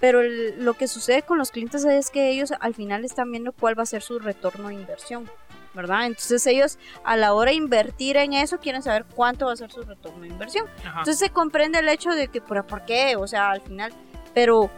Pero 0.00 0.20
el- 0.20 0.64
lo 0.64 0.74
que 0.74 0.88
sucede 0.88 1.22
con 1.22 1.38
los 1.38 1.50
clientes 1.50 1.84
es 1.84 2.10
que 2.10 2.30
ellos 2.30 2.52
al 2.60 2.74
final 2.74 3.04
están 3.04 3.30
viendo 3.30 3.52
cuál 3.52 3.78
va 3.78 3.82
a 3.82 3.86
ser 3.86 4.02
su 4.02 4.18
retorno 4.18 4.68
de 4.68 4.74
inversión, 4.74 5.30
¿verdad? 5.74 6.06
Entonces 6.06 6.46
ellos 6.46 6.78
a 7.04 7.16
la 7.16 7.32
hora 7.34 7.50
de 7.50 7.56
invertir 7.56 8.16
en 8.16 8.32
eso 8.32 8.58
quieren 8.58 8.82
saber 8.82 9.04
cuánto 9.14 9.46
va 9.46 9.52
a 9.52 9.56
ser 9.56 9.70
su 9.72 9.82
retorno 9.82 10.20
de 10.20 10.28
inversión. 10.28 10.66
Ajá. 10.80 11.00
Entonces 11.00 11.18
se 11.18 11.30
comprende 11.30 11.78
el 11.78 11.88
hecho 11.88 12.10
de 12.10 12.28
que, 12.28 12.40
¿pero 12.40 12.66
por 12.66 12.84
qué? 12.84 13.16
O 13.16 13.26
sea, 13.26 13.50
al 13.50 13.60
final, 13.60 13.92
pero 14.34 14.70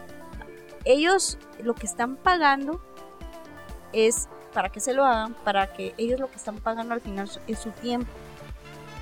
ellos 0.85 1.37
lo 1.61 1.73
que 1.75 1.85
están 1.85 2.15
pagando 2.15 2.81
es 3.93 4.29
para 4.53 4.69
que 4.69 4.79
se 4.79 4.93
lo 4.93 5.05
hagan, 5.05 5.33
para 5.43 5.73
que 5.73 5.93
ellos 5.97 6.19
lo 6.19 6.29
que 6.29 6.35
están 6.37 6.57
pagando 6.57 6.93
al 6.93 7.01
final 7.01 7.29
es 7.47 7.59
su 7.59 7.71
tiempo, 7.71 8.09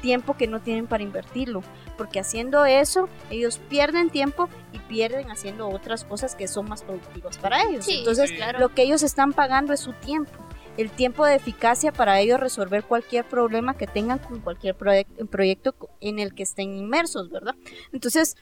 tiempo 0.02 0.36
que 0.38 0.48
no 0.48 0.62
tienen 0.62 0.88
para 0.88 1.04
invertirlo, 1.04 1.62
porque 1.98 2.20
haciendo 2.20 2.66
eso 2.66 3.10
ellos 3.30 3.60
pierden 3.70 4.10
tiempo 4.10 4.50
y 4.72 4.80
pierden 4.80 5.30
haciendo 5.32 5.68
otras 5.70 6.04
cosas 6.06 6.36
que 6.36 6.48
son 6.48 6.70
más 6.70 6.84
productivas 6.84 7.38
para 7.38 7.64
ellos. 7.64 7.86
Sí, 7.86 8.00
Entonces, 8.00 8.30
sí. 8.30 8.36
claro. 8.36 8.60
lo 8.60 8.70
que 8.70 8.84
ellos 8.84 9.04
están 9.04 9.34
pagando 9.34 9.74
es 9.74 9.80
su 9.80 9.94
tiempo. 9.94 10.32
El 10.78 10.92
tiempo 10.92 11.26
de 11.26 11.36
eficacia 11.36 11.92
para 11.92 12.20
ellos 12.20 12.40
resolver 12.40 12.84
cualquier 12.84 13.26
problema 13.26 13.76
que 13.76 13.88
tengan 13.88 14.20
con 14.20 14.42
cualquier 14.42 14.78
proyec- 14.78 15.28
proyecto 15.28 15.74
en 16.02 16.20
el 16.20 16.36
que 16.36 16.44
estén 16.44 16.76
inmersos, 16.76 17.30
¿verdad? 17.32 17.56
Entonces, 17.92 18.36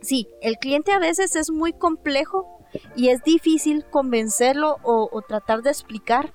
sí, 0.00 0.28
el 0.40 0.58
cliente 0.58 0.92
a 0.92 1.00
veces 1.00 1.34
es 1.34 1.50
muy 1.50 1.72
complejo 1.72 2.60
y 2.94 3.08
es 3.08 3.24
difícil 3.24 3.84
convencerlo 3.90 4.76
o, 4.84 5.08
o 5.10 5.22
tratar 5.22 5.62
de 5.62 5.70
explicar 5.70 6.32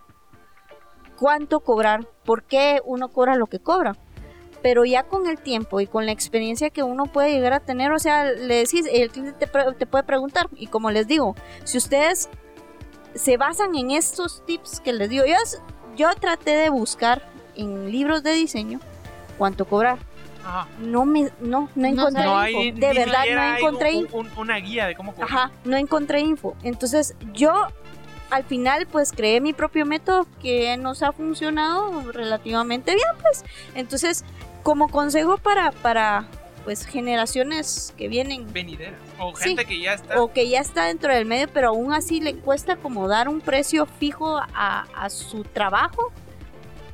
cuánto 1.18 1.62
cobrar, 1.62 2.06
por 2.26 2.44
qué 2.44 2.82
uno 2.84 3.08
cobra 3.08 3.36
lo 3.36 3.46
que 3.48 3.60
cobra. 3.60 3.96
Pero 4.64 4.86
ya 4.86 5.04
con 5.04 5.28
el 5.28 5.38
tiempo 5.38 5.80
y 5.82 5.86
con 5.88 6.06
la 6.08 6.12
experiencia 6.14 6.70
que 6.72 6.82
uno 6.82 7.06
puede 7.06 7.32
llegar 7.32 7.54
a 7.54 7.60
tener, 7.60 7.92
o 7.92 8.00
sea, 8.00 8.24
le 8.32 8.56
decís, 8.56 8.88
el 8.92 9.12
cliente 9.12 9.46
te, 9.46 9.86
puede 9.86 10.04
preguntar. 10.04 10.48
Y 10.56 10.68
como 10.68 10.90
les 10.90 11.06
digo, 11.08 11.36
si 11.66 11.78
ustedes 11.78 12.30
se 13.14 13.38
basan 13.38 13.76
en 13.76 13.92
estos 13.92 14.44
tips 14.46 14.80
que 14.80 14.94
les 14.94 15.10
digo, 15.10 15.26
yo, 15.26 15.36
yo 15.96 16.10
traté 16.16 16.52
de 16.52 16.70
buscar 16.70 17.22
en 17.56 17.92
libros 17.92 18.24
de 18.24 18.32
diseño 18.32 18.80
cuánto 19.38 19.66
cobrar. 19.66 20.00
Ajá. 20.46 20.68
No 20.80 21.06
me, 21.06 21.30
no, 21.40 21.70
no 21.76 21.88
encontré 21.88 22.24
No 22.24 22.48
info. 22.48 22.60
hay, 22.60 22.72
de 22.72 22.94
verdad 22.94 23.24
no 23.34 23.58
encontré 23.58 23.90
un- 23.92 24.00
info. 24.06 24.18
un- 24.18 24.30
una 24.38 24.58
guía 24.58 24.88
de 24.88 24.96
cómo 24.96 25.14
cobrar. 25.14 25.30
Ajá, 25.30 25.52
no 25.66 25.78
encontré 25.78 26.20
info. 26.22 26.56
Entonces 26.64 27.16
yo 27.34 27.54
al 28.30 28.44
final 28.44 28.88
pues 28.88 29.12
creé 29.12 29.40
mi 29.42 29.54
propio 29.54 29.86
método 29.86 30.26
que 30.42 30.76
nos 30.78 31.04
ha 31.04 31.12
funcionado 31.12 32.12
relativamente 32.12 32.96
bien 32.96 33.08
pues. 33.22 33.46
Entonces 33.76 34.26
como 34.64 34.90
consejo 34.90 35.38
para, 35.38 35.72
para 35.72 36.26
pues 36.64 36.86
generaciones 36.86 37.94
que 37.98 38.08
vienen 38.08 38.52
Venideras. 38.54 38.94
O 39.20 39.36
Sí. 39.36 39.50
gente 39.50 39.66
que 39.66 39.80
ya 39.82 39.94
está. 39.94 40.22
o 40.22 40.32
que 40.32 40.48
ya 40.50 40.62
está 40.62 40.86
dentro 40.86 41.14
del 41.14 41.26
medio 41.26 41.48
pero 41.54 41.70
aún 41.70 41.94
así 41.94 42.22
le 42.22 42.36
cuesta 42.36 42.78
como 42.78 43.08
dar 43.10 43.28
un 43.28 43.42
precio 43.42 43.86
fijo 43.86 44.38
a, 44.38 44.88
a 44.96 45.10
su 45.10 45.44
trabajo 45.44 46.12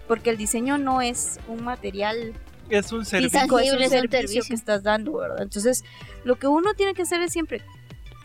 porque 0.08 0.32
el 0.32 0.38
diseño 0.38 0.78
no 0.80 1.02
es 1.02 1.40
un 1.48 1.64
material 1.64 2.34
Es 2.70 2.92
un 2.92 3.06
servicio. 3.06 3.40
es 3.42 3.74
un 3.74 3.82
es 3.82 3.90
servicio. 3.92 4.44
que 4.48 4.54
estás 4.56 4.82
dando, 4.84 5.14
¿verdad? 5.18 5.42
Entonces, 5.44 5.84
lo 6.24 6.38
que 6.40 6.48
uno 6.48 6.74
tiene 6.74 6.96
que 6.96 7.04
hacer 7.04 7.22
es 7.22 7.32
siempre 7.32 7.62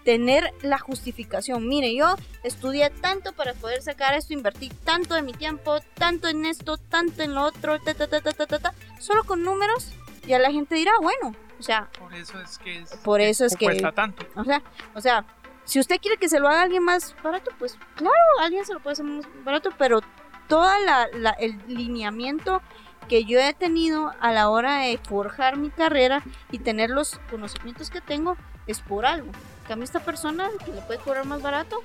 tener 0.05 0.53
la 0.62 0.79
justificación. 0.79 1.67
Mire, 1.69 1.94
yo 1.94 2.15
estudié 2.42 2.90
tanto 2.90 3.33
para 3.33 3.55
poder 3.55 3.83
sacar 3.83 4.15
esto, 4.15 4.33
invertí 4.35 4.69
tanto 4.85 5.15
de 5.15 5.23
mi 5.23 5.33
tiempo, 5.33 5.79
tanto 5.94 6.29
en 6.29 6.44
esto, 6.46 6.77
tanto 6.77 7.23
en 7.23 7.35
lo 7.35 7.42
otro, 7.42 7.81
ta, 7.81 7.94
ta, 7.94 8.07
ta, 8.07 8.21
ta, 8.21 8.33
ta, 8.33 8.46
ta, 8.46 8.59
ta. 8.59 8.75
Solo 9.00 9.25
con 9.25 9.42
números, 9.42 9.92
ya 10.27 10.38
la 10.38 10.50
gente 10.52 10.75
dirá, 10.75 10.92
bueno, 11.00 11.35
o 11.59 11.63
sea, 11.63 11.88
Por 11.98 12.13
eso 12.15 12.38
es 12.40 12.59
que 12.59 12.79
es, 12.81 12.90
Por 13.02 13.21
eso 13.21 13.44
es 13.46 13.57
que- 13.57 13.67
cuesta 13.67 13.92
tanto. 13.92 14.27
o 14.37 14.44
sea, 14.44 14.63
o 14.94 15.00
sea, 15.00 15.25
si 15.65 15.81
usted 15.81 15.98
quiere 16.00 16.19
que 16.19 16.29
se 16.29 16.38
lo 16.40 16.48
haga 16.48 16.63
alguien 16.63 16.83
más 16.85 17.15
barato, 17.23 17.50
pues 17.59 17.79
claro, 17.94 18.15
alguien 18.40 18.67
se 18.67 18.75
lo 18.75 18.81
puede 18.81 18.92
hacer 18.94 19.07
más 19.07 19.25
barato, 19.44 19.71
pero 19.79 20.00
toda 20.48 20.79
la, 20.81 21.09
la- 21.15 21.31
el 21.31 21.59
lineamiento 21.67 22.61
que 23.09 23.25
yo 23.25 23.38
he 23.38 23.55
tenido 23.55 24.13
a 24.21 24.33
la 24.33 24.48
hora 24.50 24.79
de 24.81 24.98
forjar 24.98 25.57
mi 25.57 25.71
carrera 25.71 26.23
y 26.50 26.59
tener 26.59 26.90
los 26.90 27.19
conocimientos 27.31 27.88
que 27.90 28.00
tengo 28.02 28.37
es 28.67 28.81
por 28.81 29.07
algo. 29.07 29.31
Cambio, 29.67 29.85
esta 29.85 30.00
persona 30.00 30.48
que 30.65 30.73
le 30.73 30.81
puede 30.83 30.98
cobrar 31.00 31.25
más 31.25 31.40
barato, 31.42 31.83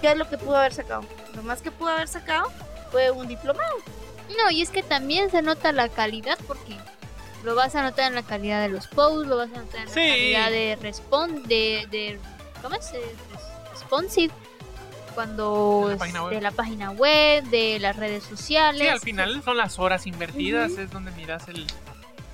¿qué 0.00 0.12
es 0.12 0.16
lo 0.18 0.28
que 0.28 0.38
pudo 0.38 0.56
haber 0.56 0.72
sacado? 0.74 1.02
Lo 1.34 1.42
más 1.42 1.62
que 1.62 1.70
pudo 1.70 1.90
haber 1.90 2.08
sacado 2.08 2.50
fue 2.90 3.10
un 3.10 3.28
diplomado. 3.28 3.76
No, 4.42 4.50
y 4.50 4.62
es 4.62 4.70
que 4.70 4.82
también 4.82 5.30
se 5.30 5.42
nota 5.42 5.72
la 5.72 5.88
calidad 5.88 6.38
porque 6.46 6.76
lo 7.44 7.54
vas 7.54 7.74
a 7.74 7.82
notar 7.82 8.06
en 8.08 8.14
la 8.14 8.22
calidad 8.22 8.60
de 8.62 8.68
los 8.68 8.86
posts, 8.88 9.26
lo 9.28 9.36
vas 9.36 9.50
a 9.52 9.58
notar 9.58 9.80
en 9.80 9.88
la 9.88 9.94
calidad 9.94 10.50
de 10.50 10.78
respond, 10.80 11.46
de, 11.46 11.86
de 11.90 12.18
¿cómo 12.62 12.74
es? 12.76 12.90
Res- 12.92 13.02
responsive 13.72 14.32
cuando 15.14 15.88
De 15.88 15.94
la 15.94 15.98
página 15.98 16.22
web. 16.24 16.34
de 16.34 16.40
la 16.40 16.50
página 16.50 16.90
web, 16.92 17.44
de 17.44 17.78
las 17.78 17.96
redes 17.96 18.24
sociales. 18.24 18.80
Sí, 18.80 18.88
al 18.88 19.00
final 19.00 19.42
son 19.42 19.56
las 19.58 19.78
horas 19.78 20.06
invertidas, 20.06 20.72
es 20.72 20.90
donde 20.90 21.10
miras 21.12 21.46
el... 21.48 21.66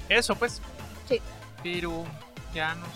Eso, 0.09 0.37
pues. 0.37 0.61
Sí. 1.09 1.21
Pero 1.63 2.05
ya 2.55 2.75
nos... 2.77 2.89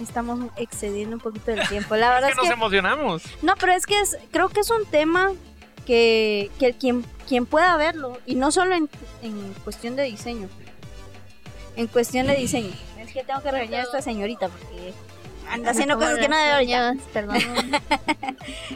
Estamos 0.00 0.50
excediendo 0.56 1.16
un 1.16 1.20
poquito 1.20 1.52
del 1.52 1.66
tiempo. 1.68 1.96
La 1.96 2.10
verdad 2.14 2.30
es 2.30 2.36
es 2.36 2.40
que 2.40 2.46
nos 2.46 2.48
que 2.48 2.54
emocionamos. 2.54 3.22
no, 3.42 3.54
pero 3.56 3.72
es 3.72 3.86
que 3.86 4.00
es, 4.00 4.16
creo 4.30 4.48
que 4.48 4.60
es 4.60 4.70
un 4.70 4.84
tema 4.86 5.32
que, 5.86 6.50
que 6.58 6.72
quien 6.72 7.04
quien 7.28 7.46
pueda 7.46 7.76
verlo 7.76 8.18
y 8.26 8.34
no 8.34 8.52
solo 8.52 8.74
en, 8.74 8.88
en 9.22 9.54
cuestión 9.64 9.96
de 9.96 10.04
diseño. 10.04 10.48
En 11.76 11.86
cuestión 11.86 12.26
de 12.26 12.36
diseño. 12.36 12.72
Es 12.98 13.12
que 13.12 13.24
tengo 13.24 13.42
que 13.42 13.50
regañar 13.50 13.80
a 13.80 13.82
esta 13.84 14.02
señorita 14.02 14.48
porque 14.48 14.94
anda 15.50 15.70
haciendo 15.70 15.94
Como 15.94 16.06
cosas 16.06 16.20
que 16.20 16.28
no 16.28 16.36
debe 16.36 17.00
Perdón. 17.12 17.36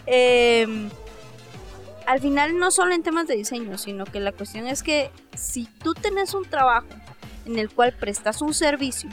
Eh, 0.07 0.89
al 2.07 2.21
final 2.21 2.59
no 2.59 2.71
solo 2.71 2.95
en 2.95 3.03
temas 3.03 3.27
de 3.27 3.37
diseño, 3.37 3.77
sino 3.77 4.07
que 4.07 4.19
la 4.19 4.33
cuestión 4.33 4.67
es 4.67 4.83
que 4.83 5.11
si 5.37 5.67
tú 5.67 5.93
tenés 5.93 6.33
un 6.33 6.47
trabajo 6.47 6.87
en 7.45 7.59
el 7.59 7.69
cual 7.69 7.93
prestas 7.93 8.41
un 8.41 8.55
servicio, 8.55 9.11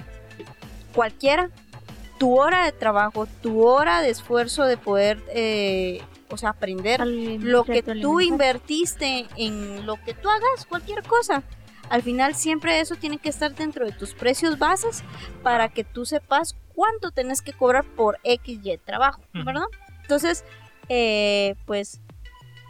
cualquiera, 0.94 1.50
tu 2.18 2.40
hora 2.40 2.66
de 2.66 2.72
trabajo, 2.72 3.28
tu 3.42 3.66
hora 3.66 4.02
de 4.02 4.10
esfuerzo 4.10 4.66
de 4.66 4.78
poder, 4.78 5.22
eh, 5.30 6.02
o 6.30 6.38
sea, 6.38 6.50
aprender 6.50 7.06
lo 7.06 7.64
que 7.64 7.84
tú 7.84 8.22
invertiste 8.22 9.28
en 9.36 9.86
lo 9.86 9.96
que 10.04 10.14
tú 10.14 10.30
hagas, 10.30 10.66
cualquier 10.68 11.04
cosa. 11.04 11.44
Al 11.90 12.02
final 12.02 12.36
siempre 12.36 12.80
eso 12.80 12.96
tiene 12.96 13.20
que 13.20 13.30
estar 13.30 13.54
dentro 13.54 13.86
de 13.86 13.92
tus 13.92 14.14
precios 14.14 14.58
bases 14.58 15.04
para 15.44 15.70
que 15.70 15.84
tú 15.84 16.06
sepas 16.06 16.56
cuánto 16.74 17.12
tenés 17.12 17.42
que 17.42 17.54
cobrar 17.54 17.84
por 17.84 18.18
X 18.24 18.60
y 18.64 18.78
trabajo. 18.78 19.22
¿verdad? 19.34 19.66
Entonces, 20.02 20.44
eh, 20.90 21.56
pues, 21.66 22.02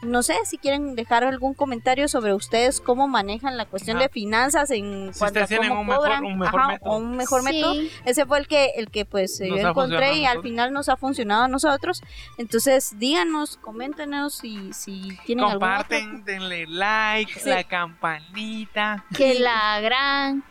no 0.06 0.24
sé 0.24 0.36
si 0.46 0.58
quieren 0.58 0.96
dejar 0.96 1.24
algún 1.24 1.54
comentario 1.54 2.08
sobre 2.08 2.34
ustedes 2.34 2.80
cómo 2.80 3.08
manejan 3.08 3.58
la 3.58 3.66
cuestión 3.66 3.98
Ajá. 3.98 4.06
de 4.06 4.10
finanzas 4.10 4.70
en 4.72 5.14
Si 5.14 5.20
cuanto 5.20 5.40
a 5.44 5.48
cómo 5.48 5.82
un 5.82 5.88
mejor- 5.88 5.98
cobran, 6.04 6.26
un 6.26 6.40
mejor 6.40 6.60
ajá, 6.62 6.68
método. 6.74 6.90
o 6.92 6.98
un 6.98 7.18
mejor 7.18 7.44
método. 7.44 7.74
Ese 8.06 8.26
fue 8.26 8.40
el 8.40 8.48
que, 8.48 8.72
el 8.78 8.90
que 8.90 9.06
pues 9.06 9.40
Nos 9.42 9.50
yo 9.62 9.68
encontré 9.70 10.18
y 10.18 10.26
al 10.26 10.42
final 10.42 10.72
nos 10.74 10.90
ha 10.90 10.98
funcionado 10.98 11.44
a 11.44 11.48
nosotros. 11.48 12.02
Entonces, 12.38 12.98
díganos, 12.98 13.58
coméntenos 13.58 14.36
si, 14.36 14.72
si 14.74 15.18
tienen 15.26 15.44
algún 15.46 15.58
otro- 15.58 15.60
Comparten, 15.60 16.24
denle 16.26 16.66
like, 16.68 17.40
Sí. 17.40 17.50
la 17.50 17.64
campanita. 17.64 19.06
Que 19.16 19.40
la 19.40 19.80
gran. 19.82 20.44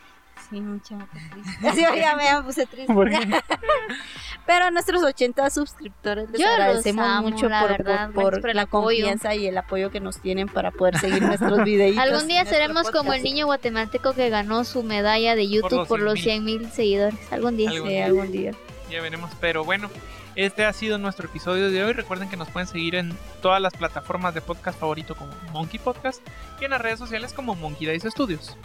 Sí, 0.55 0.61
mucha 0.61 0.97
triste. 1.11 1.67
Así 1.67 1.81
ya 1.81 2.15
me 2.15 2.43
puse 2.43 2.65
triste. 2.65 2.93
Pero 4.45 4.65
a 4.65 4.71
nuestros 4.71 5.03
80 5.03 5.49
suscriptores 5.49 6.29
les 6.29 6.39
Yo 6.39 6.47
agradecemos 6.47 7.05
amo, 7.05 7.29
mucho 7.29 7.49
la 7.49 7.59
por, 7.61 7.69
verdad. 7.71 8.05
por- 8.11 8.13
por 8.13 8.23
Gracias 8.23 8.41
por 8.41 8.49
el 8.51 8.55
la 8.55 8.61
apoyo. 8.61 8.85
confianza 8.99 9.35
y 9.35 9.47
el 9.47 9.57
apoyo 9.57 9.91
que 9.91 9.99
nos 9.99 10.21
tienen 10.21 10.47
para 10.47 10.71
poder 10.71 10.97
seguir 10.97 11.23
nuestros 11.23 11.63
videitos. 11.65 12.01
Algún 12.01 12.27
día 12.29 12.45
seremos 12.45 12.89
como 12.91 13.13
el 13.13 13.21
niño 13.21 13.47
guatemalteco 13.47 14.13
que 14.13 14.29
ganó 14.29 14.63
su 14.63 14.83
medalla 14.83 15.35
de 15.35 15.49
YouTube 15.49 15.87
por 15.87 15.99
los 15.99 16.19
100,000. 16.21 16.23
100 16.23 16.43
mil 16.45 16.71
seguidores. 16.71 17.33
Algún 17.33 17.57
día. 17.57 17.69
Algún 17.71 17.87
Sí, 17.89 17.93
día. 17.95 18.05
algún 18.05 18.31
día. 18.31 18.51
Ya 18.89 19.01
veremos. 19.01 19.31
Pero 19.41 19.65
bueno, 19.65 19.89
este 20.35 20.63
ha 20.63 20.71
sido 20.71 20.97
nuestro 20.99 21.25
episodio 21.27 21.69
de 21.69 21.83
hoy. 21.83 21.91
Recuerden 21.93 22.29
que 22.29 22.37
nos 22.37 22.49
pueden 22.49 22.67
seguir 22.67 22.95
en 22.95 23.17
todas 23.41 23.59
las 23.61 23.73
plataformas 23.73 24.33
de 24.33 24.41
podcast 24.41 24.79
favorito 24.79 25.15
como 25.15 25.33
Monkey 25.51 25.79
Podcast 25.79 26.21
y 26.61 26.65
en 26.65 26.71
las 26.71 26.79
redes 26.81 26.99
sociales 26.99 27.33
como 27.33 27.55
Monkey 27.55 27.87
Dice 27.87 28.09
Studios. 28.09 28.55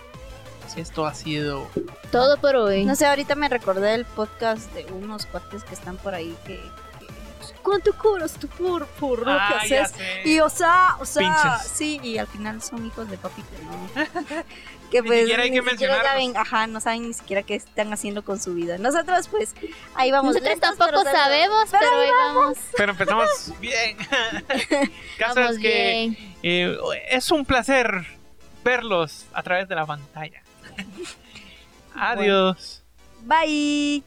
Así 0.70 0.80
esto 0.80 1.04
ha 1.06 1.14
sido. 1.14 1.66
Todo 2.12 2.40
por 2.40 2.54
hoy. 2.56 2.84
No 2.84 2.94
sé, 2.94 3.06
ahorita 3.06 3.34
me 3.34 3.48
recordé 3.48 3.90
del 3.92 4.04
podcast 4.04 4.72
de 4.72 4.84
unos 4.92 5.26
cuates 5.26 5.64
que 5.64 5.74
están 5.74 5.96
por 5.96 6.14
ahí 6.14 6.36
que... 6.46 6.54
que, 6.56 7.54
¿Cuánto 7.62 7.92
cobras 7.94 8.34
tú 8.34 8.46
por, 8.48 8.86
por 8.86 9.26
lo 9.26 9.32
Ah, 9.32 9.58
que 9.62 9.68
ya 9.68 9.82
haces? 9.84 9.96
Y 10.24 10.38
o 10.40 10.48
sea, 10.48 10.96
o 11.00 11.04
sea, 11.04 11.22
Pinches. 11.58 11.72
sí, 11.72 12.00
y 12.02 12.18
al 12.18 12.26
final 12.28 12.62
son 12.62 12.86
hijos 12.86 13.08
de 13.10 13.18
papi 13.18 13.42
que 13.42 13.62
no. 13.64 14.42
que 14.90 15.02
Ni 15.02 15.06
pues 15.08 15.20
siquiera 15.20 15.42
hay 15.42 15.50
que 15.50 15.60
ni 15.62 15.70
siquiera 15.70 16.02
saben, 16.02 16.36
ajá, 16.36 16.66
no 16.68 16.80
saben 16.80 17.02
ni 17.08 17.14
siquiera 17.14 17.42
qué 17.42 17.54
están 17.56 17.92
haciendo 17.92 18.24
con 18.24 18.40
su 18.40 18.54
vida. 18.54 18.78
Nosotros 18.78 19.26
pues 19.28 19.54
ahí 19.94 20.10
vamos. 20.10 20.34
Nosotros 20.34 20.50
lentos, 20.52 20.76
tampoco 20.78 21.02
pero- 21.04 21.16
sabemos, 21.16 21.68
pero, 21.70 22.00
ahí 22.00 22.10
vamos. 22.10 22.58
Pero 22.76 22.92
empezamos 22.92 23.52
bien. 23.60 23.96
Caso 25.18 25.34
Vamos 25.34 25.56
es 25.56 25.58
que 25.58 26.14
bien. 26.14 26.34
eh, 26.42 26.78
es 27.10 27.30
un 27.30 27.44
placer 27.44 28.06
verlos 28.64 29.26
a 29.32 29.42
través 29.42 29.68
de 29.68 29.74
la 29.74 29.86
pantalla. 29.86 30.39
Adiós. 31.94 32.82
Bye. 33.22 34.02